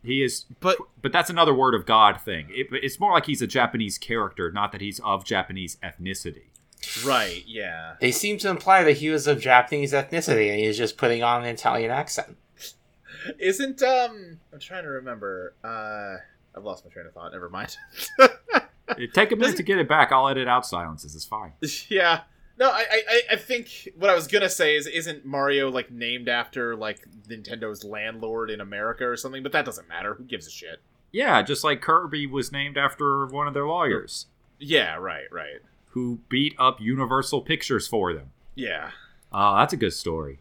[0.04, 2.46] He is, But but that's another word of God thing.
[2.50, 6.46] It, it's more like he's a Japanese character, not that he's of Japanese ethnicity.
[7.04, 7.94] right, yeah.
[8.00, 11.42] They seem to imply that he was of Japanese ethnicity and he's just putting on
[11.42, 12.36] an Italian accent.
[13.38, 14.40] Isn't um?
[14.52, 15.54] I'm trying to remember.
[15.62, 16.16] Uh,
[16.56, 17.32] I've lost my train of thought.
[17.32, 17.76] Never mind.
[19.14, 20.12] Take a minute to get it back.
[20.12, 21.14] I'll edit out silences.
[21.14, 21.52] It's fine.
[21.88, 22.22] yeah.
[22.62, 26.28] No, I, I I think what I was gonna say is isn't Mario like named
[26.28, 29.42] after like Nintendo's landlord in America or something?
[29.42, 30.14] But that doesn't matter.
[30.14, 30.80] Who gives a shit?
[31.10, 34.26] Yeah, just like Kirby was named after one of their lawyers
[34.60, 35.58] Yeah, right, right.
[35.88, 38.30] who beat up Universal Pictures for them.
[38.54, 38.92] Yeah.
[39.32, 40.38] Oh, that's a good story.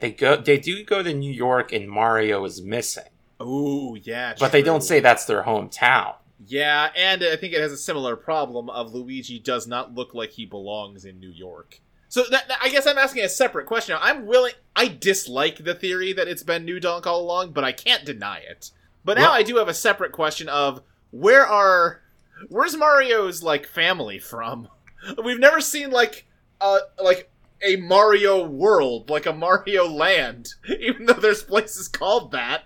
[0.00, 3.10] They go they do go to New York and Mario is missing.
[3.38, 4.34] Oh, yeah.
[4.40, 6.14] But they don't say that's their hometown.
[6.46, 10.30] Yeah, and I think it has a similar problem of Luigi does not look like
[10.30, 11.80] he belongs in New York.
[12.08, 13.96] So that, that- I guess I'm asking a separate question.
[14.00, 14.52] I'm willing.
[14.76, 18.38] I dislike the theory that it's been New Donk all along, but I can't deny
[18.38, 18.70] it.
[19.04, 22.02] But now Well- I do have a separate question of where are
[22.48, 24.68] where's Mario's like family from?
[25.24, 26.26] We've never seen like
[26.60, 27.30] uh like
[27.62, 32.64] a Mario world, like a Mario land, even though there's places called that.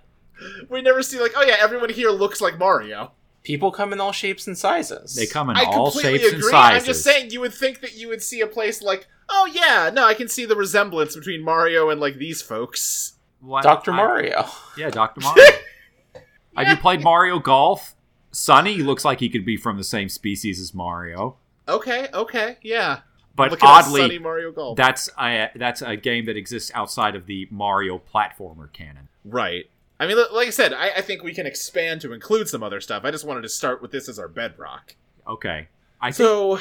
[0.70, 3.12] We never see like, oh yeah, everyone here looks like Mario.
[3.46, 5.14] People come in all shapes and sizes.
[5.14, 6.34] They come in I all shapes agree.
[6.34, 6.82] and sizes.
[6.82, 9.88] I'm just saying you would think that you would see a place like, oh yeah,
[9.94, 13.12] no, I can see the resemblance between Mario and like these folks.
[13.40, 13.62] What?
[13.62, 13.92] Dr.
[13.92, 14.46] I- Mario.
[14.76, 15.20] yeah, Dr.
[15.20, 15.44] Mario.
[16.56, 17.94] Have you played Mario Golf?
[18.32, 21.36] Sonny looks like he could be from the same species as Mario,
[21.68, 23.00] Okay, okay, yeah.
[23.34, 24.76] but Look at Sonny oddly, Mario Golf.
[24.76, 29.08] that's a that's a game that exists outside of the Mario platformer canon.
[29.24, 29.70] right.
[29.98, 32.80] I mean, like I said, I, I think we can expand to include some other
[32.80, 33.04] stuff.
[33.04, 34.94] I just wanted to start with this as our bedrock.
[35.26, 35.68] Okay.
[36.00, 36.16] I think.
[36.16, 36.60] So,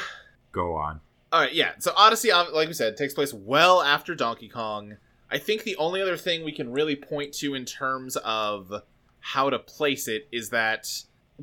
[0.52, 1.00] Go on.
[1.32, 1.72] all right, yeah.
[1.78, 4.96] So Odyssey, like we said, takes place well after Donkey Kong.
[5.30, 8.72] I think the only other thing we can really point to in terms of
[9.20, 10.88] how to place it is that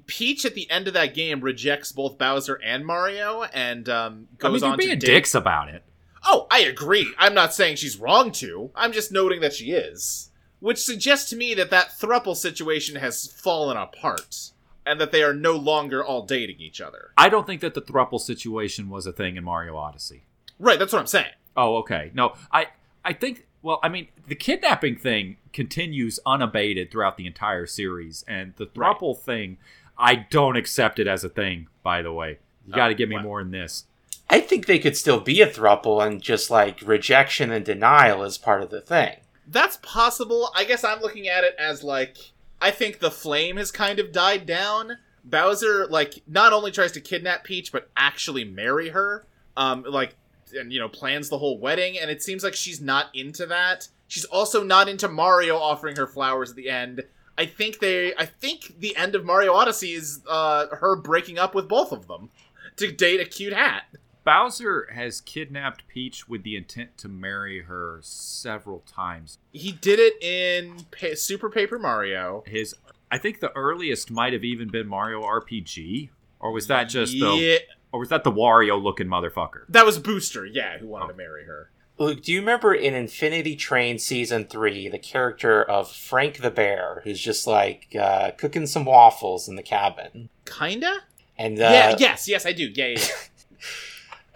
[0.07, 4.47] Peach at the end of that game rejects both Bowser and Mario, and um, I
[4.47, 5.83] mean, goes on being to dicks about it.
[6.25, 7.13] Oh, I agree.
[7.19, 8.71] I'm not saying she's wrong to.
[8.73, 10.31] I'm just noting that she is.
[10.63, 14.51] Which suggests to me that that thruple situation has fallen apart.
[14.85, 17.11] And that they are no longer all dating each other.
[17.17, 20.23] I don't think that the thruple situation was a thing in Mario Odyssey.
[20.59, 21.31] Right, that's what I'm saying.
[21.55, 22.11] Oh, okay.
[22.13, 22.67] No, I
[23.05, 28.53] I think well, I mean, the kidnapping thing continues unabated throughout the entire series, and
[28.57, 28.93] the Right.
[28.97, 29.57] thruple thing,
[29.97, 31.67] I don't accept it as a thing.
[31.81, 33.21] By the way, you got to Oh, give me wow.
[33.21, 33.85] more in this.
[34.29, 38.37] I think they could still be a thruple and just like rejection and denial is
[38.37, 39.17] part of the thing.
[39.47, 40.49] That's possible.
[40.55, 42.17] I guess I'm looking at it as like
[42.61, 44.97] I think the flame has kind of died down.
[45.23, 49.25] Bowser like not only tries to kidnap Peach but actually marry her.
[49.57, 50.15] Um like
[50.53, 53.87] and you know plans the whole wedding and it seems like she's not into that.
[54.07, 57.03] She's also not into Mario offering her flowers at the end.
[57.37, 61.53] I think they I think the end of Mario Odyssey is uh her breaking up
[61.55, 62.29] with both of them
[62.77, 63.83] to date a cute hat.
[64.23, 69.37] Bowser has kidnapped Peach with the intent to marry her several times.
[69.51, 72.43] He did it in pa- Super Paper Mario.
[72.47, 72.73] His,
[73.11, 76.09] I think the earliest might have even been Mario RPG,
[76.39, 77.59] or was that just yeah, the,
[77.91, 79.65] or was that the Wario looking motherfucker?
[79.69, 81.07] That was Booster, yeah, who wanted Oh.
[81.09, 81.69] to marry her.
[81.99, 87.01] Luke, do you remember in Infinity Train Season 3, the character of Frank the Bear,
[87.03, 90.29] who's just like uh, cooking some waffles in the cabin?
[90.45, 91.01] Kinda?
[91.37, 92.71] And uh, yeah, yes, yes, I do.
[92.73, 92.99] Yeah, yeah.
[92.99, 93.05] yeah.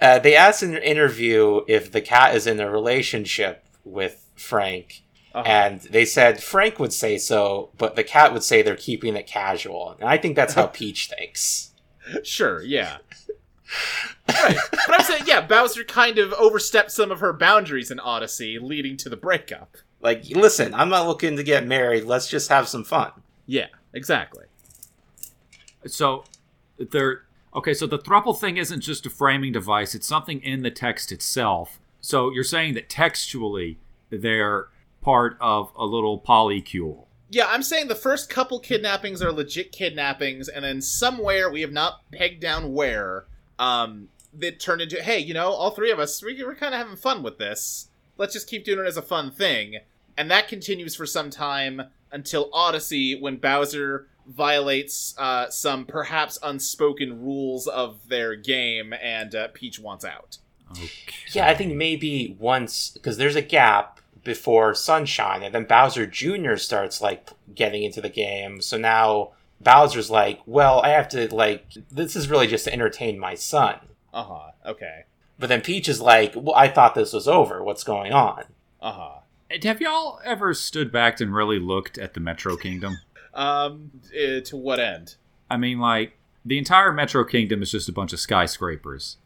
[0.02, 5.02] uh, they asked in an interview if the cat is in a relationship with Frank,
[5.34, 5.44] Uh-huh.
[5.48, 9.28] and they said Frank would say so, but the cat would say they're keeping it
[9.28, 9.95] casual.
[9.99, 11.72] And I think that's how Peach thinks.
[12.24, 12.98] sure, yeah.
[14.30, 14.56] right.
[14.69, 18.98] But I'm saying, yeah, Bowser kind of overstepped some of her boundaries in Odyssey, leading
[18.98, 19.76] to the breakup.
[19.99, 22.03] Like, listen, I'm not looking to get married.
[22.06, 23.11] Let's just have some fun.
[23.45, 24.45] Yeah, exactly.
[25.86, 26.24] So
[26.78, 27.24] there
[27.58, 31.12] okay, so the thruple thing isn't just a framing device, it's something in the text
[31.12, 31.80] itself.
[32.00, 33.80] So you're saying that textually
[34.12, 34.68] they're
[35.02, 37.06] part of a little polycule.
[37.30, 41.74] Yeah, I'm saying the first couple kidnappings are legit kidnappings, and then somewhere we have
[41.74, 43.26] not pegged down where,
[43.60, 46.80] um, that turned into, hey, you know, all three of us, we, we're kind of
[46.80, 47.90] having fun with this.
[48.18, 49.80] Let's just keep doing it as a fun thing.
[50.16, 51.82] And that continues for some time
[52.12, 59.48] until Odyssey, when Bowser violates uh, some perhaps unspoken rules of their game, and uh,
[59.54, 60.38] Peach wants out.
[60.72, 60.90] Okay.
[61.32, 66.58] Yeah, I think maybe once because there's a gap before Sunshine, and then Bowser Jr.
[66.58, 68.62] starts like getting into the game.
[68.62, 69.32] So now
[69.62, 73.80] Bowser's like, "Well, I have to like this is really just to entertain my son."
[74.14, 74.52] Uh huh.
[74.66, 75.06] Okay.
[75.40, 77.64] But then Peach is like, "Well, I thought this was over.
[77.64, 78.44] What's going on?"
[78.82, 79.14] Uh huh.
[79.64, 82.98] Have y'all ever stood back and really looked at the Metro Kingdom?
[83.38, 85.15] Um, uh, to what end?
[85.49, 89.18] I mean, like, the entire Metro Kingdom is just a bunch of skyscrapers.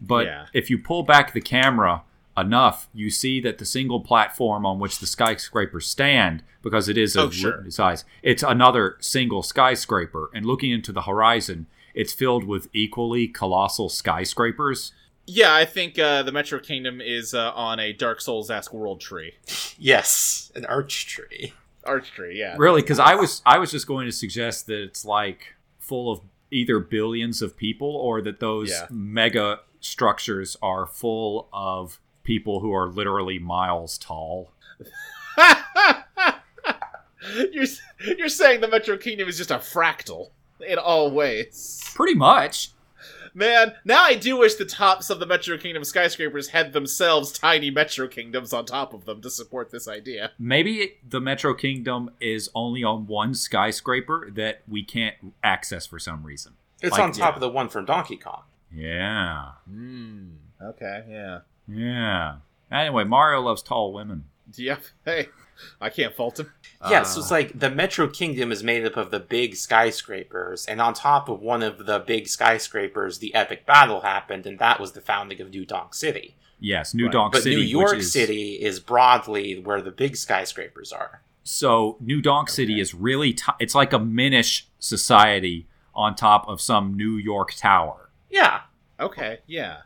[0.00, 0.46] But Yeah.
[0.52, 2.02] if you pull back the camera
[2.36, 7.16] enough, you see that the single platform on which the skyscrapers stand, because it is
[7.16, 7.64] a Oh, sure.
[7.68, 10.30] size, it's another single skyscraper.
[10.32, 14.92] And looking into the horizon, it's filled with equally colossal skyscrapers.
[15.26, 19.00] Yeah, I think uh, the Metro Kingdom is uh, on a Dark Souls esque world
[19.00, 19.32] tree.
[19.80, 21.52] Yes, an arch tree.
[21.88, 22.54] Arch tree, yeah.
[22.58, 26.20] Really, because I was I was just going to suggest that it's like full of
[26.50, 28.86] either billions of people or that those Yeah.
[28.90, 34.50] mega structures are full of people who are literally miles tall.
[37.52, 37.64] you're
[38.16, 40.30] you're saying the Metro Kingdom is just a fractal
[40.66, 41.80] in all ways.
[41.94, 42.70] Pretty much.
[43.34, 47.70] Man, now I do wish the tops of the Metro Kingdom skyscrapers had themselves tiny
[47.70, 50.32] Metro Kingdoms on top of them to support this idea.
[50.38, 55.98] Maybe it- the Metro Kingdom is only on one skyscraper that we can't access for
[55.98, 56.54] some reason.
[56.80, 57.34] It's Like, on top yeah.
[57.34, 58.42] of the one from Donkey Kong.
[58.72, 59.52] Yeah.
[59.68, 60.28] Hmm.
[60.62, 61.40] Okay, yeah.
[61.66, 62.36] Yeah.
[62.70, 64.24] Anyway, Mario loves tall women.
[64.56, 64.82] Yep.
[65.04, 65.28] Hey,
[65.80, 66.52] I can't fault him.
[66.88, 70.66] Yeah, so it's Uh, like the Metro Kingdom is made up of the big skyscrapers,
[70.66, 74.78] and on top of one of the big skyscrapers, the epic battle happened, and that
[74.80, 76.36] was the founding of New Donk City.
[76.60, 77.12] yes, New Right.
[77.12, 77.56] Donk But City.
[77.56, 81.22] New York which is, City is broadly where the big skyscrapers are.
[81.44, 86.60] So New Donk City is really t- it's like a Minish society on top of
[86.60, 88.10] some New York tower.
[88.30, 88.62] Yeah.
[89.00, 89.78] Okay, yeah.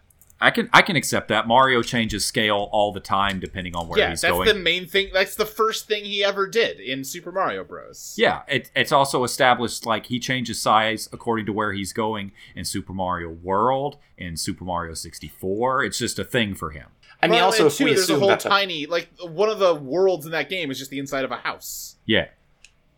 [0.43, 1.47] I can I can accept that.
[1.47, 4.48] Mario changes scale all the time depending on where yeah, he's that's going.
[4.48, 5.10] the main thing.
[5.12, 8.14] That's the first thing he ever did in Super Mario Bros.
[8.19, 12.64] Yeah, it, it's also established like he changes size according to where he's going in
[12.64, 15.85] Super Mario World, in Super Mario 64.
[15.85, 16.89] It's just a thing for him.
[17.23, 19.09] I mean, Mario also Land if 2, we there's a whole that the, tiny like
[19.20, 21.97] one of the worlds in that game is just the inside of a house.
[22.05, 22.27] Yeah.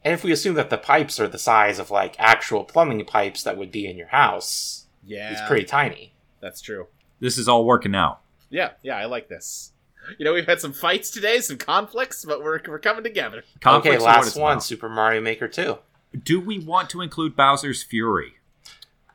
[0.02, 3.42] and if we assume that the pipes are the size of like actual plumbing pipes
[3.42, 6.14] that would be in your house, Yeah, it's pretty tiny.
[6.40, 6.86] That's true.
[7.24, 8.20] This is all working out.
[8.50, 9.72] Yeah, yeah, I like this.
[10.18, 13.44] You know, we've had some fights today, some conflicts, but we're we're coming together.
[13.60, 14.62] Conflicts okay, last one, about.
[14.62, 15.78] Super Mario Maker 2.
[16.22, 18.34] Do we want to include Bowser's Fury?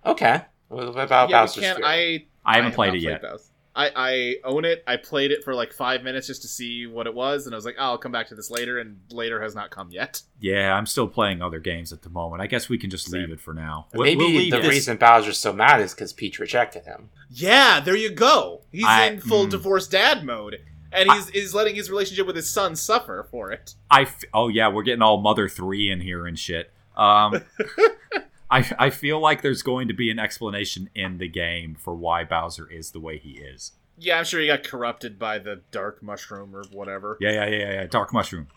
[0.03, 0.41] Okay.
[0.69, 1.63] What about yeah, Bowser's.
[1.63, 1.83] Fury?
[1.85, 3.21] I I haven't have played not it yet.
[3.21, 3.48] Bowser.
[3.79, 4.83] I, I own it.
[4.85, 7.57] I played it for like five minutes just to see what it was, and I
[7.57, 10.21] was like, oh, I'll come back to this later, and later has not come yet.
[10.41, 12.41] Yeah, I'm still playing other games at the moment.
[12.41, 13.87] I guess we can just leave it for now.
[13.93, 14.19] We'll- Maybe
[14.49, 17.09] we'll the this- reason Bowser's so mad is because Peach rejected him.
[17.31, 18.63] Yeah, there you go.
[18.69, 19.51] He's I- in full mm.
[19.51, 20.59] divorced dad mode,
[20.91, 23.75] and he's is letting his relationship with his son suffer for it.
[23.89, 26.69] I f- oh yeah, we're getting all Mother Three in here and shit.
[26.97, 27.43] Um,
[28.51, 32.23] I I feel like there's going to be an explanation in the game for why
[32.23, 33.73] Bowser is the way he is.
[33.97, 37.17] Yeah, I'm sure he got corrupted by the dark mushroom or whatever.
[37.19, 37.87] Yeah, yeah, yeah, yeah.
[37.87, 38.47] Dark mushroom.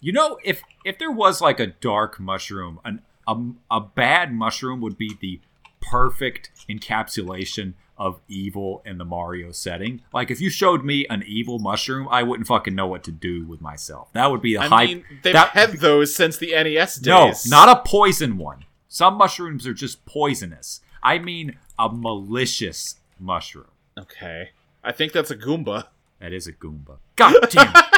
[0.00, 3.36] You know, if if there was like a dark mushroom, an a,
[3.70, 5.40] a bad mushroom would be the
[5.80, 10.02] perfect encapsulation of evil in the Mario setting.
[10.12, 13.44] Like if you showed me an evil mushroom, I wouldn't fucking know what to do
[13.46, 14.12] with myself.
[14.12, 14.88] That would be a I hype.
[14.88, 17.06] mean, they've that- had those since the NES days.
[17.06, 17.46] No, days.
[17.46, 18.64] not a poison one.
[18.94, 20.80] Some mushrooms are just poisonous.
[21.02, 23.66] I mean a malicious mushroom.
[23.98, 24.50] Okay,
[24.84, 25.88] I think that's a Goomba.
[26.20, 26.98] That is a Goomba.
[27.16, 27.72] God damn.
[27.74, 27.84] it.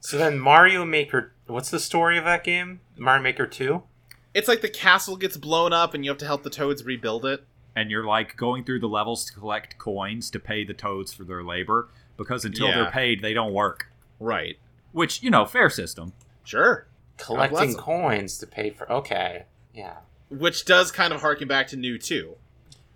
[0.00, 2.80] So then Mario Maker, what's the story of that game?
[2.98, 3.82] Mario Maker 2?
[4.34, 7.24] It's like the castle gets blown up, and you have to help the Toads rebuild
[7.24, 7.44] it.
[7.74, 11.24] and you're like going through the levels to collect coins to pay the toads for
[11.24, 11.88] their labor
[12.18, 12.74] because until Yeah.
[12.82, 13.86] they're paid, they don't work.
[14.20, 14.58] Right.
[14.90, 16.12] Which you know, fair system.
[16.44, 16.86] Sure.
[17.16, 18.90] Collecting coins to pay for.
[18.90, 19.44] Okay.
[19.74, 19.96] Yeah.
[20.30, 22.36] Which does kind of harken back to New too.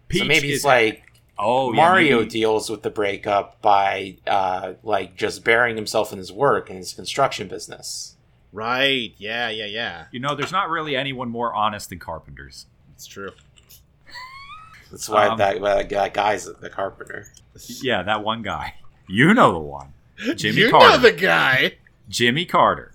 [0.09, 1.03] Peach so maybe it's like
[1.39, 6.33] oh Mario maybe- deals with the breakup by uh, like just burying himself in his
[6.33, 8.17] work and his construction business.
[8.53, 9.15] Right.
[9.19, 9.49] Yeah.
[9.51, 9.67] Yeah.
[9.67, 10.05] Yeah.
[10.13, 12.67] you know, there's not really anyone more honest than carpenters.
[12.95, 13.33] It's true.
[14.91, 15.61] That's why Um, that,
[15.91, 17.27] that guy's the carpenter.
[17.83, 18.75] Yeah, that one guy.
[19.09, 19.93] You know the one.
[20.37, 20.89] Jimmy you Carter.
[20.91, 21.73] know the guy.
[22.09, 22.93] Jimmy Carter.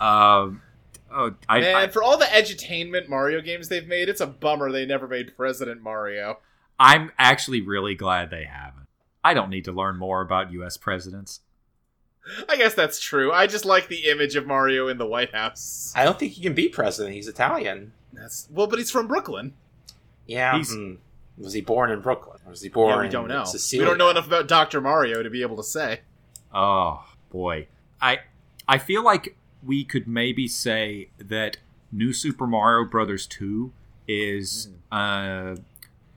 [0.00, 0.62] Um,
[1.10, 4.70] oh, I, Man, I, for all the edutainment Mario games they've made, it's a bummer
[4.70, 6.38] they never made President Mario.
[6.78, 8.86] I'm actually really glad they haven't.
[9.24, 10.76] I don't need to learn more about U.S.
[10.76, 11.40] presidents.
[12.48, 13.32] I guess that's true.
[13.32, 15.92] I just like the image of Mario in the White House.
[15.96, 17.14] I don't think he can be president.
[17.14, 17.92] He's Italian.
[18.12, 19.54] That's well, but he's from Brooklyn.
[20.26, 20.56] Yeah.
[20.56, 20.94] He's- hmm.
[21.38, 22.38] Was he born in Brooklyn?
[22.44, 23.44] Or was he born yeah, we don't know.
[23.44, 23.84] Sicilia?
[23.84, 26.00] We don't know enough about Doctor Mario to be able to say.
[26.54, 27.68] Oh boy,
[28.02, 28.18] I
[28.68, 31.58] I feel like we could maybe say that
[31.90, 33.72] New Super Mario Brothers Two
[34.08, 35.56] is uh,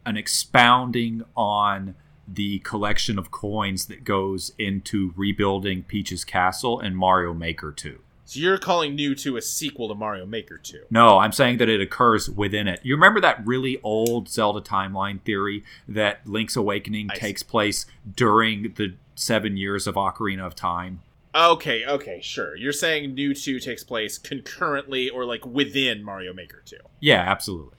[0.06, 1.96] an expounding on
[2.28, 8.00] the collection of coins that goes into rebuilding Peach's castle and Mario Maker Two.
[8.28, 10.86] So you're calling New 2 a sequel to Mario Maker 2.
[10.90, 12.80] No, I'm saying that it occurs within it.
[12.82, 17.20] You remember that really old Zelda timeline theory that Link's Awakening I see.
[17.20, 17.86] takes place
[18.16, 21.02] during the seven years of Ocarina of Time?
[21.36, 22.56] Okay, okay, sure.
[22.56, 26.78] You're saying New 2 takes place concurrently or like within Mario Maker 2.
[27.02, 27.78] Yeah, absolutely.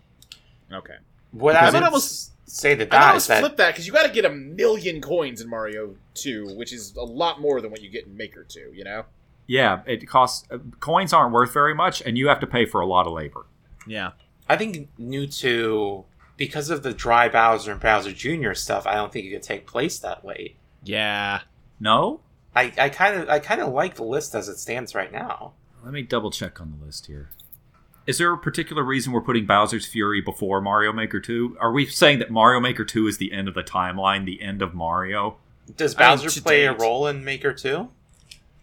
[0.71, 0.97] Okay.
[1.31, 3.41] What Because I I would would almost say that I would that is almost that
[3.41, 6.95] flip that because you got to get a million coins in Mario 2, which is
[6.97, 9.05] a lot more than what you get in Maker 2, you know?
[9.47, 12.81] Yeah, it costs uh, coins aren't worth very much, and you have to pay for
[12.81, 13.47] a lot of labor.
[13.87, 14.13] Yeah.
[14.49, 16.05] I think New 2,
[16.37, 18.53] because of the dry Bowser and Bowser Jr.
[18.53, 20.57] stuff, I don't think it could take place that late.
[20.85, 21.41] Yeah.
[21.81, 22.21] No,
[22.57, 25.53] I, I kind of I kind of like the list as it stands right now.
[25.85, 27.29] let me double check on the list here.
[28.07, 31.59] Is there a particular reason we're putting Bowser's Fury before Mario Maker 2?
[31.61, 34.63] Are we saying that Mario Maker 2 is the end of the timeline, the end
[34.63, 35.39] of Mario?
[35.77, 37.89] Does Bowser to play a role in Maker 2?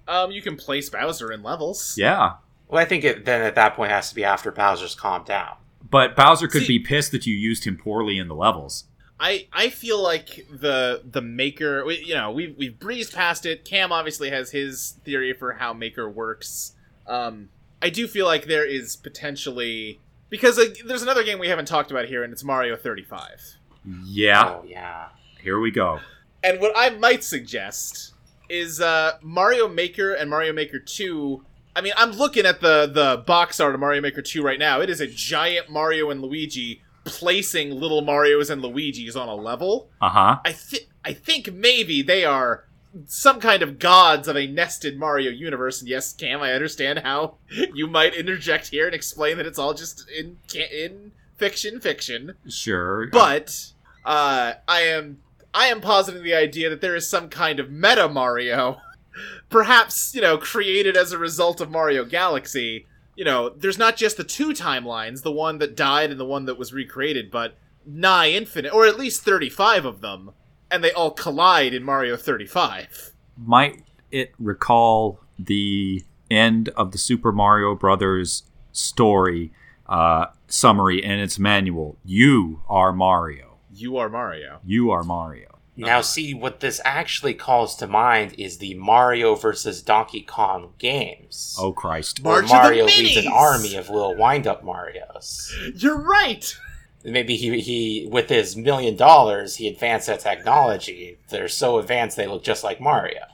[0.07, 1.95] Um, you can place Bowser in levels.
[1.97, 2.35] Yeah.
[2.69, 5.57] Well, I think it then at that point has to be after Bowser's calmed down.
[5.89, 8.85] But Bowser could See- be pissed that you used him poorly in the levels.
[9.23, 13.63] I I feel like the the maker we, you know we've we've breezed past it.
[13.63, 16.73] Cam obviously has his theory for how maker works.
[17.07, 17.47] Um,
[17.81, 21.89] I do feel like there is potentially because uh, there's another game we haven't talked
[21.89, 23.59] about here, and it's Mario 35.
[24.03, 24.57] Yeah.
[24.59, 25.07] Oh yeah.
[25.41, 26.01] Here we go.
[26.43, 28.15] And what I might suggest
[28.49, 31.45] is uh, Mario Maker and Mario Maker 2.
[31.77, 34.81] I mean, I'm looking at the the box art of Mario Maker 2 right now.
[34.81, 39.89] It is a giant Mario and Luigi placing little Mario's and Luigi's on a level.
[40.01, 40.39] Uh huh.
[40.45, 42.65] I think I think maybe they are
[43.07, 45.81] some kind of gods of a nested Mario universe.
[45.81, 47.35] And yes, Cam, I understand how
[47.73, 52.35] you might interject here and explain that it's all just in in fiction, fiction.
[52.47, 53.07] Sure.
[53.07, 53.71] But
[54.05, 55.19] uh, I am
[55.53, 58.77] I am positing the idea that there is some kind of meta Mario,
[59.49, 62.87] perhaps you know created as a result of Mario Galaxy.
[63.15, 66.45] You know, there's not just the two timelines, the one that died and the one
[66.45, 70.31] that was recreated, but nigh infinite, or at least 35 of them,
[70.71, 73.13] and they all collide in Mario 35.
[73.37, 79.51] might it recall the end of the Super Mario Brothers story
[79.87, 81.97] uh, summary and its manual?
[82.05, 83.57] You are Mario.
[83.71, 84.59] You are Mario.
[84.63, 85.52] You are Mario.
[85.75, 86.01] Now, uh-huh.
[86.03, 91.55] see, what this actually calls to mind is the Mario versus Donkey Kong games.
[91.59, 92.19] Oh Christ!
[92.21, 95.51] where March of the Mario leads an army of little wind-up Marios.
[95.75, 96.55] You're right.
[97.03, 101.17] Maybe he, he, with his million dollars, he advanced that technology.
[101.29, 103.25] They're so advanced they look just like Mario.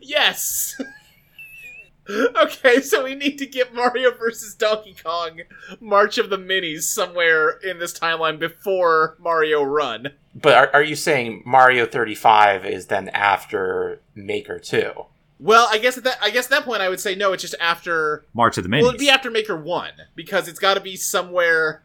[0.00, 0.80] Yes.
[2.10, 5.42] okay, so we need to get Mario versus Donkey Kong
[5.80, 10.12] March of the Minis somewhere in this timeline before Mario Run.
[10.34, 14.92] But are, are you saying Mario 35 is then after Maker 2?
[15.38, 17.42] Well, I guess at that I guess at that point I would say no, it's
[17.42, 18.82] just after March of the Minis.
[18.82, 21.82] Well, it'd be after Maker 1 because it's got to be somewhere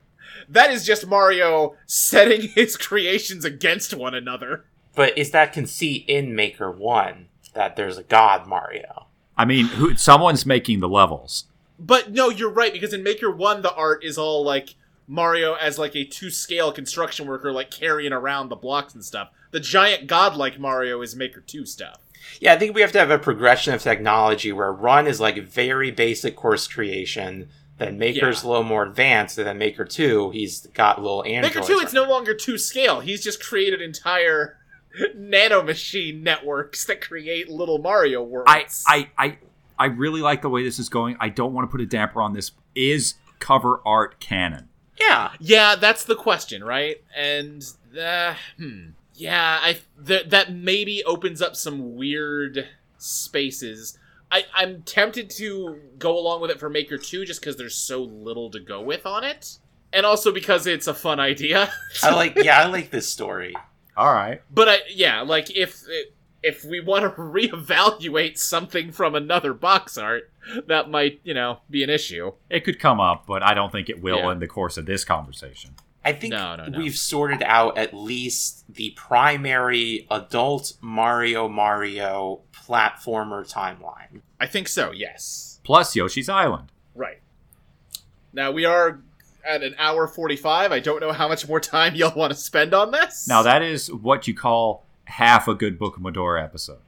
[0.49, 4.65] that is just Mario setting his creations against one another.
[4.95, 9.07] But is that conceit in Maker 1 that there's a god Mario?
[9.37, 11.45] I mean, who, someone's making the levels.
[11.79, 14.75] But no, you're right because in Maker 1 the art is all like
[15.07, 19.29] Mario as like a two scale construction worker like carrying around the blocks and stuff.
[19.51, 22.01] The giant godlike Mario is Maker 2 stuff.
[22.41, 25.41] Yeah, I think we have to have a progression of technology where Run is like
[25.47, 27.47] very basic course creation,
[27.77, 28.47] then Maker's Yeah.
[28.47, 31.55] a little more advanced, and then Maker 2, he's got little androids.
[31.55, 32.99] Maker 2 it's no longer two scale.
[32.99, 34.57] He's just created entire
[35.15, 38.47] nanomachine networks that create little Mario worlds.
[38.47, 39.38] I, I, I,
[39.79, 41.17] I really like the way this is going.
[41.19, 42.51] I don't want to put a damper on this.
[42.75, 44.69] Is cover art canon?
[44.99, 45.31] Yeah.
[45.39, 47.03] Yeah, that's the question, right?
[47.15, 47.65] And
[47.99, 48.89] uh, hmm.
[49.13, 52.67] Yeah, I th- that maybe opens up some weird
[52.99, 53.97] spaces.
[54.31, 58.03] I, I'm tempted to go along with it for Maker 2 just because there's so
[58.03, 59.57] little to go with on it.
[59.91, 61.71] And also because it's a fun idea.
[62.03, 63.55] I like yeah, I like this story.
[63.95, 64.41] All right.
[64.53, 65.83] but I, yeah, like if
[66.43, 70.29] if we want to reevaluate something from another box art,
[70.67, 72.31] that might, you know, be an issue.
[72.49, 74.31] It could come up, but I don't think it will Yeah.
[74.31, 75.75] in the course of this conversation.
[76.05, 76.77] I think No, no, no.
[76.77, 84.21] we've sorted out at least the primary adult Mario Mario platformer timeline.
[84.39, 85.59] I think so, yes.
[85.63, 86.71] Plus Yoshi's Island.
[86.95, 87.19] Right.
[88.31, 89.01] Now we are
[89.45, 90.71] at an hour 45.
[90.71, 93.27] I don't know how much more time y'all want to spend on this.
[93.27, 96.79] Now that is what you call half a good Book of Medora episode.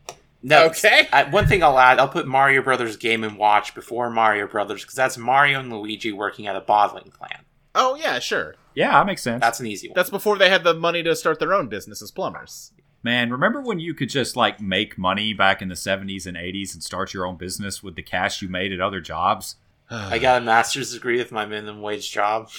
[0.42, 1.08] No, Okay.
[1.12, 4.82] I, one thing I'll add, I'll put Mario Brothers Game and Watch before Mario Brothers
[4.84, 7.46] because that's Mario and Luigi working at a bottling plant.
[7.76, 8.56] Oh, yeah, sure.
[8.74, 9.42] Yeah, that makes sense.
[9.42, 9.96] That's an easy one.
[9.96, 12.72] That's before they had the money to start their own business as plumbers.
[13.04, 16.74] Man, remember when you could just like make money back in the 70s and 80s
[16.74, 19.56] and start your own business with the cash you made at other jobs?
[19.90, 22.50] I got a master's degree with my minimum wage job.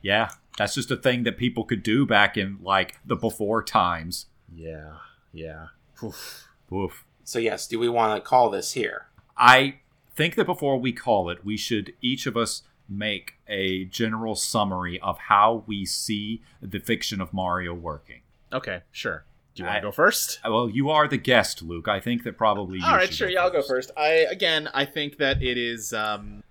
[0.00, 4.26] Yeah, that's just a thing that people could do back in like the before times.
[4.54, 4.94] Yeah,
[5.32, 5.66] yeah.
[6.02, 6.48] Oof.
[6.72, 7.04] Oof.
[7.24, 9.06] So yes, do we want to call this here?
[9.36, 9.76] I
[10.14, 15.00] think that before we call it, we should each of us make a general summary
[15.00, 18.20] of how we see the fiction of Mario working.
[18.52, 19.24] Okay, sure.
[19.54, 20.40] Do you want I- to go first?
[20.44, 21.88] Well, you are the guest, Luke.
[21.88, 23.28] I think that probably you All right, should sure.
[23.28, 23.88] go Yeah, I'll go first.
[23.88, 23.92] first.
[23.98, 25.92] I again, I think that it is.
[25.92, 26.42] Um,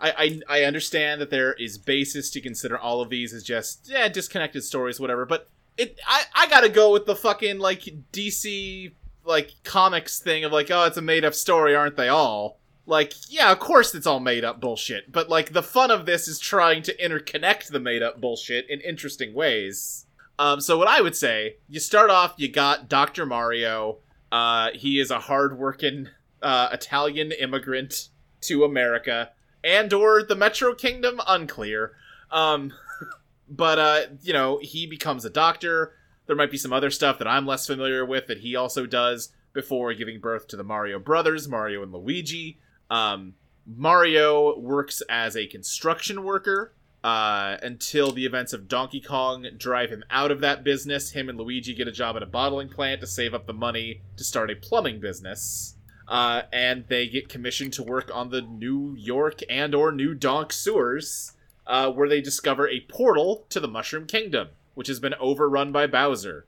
[0.00, 3.88] I, I I understand that there is basis to consider all of these as just
[3.88, 5.24] yeah disconnected stories, whatever.
[5.26, 7.82] But it, I I gotta go with the fucking like
[8.12, 8.92] DC
[9.28, 12.58] like comics thing of like oh it's a made up story, aren't they all?
[12.86, 15.12] Like yeah, of course it's all made up bullshit.
[15.12, 18.80] But like the fun of this is trying to interconnect the made up bullshit in
[18.80, 20.06] interesting ways.
[20.38, 23.26] Um, so what I would say, you start off, you got Dr.
[23.26, 23.98] Mario.
[24.32, 26.08] Uh, he is a hardworking
[26.42, 28.08] uh, Italian immigrant
[28.42, 29.32] to America
[29.64, 31.92] and or the Metro Kingdom, unclear.
[32.30, 32.72] Um,
[33.50, 35.92] but uh, you know, he becomes a doctor.
[36.28, 39.30] There might be some other stuff that I'm less familiar with that he also does
[39.52, 42.58] before giving birth to the Mario brothers, Mario and Luigi.
[42.90, 43.34] Um,
[43.66, 50.04] Mario works as a construction worker uh, until the events of Donkey Kong drive him
[50.10, 51.10] out of that business.
[51.12, 54.02] Him and Luigi get a job at a bottling plant to save up the money
[54.16, 55.76] to start a plumbing business.
[56.06, 60.52] Uh, and they get commissioned to work on the New York and or New Donk
[60.52, 61.32] sewers.
[61.68, 64.48] uh, where they discover a portal to the Mushroom Kingdom,
[64.78, 66.46] which has been overrun by Bowser.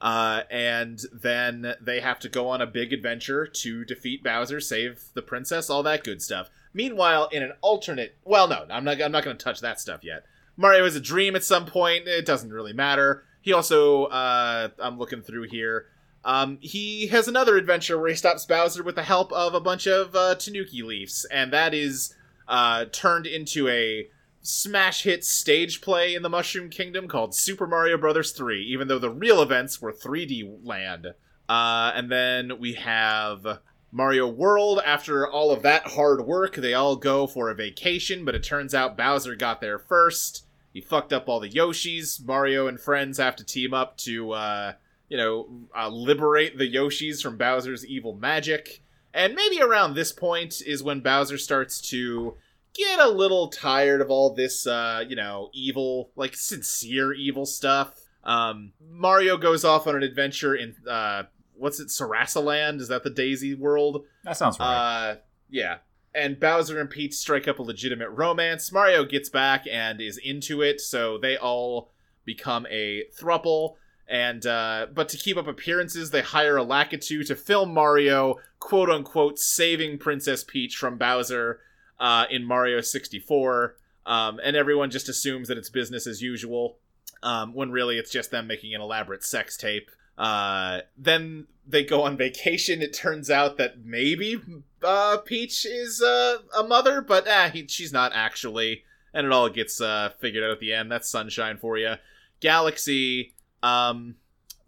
[0.00, 5.04] Uh, and then they have to go on a big adventure to defeat Bowser, save
[5.14, 6.50] the princess, all that good stuff.
[6.74, 9.00] Meanwhile, in an alternate, well, no, I'm not.
[9.00, 10.24] I'm not going to touch that stuff yet.
[10.56, 12.08] Mario has a dream at some point.
[12.08, 13.22] It doesn't really matter.
[13.42, 15.86] He also, uh, I'm looking through here.
[16.24, 19.86] Um, he has another adventure where he stops Bowser with the help of a bunch
[19.86, 22.12] of uh, Tanuki leaves, and that is
[22.48, 24.08] uh, turned into a
[24.42, 28.98] smash hit stage play in the Mushroom Kingdom called Super Mario Brothers 3, even though
[28.98, 31.06] the real events were 3D land.
[31.48, 33.60] Uh, and then we have
[33.92, 34.80] Mario World.
[34.84, 38.74] After all of that hard work, they all go for a vacation, but it turns
[38.74, 40.46] out Bowser got there first.
[40.72, 42.24] He fucked up all the Yoshis.
[42.24, 44.72] Mario and friends have to team up to, uh,
[45.08, 48.82] you know, uh, liberate the Yoshis from Bowser's evil magic.
[49.14, 52.36] And maybe around this point is when Bowser starts to
[52.74, 57.94] get a little tired of all this, uh, you know, evil, like sincere evil stuff.
[58.24, 61.24] Um, Mario goes off on an adventure in, uh,
[61.54, 62.80] what's it, Sarasaland?
[62.80, 64.04] Is that the Daisy world?
[64.24, 64.66] That sounds right.
[64.66, 65.16] Uh,
[65.50, 65.78] yeah.
[66.14, 68.70] And Bowser and Peach strike up a legitimate romance.
[68.70, 71.90] Mario gets back and is into it, so they all
[72.24, 73.76] become a thruple.
[74.06, 78.90] And uh, but to keep up appearances, they hire a Lakitu to film Mario, quote
[78.90, 81.60] unquote, saving Princess Peach from Bowser
[82.02, 83.76] uh, in Mario 64.
[84.04, 86.78] Um, and everyone just assumes that it's business as usual,
[87.22, 89.88] um, when really it's just them making an elaborate sex tape.
[90.18, 92.82] Uh, then they go on vacation.
[92.82, 94.42] It turns out that maybe
[94.82, 98.82] uh, Peach is uh, a mother, but eh, he, she's not actually.
[99.14, 100.90] And it all gets uh, figured out at the end.
[100.90, 101.94] That's sunshine for you.
[102.40, 103.32] Galaxy.
[103.62, 104.16] Um,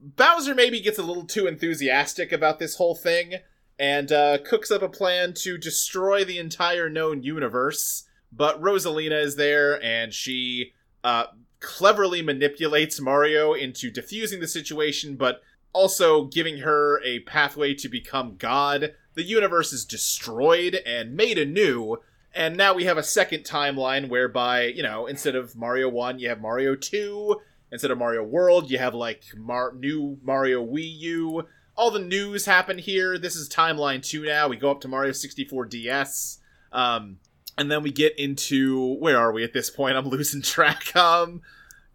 [0.01, 3.41] Bowser maybe gets a little too enthusiastic about this whole thing
[3.79, 8.05] and uh, cooks up a plan to destroy the entire known universe.
[8.33, 10.73] But Rosalina is there, and she
[11.03, 11.27] uh,
[11.61, 15.43] cleverly manipulates Mario into diffusing the situation, but
[15.73, 18.95] also giving her a pathway to become God.
[19.15, 21.99] The universe is destroyed and made anew,
[22.35, 26.29] and now we have a second timeline whereby, you know, instead of Mario 1, you
[26.29, 27.41] have Mario 2.
[27.71, 31.47] Instead of Mario World, you have like Mar- new Mario Wii U.
[31.77, 33.19] All the news happened here.
[33.19, 34.49] This is timeline 2 now.
[34.49, 36.39] We go up to Mario 64 DS.
[36.73, 37.19] Um,
[37.59, 39.97] and then we get into where are we at this point?
[39.97, 40.95] I'm losing track.
[40.95, 41.43] Um,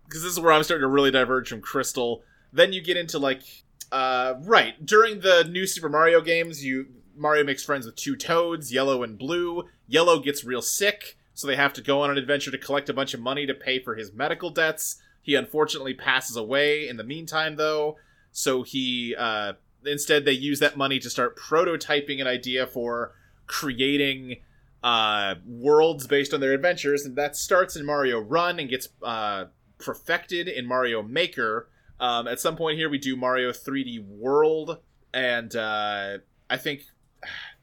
[0.06, 2.24] because this is where I'm starting to really diverge from Crystal.
[2.52, 3.44] Then you get into like,
[3.92, 8.74] uh, right during the new Super Mario games, you Mario makes friends with two Toads,
[8.74, 9.66] Yellow and Blue.
[9.88, 12.94] Yellow gets real sick, so they have to go on an adventure to collect a
[12.94, 15.02] bunch of money to pay for his medical debts.
[15.22, 17.98] He unfortunately passes away in the meantime, though,
[18.32, 19.54] so he uh,
[19.86, 23.14] instead they use that money to start prototyping an idea for
[23.48, 24.38] creating
[24.84, 29.46] uh, worlds based on their adventures, and that starts in Mario Run and gets uh,
[29.78, 31.70] perfected in Mario Maker.
[32.00, 34.78] Um, at some point here, we do Mario 3D World,
[35.14, 36.20] and uh,
[36.50, 36.84] I think,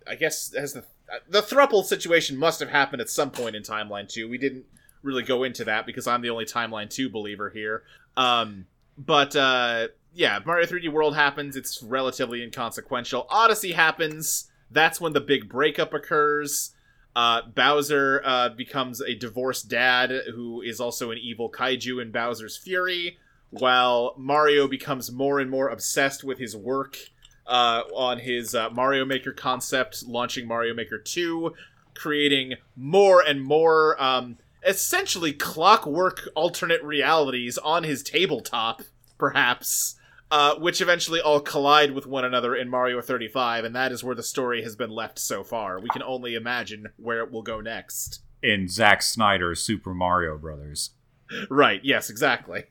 [0.07, 0.85] I guess, as the
[1.29, 4.29] the thruple situation must have happened at some point in Timeline 2.
[4.29, 4.65] We didn't
[5.03, 7.85] really go into that because I'm the only Timeline 2 believer here.
[8.17, 8.67] Um,
[8.99, 11.57] but uh, yeah, Mario 3D World happens.
[11.57, 13.27] It's relatively inconsequential.
[13.29, 14.51] Odyssey happens.
[14.71, 16.73] That's when the big breakup occurs.
[17.15, 22.57] Uh, Bowser uh, becomes a divorced dad who is also an evil kaiju in Bowser's
[22.57, 23.19] Fury,
[23.51, 26.97] while Mario becomes more and more obsessed with his work
[27.47, 31.55] uh, on his uh, Mario Maker concept, launching Mario Maker 2,
[31.95, 38.81] creating more and more um, essentially clockwork alternate realities on his tabletop,
[39.19, 39.97] perhaps.
[40.29, 44.17] Uh, which eventually all collide with one another in Mario 35, and that is where
[44.17, 45.79] the story has been left so far.
[45.79, 48.23] We can only imagine where it will go next.
[48.43, 50.91] In Zack Snyder's Super Mario Brothers.
[51.49, 52.65] Right, yes, exactly.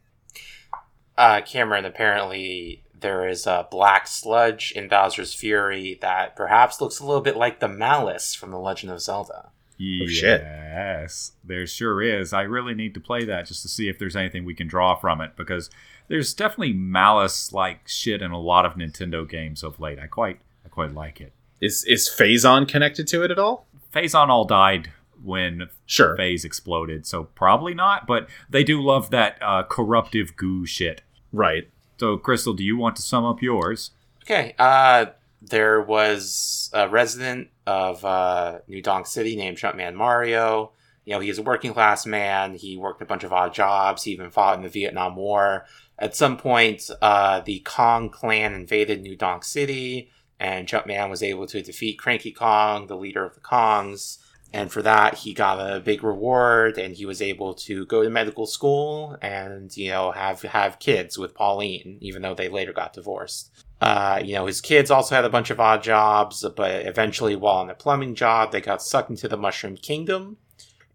[1.17, 7.05] Uh, Cameron, apparently there is a black sludge in Bowser's Fury that perhaps looks a
[7.05, 9.51] little bit like the Malice from The Legend of Zelda.
[9.79, 10.41] Oh, shit.
[10.41, 12.33] Yes, there sure is.
[12.33, 14.95] I really need to play that just to see if there's anything we can draw
[14.95, 15.69] from it because
[16.07, 19.99] there's definitely malice like shit in a lot of Nintendo games of late.
[19.99, 21.33] I quite I quite like it.
[21.61, 23.67] Is is Phazon connected to it at all?
[23.93, 24.91] Phazon all died
[25.23, 26.15] when Sure.
[26.17, 28.05] Phaaze exploded, so probably not.
[28.07, 31.01] But they do love that uh, corruptive goo shit.
[31.31, 31.69] Right.
[31.97, 33.91] So, Crystal, do you want to sum up yours?
[34.23, 35.07] Okay, uh,
[35.49, 40.71] there was a resident of uh, New Donk City named Jumpman Mario.
[41.05, 42.55] You know, he is a working class man.
[42.55, 44.03] He worked a bunch of odd jobs.
[44.03, 45.65] He even fought in the Vietnam War.
[45.99, 50.09] At some point, uh, the Kong clan invaded New Donk City,
[50.39, 54.17] and Jumpman was able to defeat Cranky Kong, the leader of the Kongs.
[54.51, 58.09] And for that, he got a big reward, and he was able to go to
[58.09, 62.93] medical school and you know have have kids with Pauline, even though they later got
[62.93, 63.64] divorced.
[63.81, 67.57] Uh, you know, his kids also had a bunch of odd jobs, but eventually, while
[67.57, 70.37] on a plumbing job, they got sucked into the Mushroom Kingdom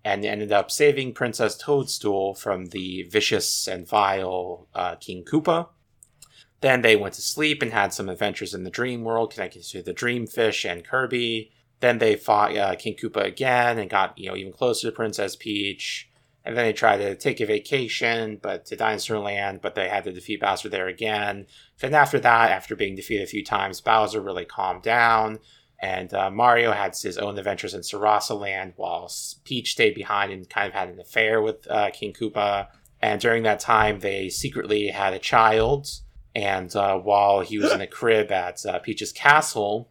[0.05, 5.69] and ended up saving Princess Toadstool from the vicious and vile uh, King Koopa.
[6.62, 9.82] Then they went to sleep and had some adventures in the dream world connected to
[9.82, 11.51] the Dreamfish and Kirby.
[11.81, 15.36] Then they fought uh, King Koopa again and got you know even closer to Princess
[15.36, 16.10] Peach.
[16.44, 20.04] And then they tried to take a vacation, but to Dinosaur Land, but they had
[20.04, 21.46] to defeat Bowser there again.
[21.80, 25.38] Then after that, after being defeated a few times, Bowser really calmed down,
[25.80, 29.10] and uh, Mario had his own adventures in Sarasa Land, while
[29.44, 32.68] Peach stayed behind and kind of had an affair with uh, King Koopa.
[33.02, 35.88] And during that time, they secretly had a child.
[36.34, 39.89] And uh, while he was in a crib at uh, Peach's castle,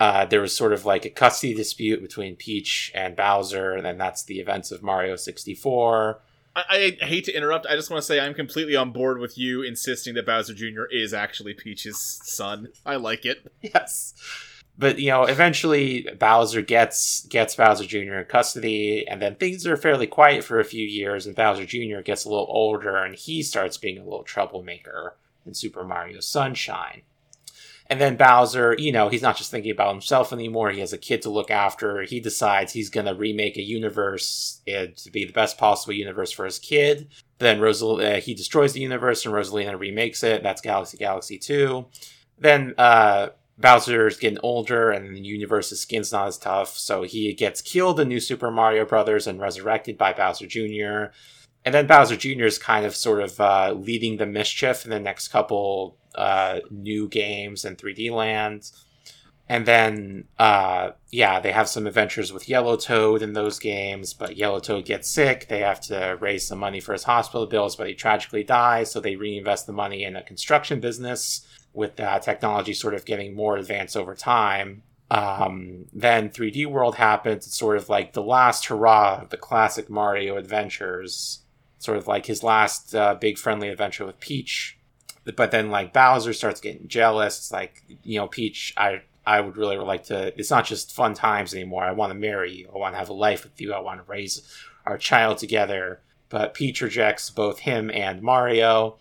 [0.00, 3.98] uh, there was sort of like a custody dispute between Peach and Bowser, and then
[3.98, 6.20] that's the events of Mario 64.
[6.56, 7.66] I, I, hate to interrupt.
[7.66, 10.84] I just want to say I'm completely on board with you insisting that Bowser Jr.
[10.90, 12.68] is actually Peach's son.
[12.86, 13.52] I like it.
[13.62, 14.14] Yes.
[14.76, 18.14] But you know, eventually Bowser gets gets Bowser Jr.
[18.14, 22.00] in custody, and then things are fairly quiet for a few years, and Bowser Jr.
[22.00, 25.16] gets a little older, and he starts being a little troublemaker
[25.46, 27.02] in Super Mario Sunshine.
[27.86, 30.70] And then Bowser, you know, he's not just thinking about himself anymore.
[30.70, 32.02] He has a kid to look after.
[32.02, 36.30] He decides he's going to remake a universe uh, to be the best possible universe
[36.30, 37.08] for his kid.
[37.38, 40.42] Then Rosal- uh, he destroys the universe and Rosalina remakes it.
[40.42, 41.84] That's Galaxy Galaxy 2.
[42.38, 43.28] Then uh,
[43.58, 48.08] Bowser's getting older and the universe's skin's not as tough, so he gets killed in
[48.08, 51.12] New Super Mario Brothers and resurrected by Bowser Jr.
[51.64, 52.44] And then Bowser Jr.
[52.44, 57.08] is kind of sort of uh, leading the mischief in the next couple uh, new
[57.08, 58.70] games and 3D Land.
[59.46, 64.38] And then, uh, yeah, they have some adventures with Yellow Toad in those games, but
[64.38, 65.48] Yellow Toad gets sick.
[65.48, 69.00] They have to raise some money for his hospital bills, but he tragically dies, so
[69.00, 73.58] they reinvest the money in a construction business with uh, technology sort of getting more
[73.58, 74.82] advanced over time.
[75.10, 77.46] Um, then 3D World happens.
[77.46, 81.42] It's sort of like the last hurrah of the classic Mario adventures,
[81.78, 84.78] sort of like his last uh, big friendly adventure with Peach
[85.36, 87.38] but then like Bowser starts getting jealous.
[87.38, 90.38] It's like you know, Peach, I I would really like to.
[90.38, 91.84] It's not just fun times anymore.
[91.84, 92.68] I want to marry you.
[92.74, 93.72] I want to have a life with you.
[93.72, 94.42] I want to raise
[94.86, 96.00] our child together.
[96.28, 98.96] But Peach rejects both him and Mario.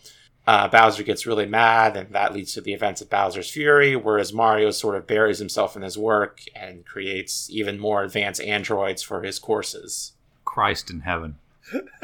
[0.46, 4.34] Uh, Bowser gets really mad, and that leads to the events of Bowser's Fury, whereas
[4.34, 9.24] Mario sort of buries himself in his work and creates even more advanced androids for
[9.24, 10.12] his courses.
[10.44, 11.38] Christ in heaven.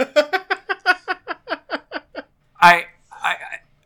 [2.62, 2.86] I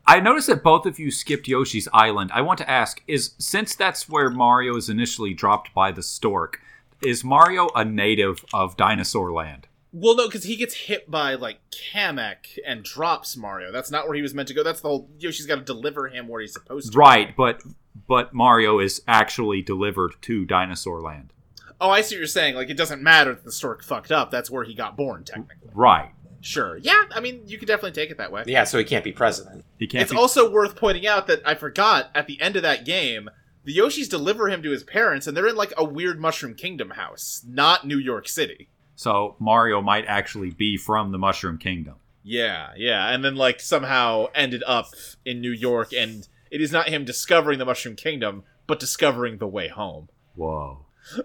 [0.06, 2.30] I noticed that both of you skipped Yoshi's Island.
[2.32, 6.60] I want to ask: Is since that's where Mario is initially dropped by the stork,
[7.02, 9.68] is Mario a native of Dinosaur Land?
[9.92, 13.70] Well, no, because he gets hit by like Kamek and drops Mario.
[13.70, 14.62] That's not where he was meant to go.
[14.62, 16.98] That's the whole Yoshi's got to deliver him where he's supposed to.
[16.98, 17.62] Right, but
[18.08, 21.32] but Mario is actually delivered to Dinosaur Land.
[21.80, 22.54] Oh, I see what you're saying.
[22.54, 24.30] Like it doesn't matter that the stork fucked up.
[24.30, 25.70] That's where he got born, technically.
[25.74, 26.10] Right.
[26.46, 26.76] Sure.
[26.76, 28.44] Yeah, I mean, you could definitely take it that way.
[28.46, 29.64] Yeah, so he can't be president.
[29.78, 30.02] He can't.
[30.02, 33.30] It's be- also worth pointing out that I forgot at the end of that game,
[33.64, 36.90] the Yoshis deliver him to his parents, and they're in like a weird Mushroom Kingdom
[36.90, 38.68] house, not New York City.
[38.94, 41.94] so Mario might actually be from the Mushroom Kingdom.
[42.22, 44.88] Yeah, yeah, and then like somehow ended up
[45.24, 49.46] in New York, and it is not him discovering the Mushroom Kingdom, but discovering the
[49.48, 50.08] way home.
[50.34, 50.84] Whoa.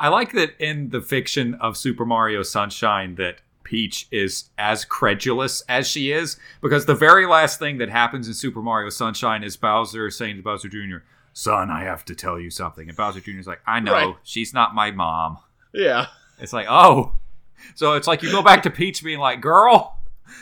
[0.00, 5.62] I like that in the fiction of Super Mario Sunshine that Peach is as credulous
[5.68, 9.56] as she is because the very last thing that happens in Super Mario Sunshine is
[9.56, 11.04] Bowser saying to Bowser Jr.,
[11.34, 13.38] "Son, I have to tell you something." And Bowser Jr.
[13.38, 14.16] is like, "I know, Right.
[14.24, 15.36] she's not my mom."
[15.72, 16.06] Yeah.
[16.40, 17.12] It's like, "Oh."
[17.74, 19.98] So it's like you go back to Peach being like, "Girl,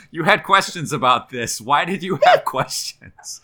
[0.09, 1.59] you had questions about this.
[1.59, 3.41] Why did you have questions?"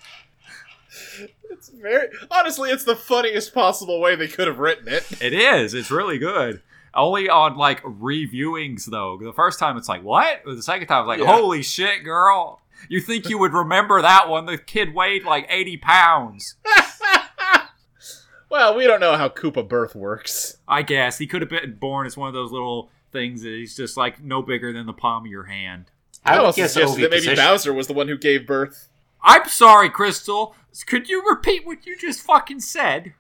[1.58, 5.22] It's very honestly, it's the funniest possible way they could have written it.
[5.22, 5.74] It is.
[5.74, 6.62] It's really good.
[6.94, 9.18] Only on like reviewings though.
[9.22, 10.42] The first time it's like, what?
[10.46, 11.34] The second time it's like, Yeah.
[11.36, 12.62] holy shit, girl.
[12.90, 14.46] You think you would remember that one?
[14.46, 16.56] The kid weighed like 80 pounds.
[18.50, 20.58] well, we don't know how Koopa birth works.
[20.68, 21.18] I guess.
[21.18, 24.22] He could have been born as one of those little things that he's just like
[24.22, 25.86] no bigger than the palm of your hand.
[26.26, 27.36] I would also guess suggested that maybe position.
[27.36, 28.90] Bowser was the one who gave birth.
[29.22, 30.56] I'm sorry, Crystal.
[30.84, 33.14] Could you repeat what you just fucking said?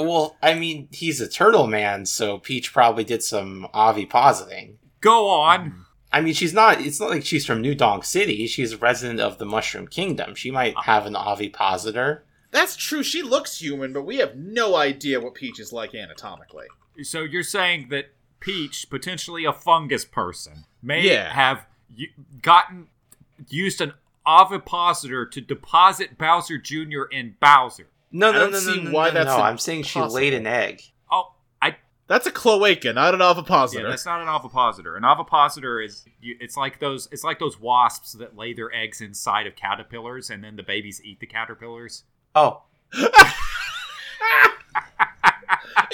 [0.00, 4.76] Well, I mean, he's a turtle man, so Peach probably did some ovipositing.
[5.00, 5.84] Go on.
[6.12, 6.80] I mean, she's not.
[6.80, 8.46] It's not like she's from New Donk City.
[8.46, 10.34] She's a resident of the Mushroom Kingdom.
[10.34, 10.82] She might ah.
[10.82, 12.24] have an ovipositor.
[12.50, 13.02] That's true.
[13.02, 16.66] She looks human, but we have no idea what Peach is like anatomically.
[17.02, 18.06] So you're saying that
[18.40, 21.32] Peach, potentially a fungus person, may Yeah.
[21.32, 21.66] have
[22.40, 22.88] gotten
[23.48, 23.92] used an
[24.28, 27.04] ovipositor to deposit Bowser Jr.
[27.10, 27.88] in Bowser.
[28.12, 29.42] No, I no, don't no, no, see no, why no, that's no.
[29.42, 30.82] I'm saying she laid an egg.
[31.10, 31.76] Oh, I
[32.06, 33.88] That's a cloaca, not an yeah, ovipositor.
[33.88, 34.96] that's not an ovipositor.
[34.96, 39.46] An ovipositor is it's like those it's like those wasps that lay their eggs inside
[39.46, 42.04] of caterpillars and then the babies eat the caterpillars.
[42.34, 43.12] Oh, it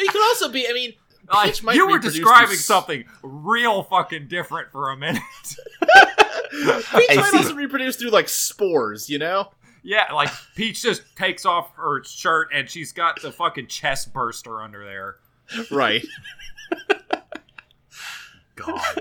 [0.09, 0.69] could also be.
[0.69, 0.93] I mean,
[1.33, 5.23] Like, might you were describing through- something real fucking different for a minute.
[6.55, 9.11] Peach I might also reproduce through like spores.
[9.11, 9.51] You know?
[9.83, 14.63] Yeah, like Peach just takes off her shirt and she's got the fucking chest burster
[14.63, 15.17] under there.
[15.71, 16.05] Right.
[18.57, 19.01] God.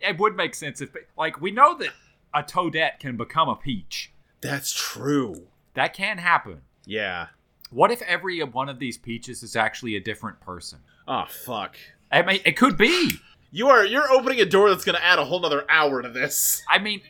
[0.00, 1.90] it would make sense if, like, we know that
[2.32, 4.12] a Toadette can become a Peach.
[4.40, 5.46] That's true.
[5.74, 6.62] That can happen.
[6.84, 7.28] Yeah.
[7.70, 10.80] What if every one of these Peaches is actually a different person?
[11.06, 11.76] Oh fuck.
[12.10, 13.12] I mean, it could be.
[13.50, 16.08] You are you're opening a door that's going to add a whole nother hour to
[16.08, 16.62] this.
[16.68, 17.02] I mean,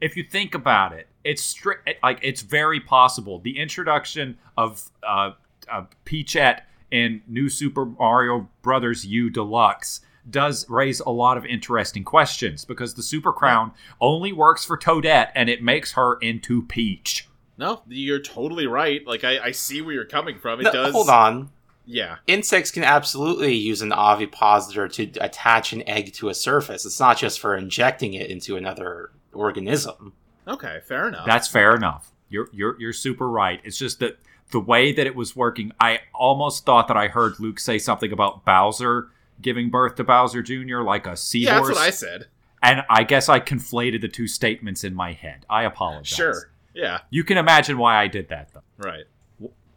[0.00, 1.88] if you think about it, it's strict.
[2.02, 3.38] Like it's very possible.
[3.38, 5.32] The introduction of uh,
[5.70, 12.04] uh, Peachette in New Super Mario Brothers U Deluxe does raise a lot of interesting
[12.04, 17.28] questions because the Super Crown only works for Toadette and it makes her into Peach.
[17.58, 19.06] No, you're totally right.
[19.06, 20.60] Like I, I see where you're coming from.
[20.60, 20.92] It no, does.
[20.92, 21.50] hold on.
[21.86, 22.16] Yeah.
[22.26, 26.84] Insects can absolutely use an ovipositor to attach an egg to a surface.
[26.84, 30.12] It's not just for injecting it into another organism.
[30.48, 30.80] Okay.
[30.86, 31.26] Fair enough.
[31.26, 32.10] That's fair enough.
[32.28, 33.60] You're you're you're super right.
[33.64, 34.18] It's just that
[34.50, 38.12] the way that it was working, I almost thought that I heard Luke say something
[38.12, 39.08] about Bowser
[39.40, 40.80] giving birth to Bowser Jr.
[40.80, 41.48] like a seahorse.
[41.48, 42.26] yeah, that's what I said.
[42.62, 45.44] And I guess I conflated the two statements in my head.
[45.48, 46.08] I apologize.
[46.08, 46.50] Sure.
[46.74, 47.00] Yeah.
[47.10, 48.62] You can imagine why I did that, though.
[48.78, 49.04] Right.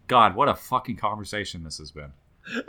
[0.10, 2.12] God, what a fucking conversation this has been.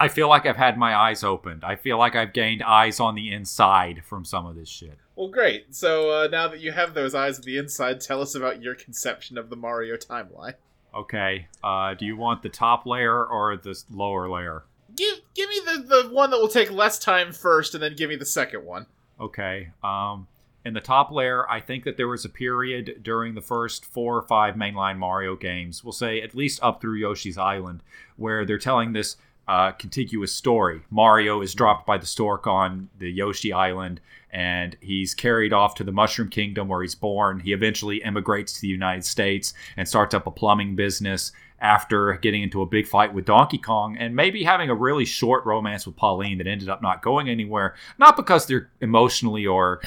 [0.00, 1.64] I feel like I've had my eyes opened.
[1.64, 4.98] I feel like I've gained eyes on the inside from some of this shit.
[5.16, 5.74] well, great.
[5.74, 8.74] So uh, now that you have those eyes on the inside, tell us about your
[8.74, 10.54] conception of the Mario timeline.
[10.94, 14.64] Okay, uh, do you want the top layer or the lower layer?
[14.96, 18.08] Give give me the the one that will take less time first, and then give
[18.08, 18.86] me the second one.
[19.20, 19.70] Okay.
[19.84, 20.26] Um,
[20.68, 24.16] in the top layer, I think that there was a period during the first four
[24.16, 27.82] or five mainline Mario games, we'll say at least up through Yoshi's Island,
[28.16, 29.16] where they're telling this
[29.48, 30.82] uh, contiguous story.
[30.90, 33.98] Mario is dropped by the stork on the Yoshi Island,
[34.30, 37.40] and he's carried off to the Mushroom Kingdom where he's born.
[37.40, 42.42] He eventually immigrates to the United States and starts up a plumbing business after getting
[42.42, 45.96] into a big fight with Donkey Kong and maybe having a really short romance with
[45.96, 47.74] Pauline that ended up not going anywhere.
[47.98, 49.80] Not because they're emotionally or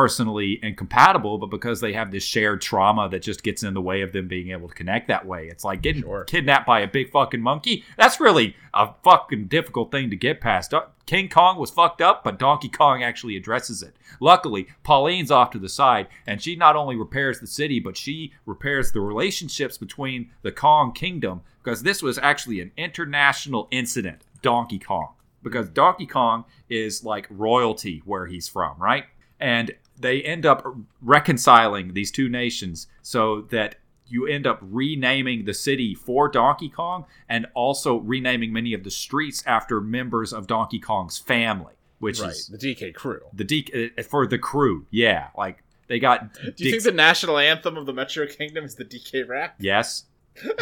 [0.00, 4.00] personally incompatible, but because they have this shared trauma that just gets in the way
[4.00, 5.46] of them being able to connect that way.
[5.48, 6.24] It's like getting Sure.
[6.24, 7.84] kidnapped by a big fucking monkey.
[7.98, 10.72] That's really a fucking difficult thing to get past.
[11.04, 13.94] King Kong was fucked up, but Donkey Kong actually addresses it.
[14.20, 18.32] Luckily, Pauline's off to the side, and she not only repairs the city, but she
[18.46, 24.78] repairs the relationships between the Kong Kingdom, because this was actually an international incident, Donkey
[24.78, 25.10] Kong.
[25.42, 29.04] Because Donkey Kong is like royalty where he's from, right?
[29.38, 30.66] And they end up
[31.02, 37.04] reconciling these two nations so that you end up renaming the city for Donkey Kong
[37.28, 42.30] and also renaming many of the streets after members of Donkey Kong's family, which right.
[42.30, 43.20] is The DK crew.
[43.32, 44.86] the D uh, for the crew.
[44.90, 46.34] Yeah, like they got.
[46.34, 49.54] Do you think the national anthem of the Metro Kingdom is the DK rap?
[49.58, 50.04] yes,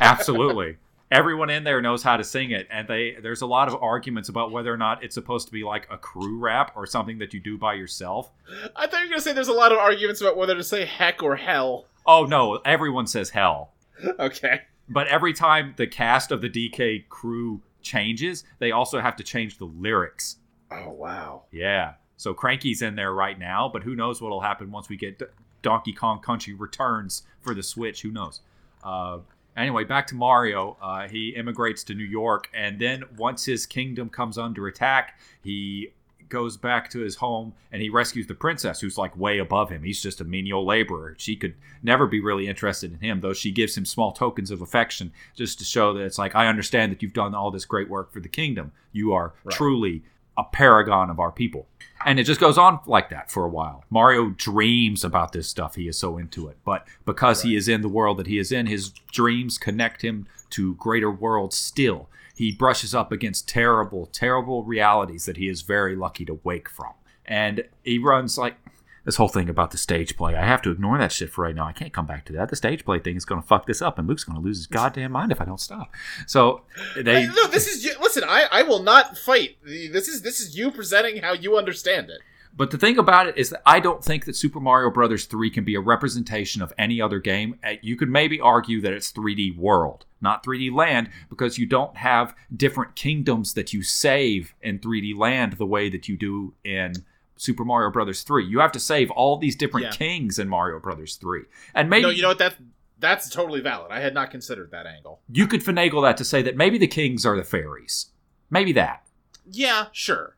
[0.00, 0.76] absolutely.
[1.10, 4.28] Everyone in there knows how to sing it, and they there's a lot of arguments
[4.28, 7.34] about whether or not it's supposed to be like a crew rap or something that
[7.34, 8.30] you do by yourself.
[8.76, 10.84] I thought you were gonna say there's a lot of arguments about whether to say
[10.84, 11.86] heck or hell.
[12.06, 13.72] Oh no, everyone says hell.
[14.18, 14.62] Okay.
[14.88, 19.58] But every time the cast of the DK crew changes, they also have to change
[19.58, 20.36] the lyrics.
[20.70, 21.42] Oh wow.
[21.52, 21.94] Yeah.
[22.16, 25.26] So Cranky's in there right now, but who knows what'll happen once we get D-
[25.62, 28.02] Donkey Kong Country returns for the Switch?
[28.02, 28.40] Who knows?
[28.82, 29.18] Uh,
[29.56, 30.76] anyway, back to Mario.
[30.82, 35.92] Uh, he immigrates to New York, and then once his kingdom comes under attack, he
[36.28, 39.82] goes back to his home and he rescues the princess, who's like way above him.
[39.82, 41.16] He's just a menial laborer.
[41.18, 44.62] She could never be really interested in him, though she gives him small tokens of
[44.62, 47.88] affection just to show that it's like, I understand that you've done all this great
[47.90, 48.70] work for the kingdom.
[48.92, 49.56] You are Right.
[49.56, 50.02] truly
[50.36, 51.66] a paragon of our people.
[52.06, 53.84] And it just goes on like that for a while.
[53.90, 55.74] Mario dreams about this stuff.
[55.74, 56.56] He is so into it.
[56.64, 60.26] But because he is in the world that he is in, his dreams connect him
[60.50, 62.08] to greater worlds still.
[62.34, 66.92] He brushes up against terrible, terrible realities that he is very lucky to wake from.
[67.26, 68.56] And he runs like
[69.04, 70.34] this whole thing about the stage play.
[70.36, 71.66] I have to ignore that shit for right now.
[71.66, 72.48] I can't come back to that.
[72.50, 74.58] The stage play thing is going to fuck this up, and Luke's going to lose
[74.58, 75.92] his goddamn mind if I don't stop.
[76.26, 76.62] So
[76.96, 77.26] they.
[77.26, 78.24] no, this is you- listen.
[78.26, 79.56] I I will not fight.
[79.64, 82.20] This is this is you presenting how you understand it.
[82.56, 85.50] But the thing about it is that I don't think that Super Mario Brothers 3
[85.50, 87.56] can be a representation of any other game.
[87.64, 91.96] Uh, You could maybe argue that it's 3D World, not 3D Land, because you don't
[91.96, 96.92] have different kingdoms that you save in 3D Land the way that you do in
[97.40, 98.44] Super Mario Brothers 3.
[98.44, 99.92] You have to save all these different Yeah.
[99.92, 101.44] kings in Mario Brothers 3.
[101.74, 102.38] And maybe No, you know what?
[102.38, 102.56] That
[102.98, 103.90] that's totally valid.
[103.90, 105.22] I had not considered that angle.
[105.32, 108.10] you could finagle that to say that maybe the kings are the fairies.
[108.50, 109.06] Maybe that.
[109.50, 110.36] Yeah, sure.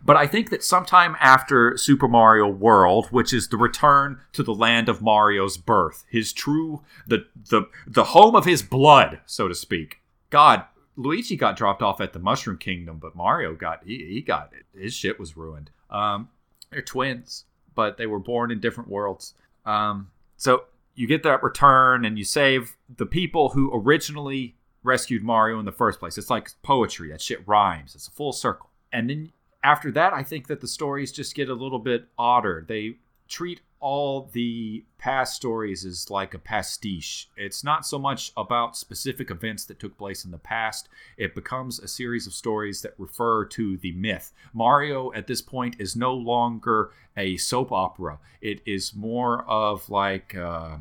[0.00, 4.54] But I think that sometime after Super Mario World, which is the return to the
[4.54, 9.54] land of Mario's birth, his true the the the home of his blood, so to
[9.56, 9.96] speak.
[10.30, 10.64] God,
[10.94, 14.66] Luigi got dropped off at the Mushroom Kingdom, but Mario got he, he got it.
[14.80, 15.70] His shit was ruined.
[15.90, 16.28] Um,
[16.74, 17.44] they're twins,
[17.74, 19.34] but they were born in different worlds.
[19.64, 20.64] Um, so
[20.94, 25.72] you get that return and you save the people who originally rescued Mario in the
[25.72, 26.18] first place.
[26.18, 27.10] It's like poetry.
[27.10, 27.94] That shit rhymes.
[27.94, 28.70] It's a full circle.
[28.92, 29.32] And then
[29.62, 32.64] after that, I think that the stories just get a little bit odder.
[32.68, 32.96] They
[33.28, 37.28] treat all the past stories is like a pastiche.
[37.36, 40.88] It's not so much about specific events that took place in the past,
[41.18, 44.32] it becomes a series of stories that refer to the myth.
[44.54, 50.34] Mario at this point is no longer a soap opera, it is more of like,
[50.34, 50.78] uh,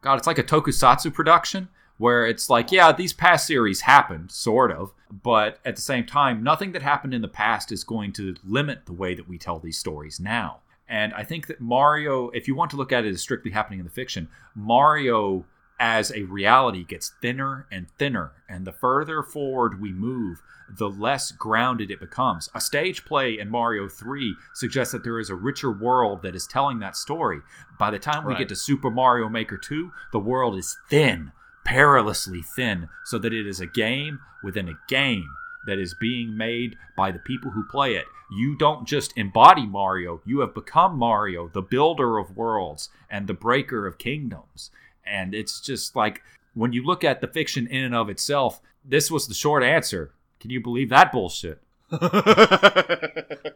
[0.00, 4.70] God, it's like a tokusatsu production where it's like, yeah, these past series happened, sort
[4.70, 8.36] of, but at the same time, nothing that happened in the past is going to
[8.44, 10.60] limit the way that we tell these stories now.
[10.90, 13.78] And I think that Mario, if you want to look at it as strictly happening
[13.78, 15.46] in the fiction, Mario
[15.78, 18.32] as a reality gets thinner and thinner.
[18.48, 22.50] And the further forward we move, the less grounded it becomes.
[22.54, 26.46] A stage play in Mario 3 suggests that there is a richer world that is
[26.46, 27.40] telling that story.
[27.78, 28.40] By the time we Right.
[28.40, 31.32] get to Super Mario Maker 2, the world is thin,
[31.64, 35.30] perilously thin, so that it is a game within a game
[35.66, 38.06] that is being made by the people who play it.
[38.32, 43.34] You don't just embody Mario, you have become Mario, the builder of worlds and the
[43.34, 44.70] breaker of kingdoms.
[45.04, 46.22] And it's just like
[46.54, 50.12] when you look at the fiction in and of itself, this was the short answer.
[50.38, 51.60] Can you believe that bullshit?
[51.92, 51.98] oh.
[52.02, 53.52] I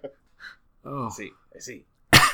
[0.86, 1.08] Oh.
[1.08, 1.30] see.
[1.54, 1.84] I see.
[2.12, 2.30] Oh.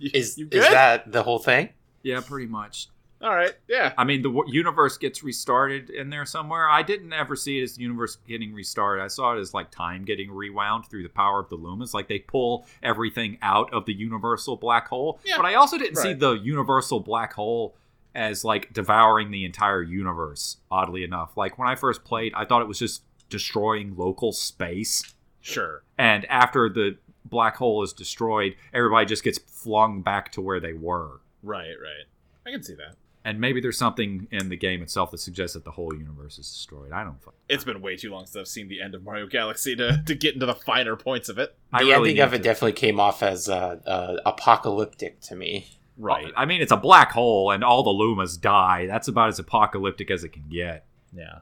[0.00, 1.70] Is is that the whole thing?
[2.02, 2.88] Yeah, pretty much.
[3.20, 3.54] All right?
[3.68, 3.92] Yeah.
[3.96, 6.68] I mean, the w- universe gets restarted in there somewhere.
[6.68, 9.02] I didn't ever see it as the universe getting restarted.
[9.02, 11.94] I saw it as like time getting rewound through the power of the Lumas.
[11.94, 15.20] Like they pull everything out of the universal black hole.
[15.24, 15.36] Yeah.
[15.36, 17.76] But I also didn't see the universal black hole
[18.14, 21.36] as like devouring the entire universe, oddly enough.
[21.36, 25.14] Like when I first played, I thought it was just destroying local space.
[25.40, 25.82] Sure.
[25.98, 30.72] And after the black hole is destroyed, everybody just gets flung back to where they
[30.72, 31.20] were.
[31.42, 31.74] Right.
[31.80, 32.04] Right.
[32.46, 32.96] I can see that.
[33.26, 36.46] And maybe there's something in the game itself that suggests that the whole universe is
[36.46, 36.92] destroyed.
[36.92, 37.18] I don't.
[37.22, 40.02] fu- It's been way too long since I've seen the end of Mario Galaxy to,
[40.04, 41.56] to get into the finer points of it.
[41.72, 45.36] I the really ending of it to- definitely came off as uh, uh, apocalyptic to
[45.36, 45.68] me.
[45.96, 46.32] Right.
[46.36, 48.86] I mean, it's a black hole, and all the Lumas die.
[48.86, 50.84] That's about as apocalyptic as it can get.
[51.16, 51.38] Yeah.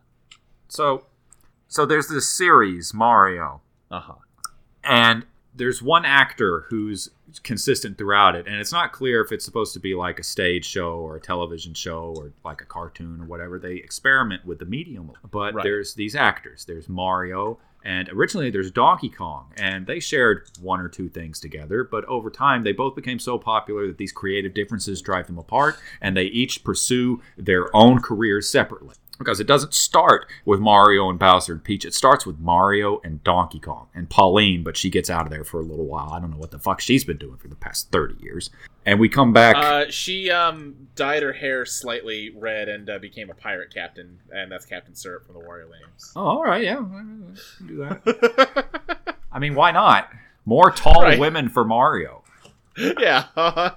[0.68, 1.06] So,
[1.68, 3.60] so there's this series Mario,
[3.90, 4.14] Uh huh.
[4.84, 9.74] and there's one actor who's consistent throughout it, and it's not clear if it's supposed
[9.74, 13.24] to be like a stage show or a television show or like a cartoon or
[13.24, 13.58] whatever.
[13.58, 15.62] They experiment with the medium, but Right.
[15.62, 16.64] there's these actors.
[16.64, 21.82] There's Mario, and originally there's Donkey Kong, and they shared one or two things together,
[21.84, 25.76] but over time they both became so popular that these creative differences drive them apart,
[26.00, 28.94] and they each pursue their own careers separately.
[29.22, 31.84] Because it doesn't start with Mario and Bowser and Peach.
[31.84, 35.44] It starts with Mario and Donkey Kong and Pauline, but she gets out of there
[35.44, 36.10] for a little while.
[36.12, 38.50] I don't know what the fuck she's been doing for the past 30 years.
[38.84, 39.54] And we come back.
[39.56, 44.50] Uh, she um dyed her hair slightly red and uh, became a pirate captain, and
[44.50, 46.12] that's Captain Syrup from the Wario Games.
[46.16, 46.84] oh, all right, yeah.
[47.66, 49.16] do that.
[49.32, 50.10] I mean, why not?
[50.44, 51.18] More tall Right.
[51.18, 52.24] women for Mario.
[52.76, 53.26] yeah.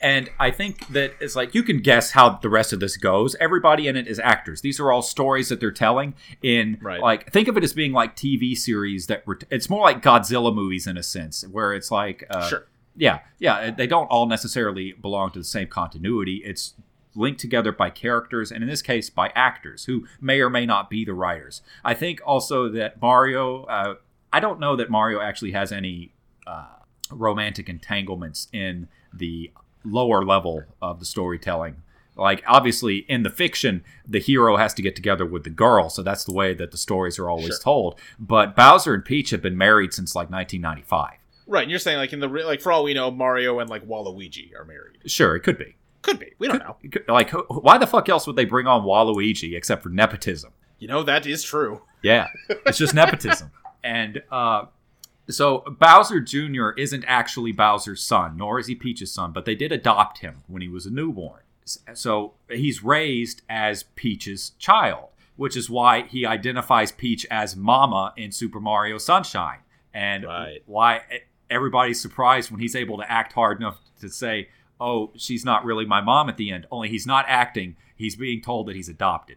[0.00, 3.34] And I think that it's like you can guess how the rest of this goes.
[3.40, 4.60] Everybody in it is actors.
[4.60, 7.00] These are all stories that they're telling in Right.
[7.00, 9.38] like think of it as being like TV series that were.
[9.50, 12.66] It's more like Godzilla movies in a sense, where it's like uh, sure.
[12.96, 13.70] yeah, yeah.
[13.70, 16.42] They don't all necessarily belong to the same continuity.
[16.44, 16.74] It's
[17.14, 20.88] linked together by characters, and in this case, by actors who may or may not
[20.88, 21.62] be the writers.
[21.84, 23.64] I think also that Mario.
[23.64, 23.94] Uh,
[24.32, 26.12] I don't know that Mario actually has any
[26.46, 26.66] uh,
[27.10, 29.50] romantic entanglements in the
[29.90, 31.82] lower level of the storytelling.
[32.16, 36.02] Like obviously in the fiction, the hero has to get together with the girl, so
[36.02, 37.58] that's the way that the stories are always Sure.
[37.62, 38.00] told.
[38.18, 41.12] But Bowser and Peach have been married since like 1995.
[41.46, 43.86] Right, and you're saying like in the like for all we know, Mario and like
[43.86, 44.98] Waluigi are married.
[45.06, 45.76] Sure, it could be.
[46.02, 46.32] Could be.
[46.38, 46.76] We don't know.
[46.90, 50.52] Could- Like, why the fuck else would they bring on Waluigi except for nepotism?
[50.78, 51.82] You know that is true.
[52.02, 52.28] Yeah,
[52.66, 53.50] it's just nepotism.
[53.84, 54.64] And uh,
[55.30, 56.70] so Bowser Jr.
[56.76, 60.62] isn't actually Bowser's son, nor is he Peach's son, but they did adopt him when
[60.62, 61.42] he was a newborn.
[61.94, 68.32] So he's raised as Peach's child, which is why he identifies Peach as Mama in
[68.32, 69.58] Super Mario Sunshine.
[69.92, 70.62] And Right.
[70.66, 71.02] why
[71.50, 74.48] everybody's surprised when he's able to act hard enough to say,
[74.80, 76.66] Oh, she's not really my mom at the end.
[76.70, 79.36] Only he's not acting, he's being told that he's adopted.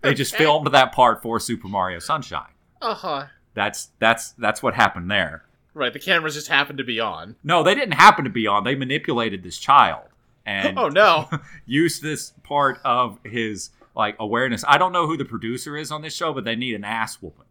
[0.00, 2.52] They just filmed that part for Super Mario Sunshine.
[2.80, 3.26] Uh huh.
[3.54, 5.44] That's that's that's what happened there.
[5.74, 7.36] Right, the cameras just happened to be on.
[7.42, 8.64] No, they didn't happen to be on.
[8.64, 10.04] They manipulated this child
[10.44, 11.28] and Oh no.
[11.66, 14.64] used this part of his like awareness.
[14.68, 17.16] I don't know who the producer is on this show, but they need an ass
[17.22, 17.46] whooping.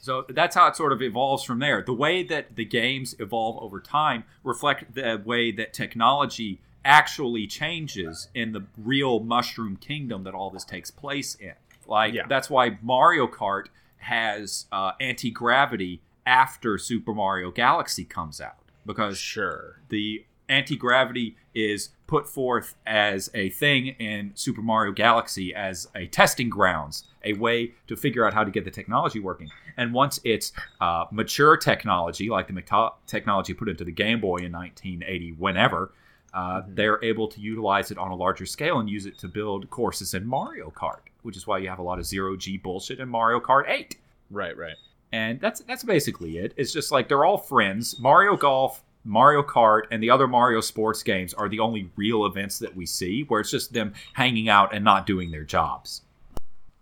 [0.00, 1.82] So that's how it sort of evolves from there.
[1.82, 8.28] The way that the games evolve over time reflect the way that technology actually changes
[8.34, 11.52] in the real mushroom kingdom that all this takes place in.
[11.86, 12.26] Like Yeah.
[12.28, 13.66] that's why Mario Kart
[14.00, 18.56] has uh, anti gravity after Super Mario Galaxy comes out
[18.86, 19.80] because sure.
[19.88, 26.06] the anti gravity is put forth as a thing in Super Mario Galaxy as a
[26.08, 29.48] testing grounds, a way to figure out how to get the technology working.
[29.76, 34.52] And once it's uh, mature technology, like the technology put into the Game Boy in
[34.52, 35.92] 1980, whenever,
[36.34, 36.74] uh, Mhm.
[36.76, 40.14] they're able to utilize it on a larger scale and use it to build courses
[40.14, 43.08] in Mario Kart, which is why you have a lot of zero G bullshit in
[43.08, 43.96] Mario Kart 8
[44.30, 44.76] Right, right.
[45.12, 46.52] and that's that's basically it.
[46.56, 47.98] It's just like they're all friends.
[47.98, 52.58] Mario Golf, Mario Kart, and the other Mario sports games are the only real events
[52.60, 56.02] that we see where it's just them hanging out and not doing their jobs.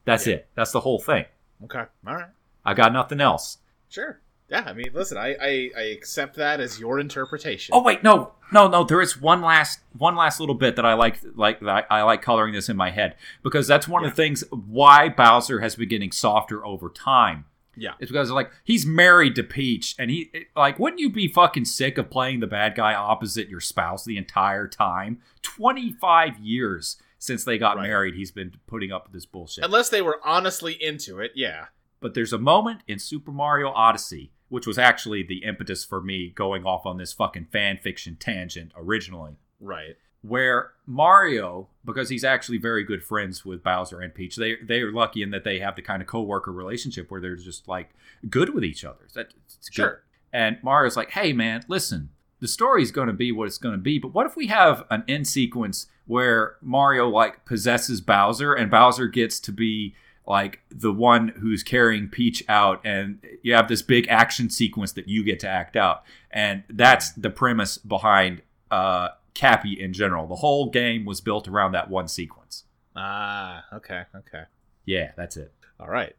[0.05, 0.35] That's Yeah.
[0.37, 0.49] it.
[0.55, 1.25] That's the whole thing.
[1.65, 1.85] Okay.
[2.07, 2.29] All right.
[2.65, 3.59] I got nothing else.
[3.89, 4.21] Sure.
[4.51, 7.75] Yeah, I mean, listen, I, I, I accept that as your interpretation.
[7.75, 8.83] Oh wait, no, no, no.
[8.83, 12.03] There is one last one last little bit that I like like that I, I
[12.03, 15.77] like coloring this in my head because that's one of the things why Bowser has
[15.77, 17.45] been getting softer over time.
[17.77, 17.93] Yeah.
[18.01, 21.67] It's because like he's married to Peach, and he it- like wouldn't you be fucking
[21.67, 25.21] sick of playing the bad guy opposite your spouse the entire time?
[25.43, 27.89] Twenty five years since they got Right.
[27.89, 29.65] married, he's been putting up with this bullshit.
[29.65, 31.67] Unless they were honestly into it, yeah.
[32.01, 36.31] But there's a moment in Super Mario Odyssey, which was actually the impetus for me
[36.31, 39.97] going off on this fucking fan fiction tangent originally, Right.
[40.23, 45.23] where Mario, because he's actually very good friends with Bowser and Peach, they they're lucky
[45.23, 47.91] in that they have the kind of co-worker relationship where they're just like
[48.29, 49.07] good with each other.
[49.15, 49.75] That it's good.
[49.75, 50.03] Sure.
[50.33, 52.11] And Mario's like, "Hey man, listen,
[52.41, 54.85] the story's going to be what it's going to be, but what if we have
[54.91, 59.95] an end sequence where Mario like possesses Bowser and Bowser gets to be
[60.29, 65.09] like the one who's carrying Peach out and you have this big action sequence that
[65.09, 66.05] you get to act out.
[66.31, 70.27] And that's the premise behind uh Cappy in general.
[70.27, 72.65] The whole game was built around that one sequence.
[72.97, 74.43] Ah, okay, okay.
[74.85, 75.53] Yeah, that's it.
[75.79, 76.15] All right.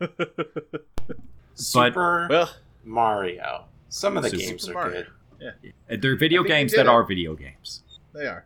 [1.54, 2.50] Super well,
[2.84, 3.64] Mario.
[3.88, 5.04] Some of the Super games are Mario.
[5.40, 5.72] good.
[5.88, 6.88] And They're video I think we games that it.
[6.88, 7.82] are video games.
[8.12, 8.44] they are.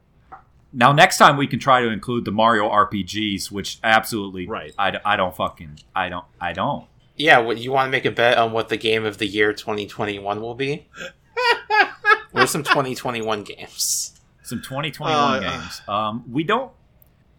[0.79, 4.73] Now, next time we can try to include the Mario RPGs, which absolutely, Right.
[4.79, 6.87] I, I don't fucking, I don't, I don't.
[7.17, 9.53] Yeah, what you want to make a bet on what the game of the year
[9.53, 10.87] 2021 will be?
[12.31, 14.21] what are some 2021 games?
[14.45, 15.83] Some 2021 Uh, games.
[15.89, 16.71] Um, we don't.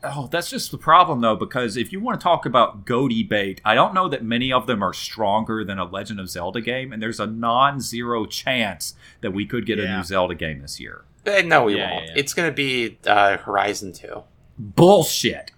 [0.04, 3.62] Oh, that's just the problem though, because if you want to talk about GOTY bait,
[3.64, 6.92] I don't know that many of them are stronger than a Legend of Zelda game,
[6.92, 11.06] and there's a non-zero chance that we could get a new Zelda game this year.
[11.30, 12.06] Eh, no, we Yeah, won't.
[12.06, 12.20] yeah, yeah.
[12.20, 14.24] It's going to be uh, Horizon 2.
[14.58, 15.52] Bullshit.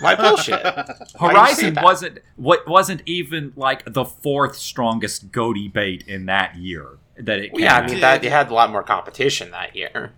[0.00, 0.62] Why bullshit?
[0.64, 1.18] Why do you say
[1.70, 1.84] Horizon that?
[1.84, 7.52] wasn't what wasn't even like the fourth strongest GOTY bait in that year that it
[7.52, 7.90] Well, came yeah, I out.
[7.90, 10.12] mean, that, they had a lot more competition that year.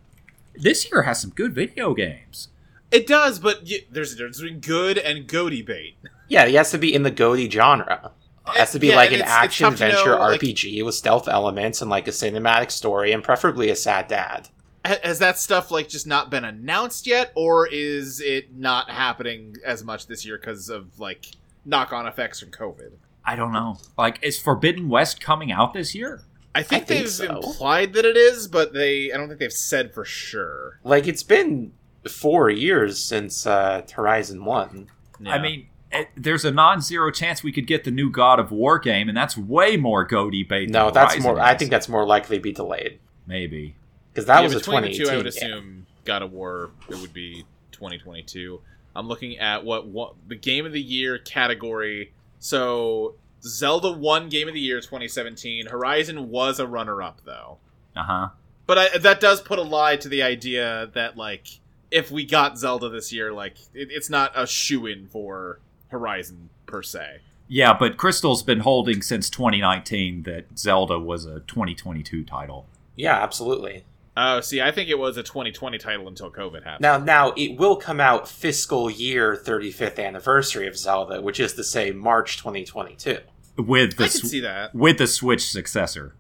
[0.56, 2.48] this year has some good video games.
[2.90, 5.96] It does, but y- there's a difference between good and GOTY bait.
[6.28, 8.10] Yeah, it has to be in the GOTY genre.
[8.48, 10.18] It has to be Yeah, like and an it's- it's action tough to adventure know,
[10.20, 14.48] like- RPG with stealth elements and like a cinematic story and preferably a sad dad.
[14.86, 19.56] Ha- Has that stuff like just not been announced yet, or is it not happening
[19.64, 21.26] as much this year because of like
[21.64, 22.92] knock-on effects from COVID?
[23.24, 23.78] I don't know.
[23.98, 26.22] Like, is Forbidden West coming out this year?
[26.54, 27.36] I think, think they've so.
[27.36, 30.80] implied that it is, but they I don't think they've said for sure.
[30.84, 31.72] Like it's been
[32.08, 34.88] four years since uh, Horizon One.
[35.26, 38.78] I mean, it, there's a non-zero chance we could get the new God of War
[38.78, 40.70] game, and that's way more GOTY bait.
[40.70, 41.40] No, than that's Horizon more.
[41.40, 43.74] I think that's more likely to be delayed maybe.
[44.16, 45.26] Because that Yeah, was a between the two, I would game.
[45.28, 48.60] assume God of War it would be 2022.
[48.94, 52.12] I'm looking at what what the game of the year category.
[52.38, 55.66] So Zelda won Game of the Year 2017.
[55.66, 57.59] Horizon was a runner-up though.
[57.94, 58.28] Uh huh.
[58.66, 61.47] But I, that does put a lie to the idea that like
[61.90, 66.48] if we got Zelda this year, like it, it's not a shoe in for Horizon
[66.64, 67.18] per se.
[67.48, 72.66] Yeah, but Crystal's been holding since 2019 that Zelda was a 2022 title.
[72.97, 73.84] Yeah, absolutely.
[74.18, 76.80] Oh, see, I think it was a 2020 title until COVID happened.
[76.80, 81.62] Now, now it will come out fiscal year 35th anniversary of Zelda, which is to
[81.64, 83.18] say March 2022.
[83.59, 84.74] With the I can Sw- see that.
[84.74, 86.14] with the Switch successor.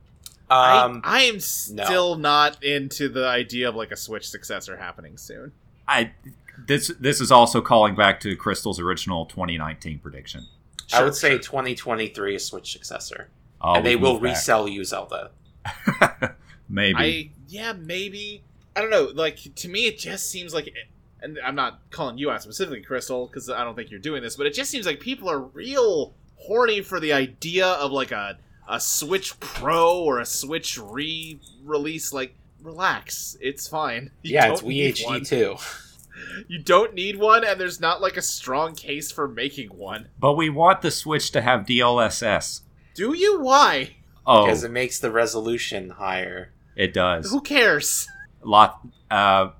[0.48, 5.16] Um, I, I am still not into the idea of like a Switch successor happening
[5.16, 5.52] soon.
[5.88, 6.12] I
[6.68, 10.46] this this is also calling back to Crystal's original 2019 prediction.
[10.92, 11.38] I Sure, would say sure.
[11.38, 13.28] 2023 is Switch successor,
[13.60, 14.34] Oh, and they will moved back.
[14.36, 15.30] resell you Zelda.
[16.68, 17.32] Maybe.
[17.48, 18.42] I yeah, maybe.
[18.74, 19.10] I don't know.
[19.14, 20.72] Like to me, it just seems like,
[21.22, 24.36] and I'm not calling you out specifically, Crystal, because I don't think you're doing this,
[24.36, 28.38] but it just seems like people are real horny for the idea of like a
[28.68, 32.12] a Switch Pro or a Switch re-release.
[32.12, 34.10] Like, relax, it's fine.
[34.22, 35.20] You yeah, it's don't need Wii one.
[35.20, 35.56] HD too.
[36.48, 40.08] You don't need one, and there's not like a strong case for making one.
[40.18, 42.62] but we want the Switch to have DLSS.
[42.94, 43.40] Do you?
[43.40, 43.96] Why?
[44.26, 46.52] Oh, Because it makes the resolution higher.
[46.76, 47.30] It does.
[47.30, 48.06] Who cares?
[48.42, 48.86] Lot.
[49.10, 49.50] Uh,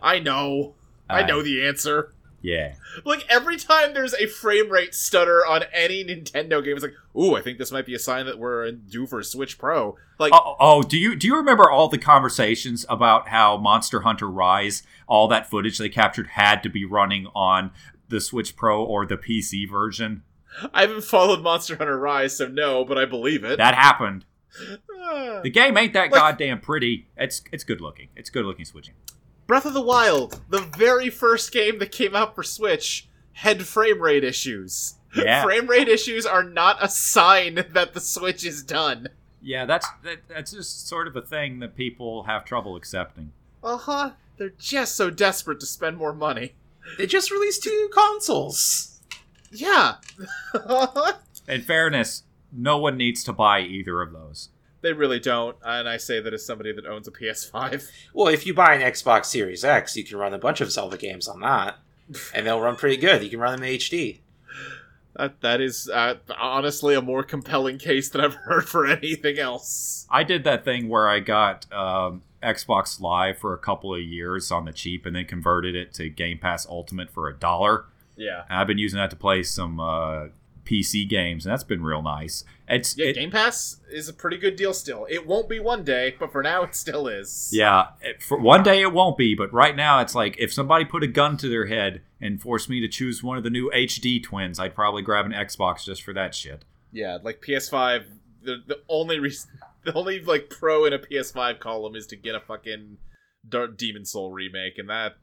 [0.00, 0.74] I know.
[1.08, 2.12] I uh, know the answer.
[2.42, 2.74] Yeah.
[3.04, 7.36] Like every time there's a frame rate stutter on any Nintendo game, it's like, ooh,
[7.36, 9.96] I think this might be a sign that we're due for a Switch Pro.
[10.18, 14.28] Like, Oh, oh, do you do you remember all the conversations about how Monster Hunter
[14.28, 17.72] Rise, all that footage they captured had to be running on
[18.08, 20.22] the Switch Pro or the PC version?
[20.72, 23.58] I haven't followed Monster Hunter Rise, so no, but I believe it.
[23.58, 24.24] That happened.
[25.42, 27.08] The game ain't that Like- goddamn pretty.
[27.16, 28.08] It's it's good looking.
[28.16, 28.94] It's good looking switching.
[29.46, 34.00] Breath of the Wild, the very first game that came out for Switch, had frame
[34.00, 34.94] rate issues.
[35.16, 35.42] Yeah.
[35.44, 39.08] Frame rate issues are not a sign that the Switch is done.
[39.42, 43.32] Yeah, that's that, that's just sort of a thing that people have trouble accepting.
[43.64, 44.10] Uh huh.
[44.36, 46.54] They're just so desperate to spend more money.
[46.96, 49.00] They just released two new consoles.
[49.50, 49.96] Yeah.
[51.48, 52.22] In fairness,
[52.52, 54.48] no one needs to buy either of those.
[54.82, 57.90] they really don't, and I say that as somebody that owns a PS5.
[58.14, 60.96] Well, if you buy an Xbox Series X, you can run a bunch of Zelda
[60.96, 61.76] games on that,
[62.34, 63.22] and they'll run pretty good.
[63.22, 64.20] You can run them in HD.
[65.16, 70.06] That that is uh, honestly a more compelling case than I've heard for anything else.
[70.08, 74.50] I did that thing where I got um, Xbox Live for a couple of years
[74.50, 77.84] on the cheap, and then converted it to Game Pass Ultimate for a dollar.
[78.16, 78.44] Yeah.
[78.48, 80.26] And I've been using that to play some uh,
[80.70, 82.44] PC games, and that's been real nice.
[82.68, 85.06] It's Yeah, it- Game Pass is a pretty good deal still.
[85.10, 87.50] It won't be one day, but for now it still is.
[87.52, 90.84] Yeah, it- for one day it won't be, but right now it's like if somebody
[90.84, 93.70] put a gun to their head and forced me to choose one of the new
[93.74, 96.64] HD twins, I'd probably grab an Xbox just for that shit.
[96.92, 98.04] Yeah, like PS5
[98.42, 99.50] the the only reason
[99.84, 102.98] the only like pro in a PS5 column is to get a fucking
[103.48, 105.16] Dark Demon Soul remake and that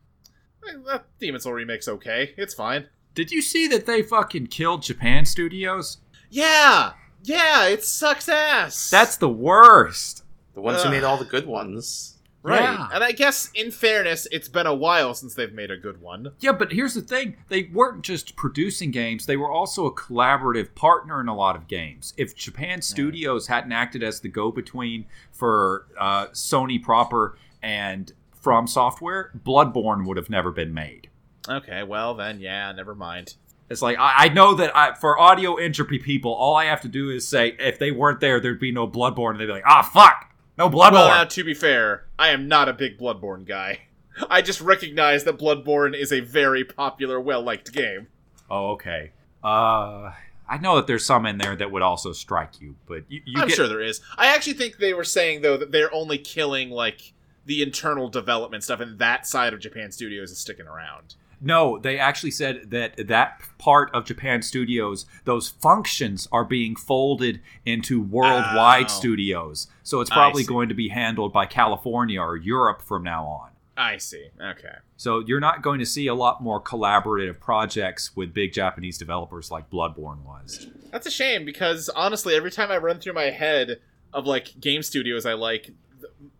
[0.68, 2.34] eh, that Demon Soul remake's okay.
[2.38, 2.88] It's fine.
[3.18, 5.98] Did you see that they fucking killed Japan Studios?
[6.30, 6.92] Yeah.
[7.24, 8.92] Yeah, it sucks ass.
[8.92, 10.24] That's the worst.
[10.54, 12.20] The ones who made all the good ones.
[12.44, 12.62] right.
[12.62, 12.88] Yeah.
[12.94, 16.32] And I guess in fairness, it's been a while since they've made a good one.
[16.42, 17.38] Yeah, but here's the thing.
[17.48, 21.68] They weren't just producing games, they were also a collaborative partner in a lot of
[21.68, 22.14] games.
[22.18, 28.68] If Japan Studios hadn't acted as the go between for uh, Sony proper and From
[28.68, 31.10] Software, Bloodborne would have never been made.
[31.50, 33.36] Okay, well then, yeah, never mind.
[33.70, 36.88] It's like, I, I know that I, for audio entropy people, all I have to
[36.88, 39.32] do is say, if they weren't there, there'd be no Bloodborne.
[39.32, 40.94] And they'd be like, ah, fuck, no Bloodborne.
[40.94, 43.80] Well, now, to be fair, I am not a big Bloodborne guy.
[44.30, 48.08] I just recognize that Bloodborne is a very popular, well-liked game.
[48.50, 49.12] oh, okay.
[49.44, 50.12] Uh,
[50.50, 53.42] I know that there's some in there that would also strike you, but you, you
[53.42, 54.02] I'm get, sure there is.
[54.18, 57.14] I actually think they were saying though that they're only killing like
[57.46, 61.16] the internal development stuff, and that side of Japan Studios is sticking around.
[61.40, 67.42] No, they actually said that that part of Japan Studios, those functions are being folded
[67.66, 68.88] into worldwide Oh.
[68.88, 69.68] studios.
[69.84, 73.50] So it's probably going to be handled by California or Europe from now on.
[73.80, 74.30] I see.
[74.42, 74.74] Okay.
[74.96, 79.52] So you're not going to see a lot more collaborative projects with big Japanese developers
[79.52, 80.66] like Bloodborne was.
[80.92, 83.80] That's a shame because honestly, every time I run through my head
[84.12, 85.70] of like game studios I like,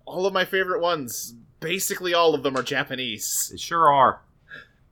[0.06, 3.50] all of my favorite ones, basically all of them are Japanese.
[3.52, 4.22] They sure are.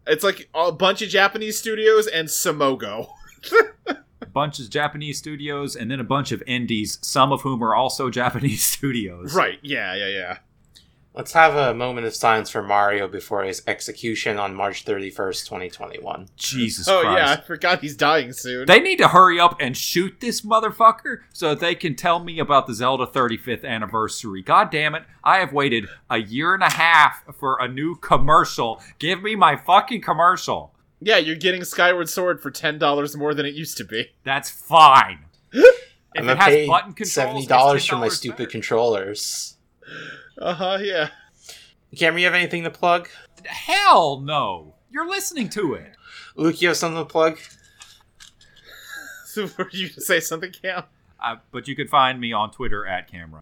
[0.08, 3.10] It's like a bunch of Japanese studios and Simogo.
[4.22, 7.76] A bunch of Japanese studios and then a bunch of indies, some of whom are
[7.76, 9.34] also Japanese studios.
[9.34, 9.60] Right.
[9.62, 9.96] Yeah.
[9.96, 10.08] Yeah.
[10.08, 10.38] Yeah.
[11.16, 16.28] Let's have a moment of silence for Mario before his execution on March 31st, 2021.
[16.36, 17.18] Jesus Oh Christ.
[17.18, 18.66] yeah, I forgot he's dying soon.
[18.66, 22.38] They need to hurry up and shoot this motherfucker so that they can tell me
[22.38, 24.42] about the Zelda 35th anniversary.
[24.42, 25.04] God damn it.
[25.24, 28.82] I have waited a year and a half for a new commercial.
[29.00, 30.74] Give me my fucking commercial.
[31.00, 34.12] yeah, you're getting Skyward Sword for ten dollars more than it used to be.
[34.26, 35.20] That's fine.
[35.54, 35.76] if
[36.18, 38.50] I'm it has pay button controls, $70 it's for my stupid better.
[38.50, 39.56] controllers.
[40.38, 40.78] Uh huh.
[40.82, 41.10] Yeah.
[41.96, 43.10] Cameron, you have anything to plug?
[43.46, 44.76] Hell no.
[44.90, 45.96] You're listening to it.
[46.36, 47.40] Luke, you have something to plug?
[49.28, 50.84] So were you to say something, Cam?
[51.22, 53.42] Uh, but you can find me on Twitter at camera.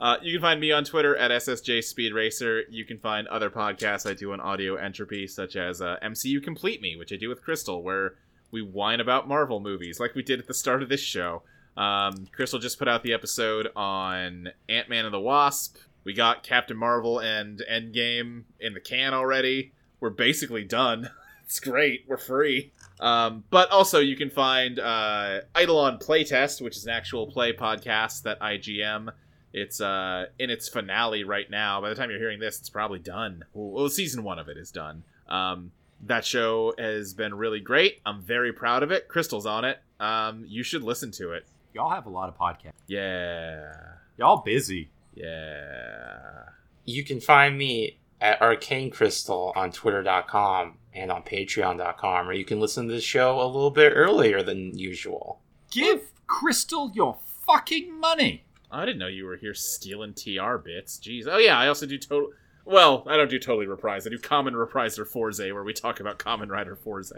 [0.00, 2.62] Uh, you can find me on Twitter at SSJ Speed Racer.
[2.70, 6.80] You can find other podcasts I do on Audio Entropy, such as uh, MCU Complete
[6.80, 8.14] Me, which I do with Crystal, where
[8.50, 11.42] we whine about Marvel movies, like we did at the start of this show.
[11.76, 15.76] Um, Crystal just put out the episode on Ant Man and the Wasp.
[16.08, 19.72] We got Captain Marvel and Endgame in the can already.
[20.00, 21.10] We're basically done.
[21.44, 22.06] it's great.
[22.08, 22.72] We're free.
[22.98, 28.22] Um, but also, you can find uh, Eidolon Playtest, which is an actual play podcast
[28.22, 29.10] that IGM.
[29.52, 31.82] It's uh, in its finale right now.
[31.82, 33.44] By the time you're hearing this, it's probably done.
[33.52, 35.02] Well, season one of it is done.
[35.28, 35.72] Um,
[36.06, 38.00] that show has been really great.
[38.06, 39.08] I'm very proud of it.
[39.08, 39.78] Crystal's on it.
[40.00, 41.44] Um, you should listen to it.
[41.74, 42.72] Y'all have a lot of podcasts.
[42.86, 43.74] Yeah.
[44.16, 44.88] Y'all busy.
[45.18, 46.50] Yeah.
[46.84, 52.60] You can find me at Arcane Crystal on Twitter.com and on Patreon.com, or you can
[52.60, 55.40] listen to the show a little bit earlier than usual.
[55.70, 58.44] Give Crystal your fucking money.
[58.70, 60.98] I didn't know you were here stealing TR bits.
[60.98, 61.26] Jeez.
[61.26, 62.30] Oh yeah, I also do total.
[62.64, 64.06] Well, I don't do totally reprise.
[64.06, 67.12] I do Common Repriser Forze, where we talk about Kamen Rider Fourze.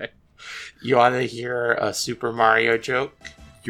[0.80, 3.12] You want to hear a Super Mario joke?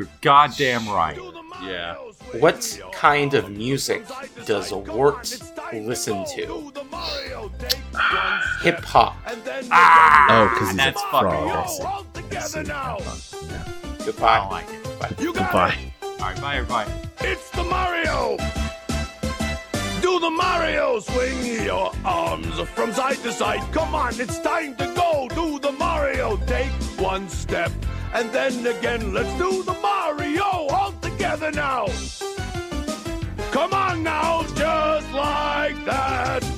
[0.00, 1.18] You're goddamn right.
[1.62, 1.94] Yeah.
[2.38, 4.02] What kind of music
[4.46, 5.38] does a Wart
[5.74, 6.72] listen to?
[8.62, 9.14] Hip hop.
[9.70, 11.50] Ah, Oh, because he's that's a fucking frog.
[11.50, 12.42] I good.
[12.42, 12.58] see.
[12.70, 13.46] I see.
[13.50, 13.72] Yeah.
[14.06, 14.38] Goodbye.
[14.38, 15.20] I like it.
[15.20, 15.92] You got Goodbye.
[16.02, 16.90] All right, bye everybody.
[16.92, 17.08] it.
[17.20, 18.38] It's the Mario.
[20.00, 21.00] Do the Mario.
[21.00, 23.60] Swing your arms from side to side.
[23.74, 25.28] Come on, it's time to go.
[25.34, 26.38] Do the Mario.
[26.46, 27.70] Take one step
[28.12, 29.12] and then again.
[29.12, 31.86] Let's do the Mario all together now.
[33.50, 36.49] Come on now, just like that.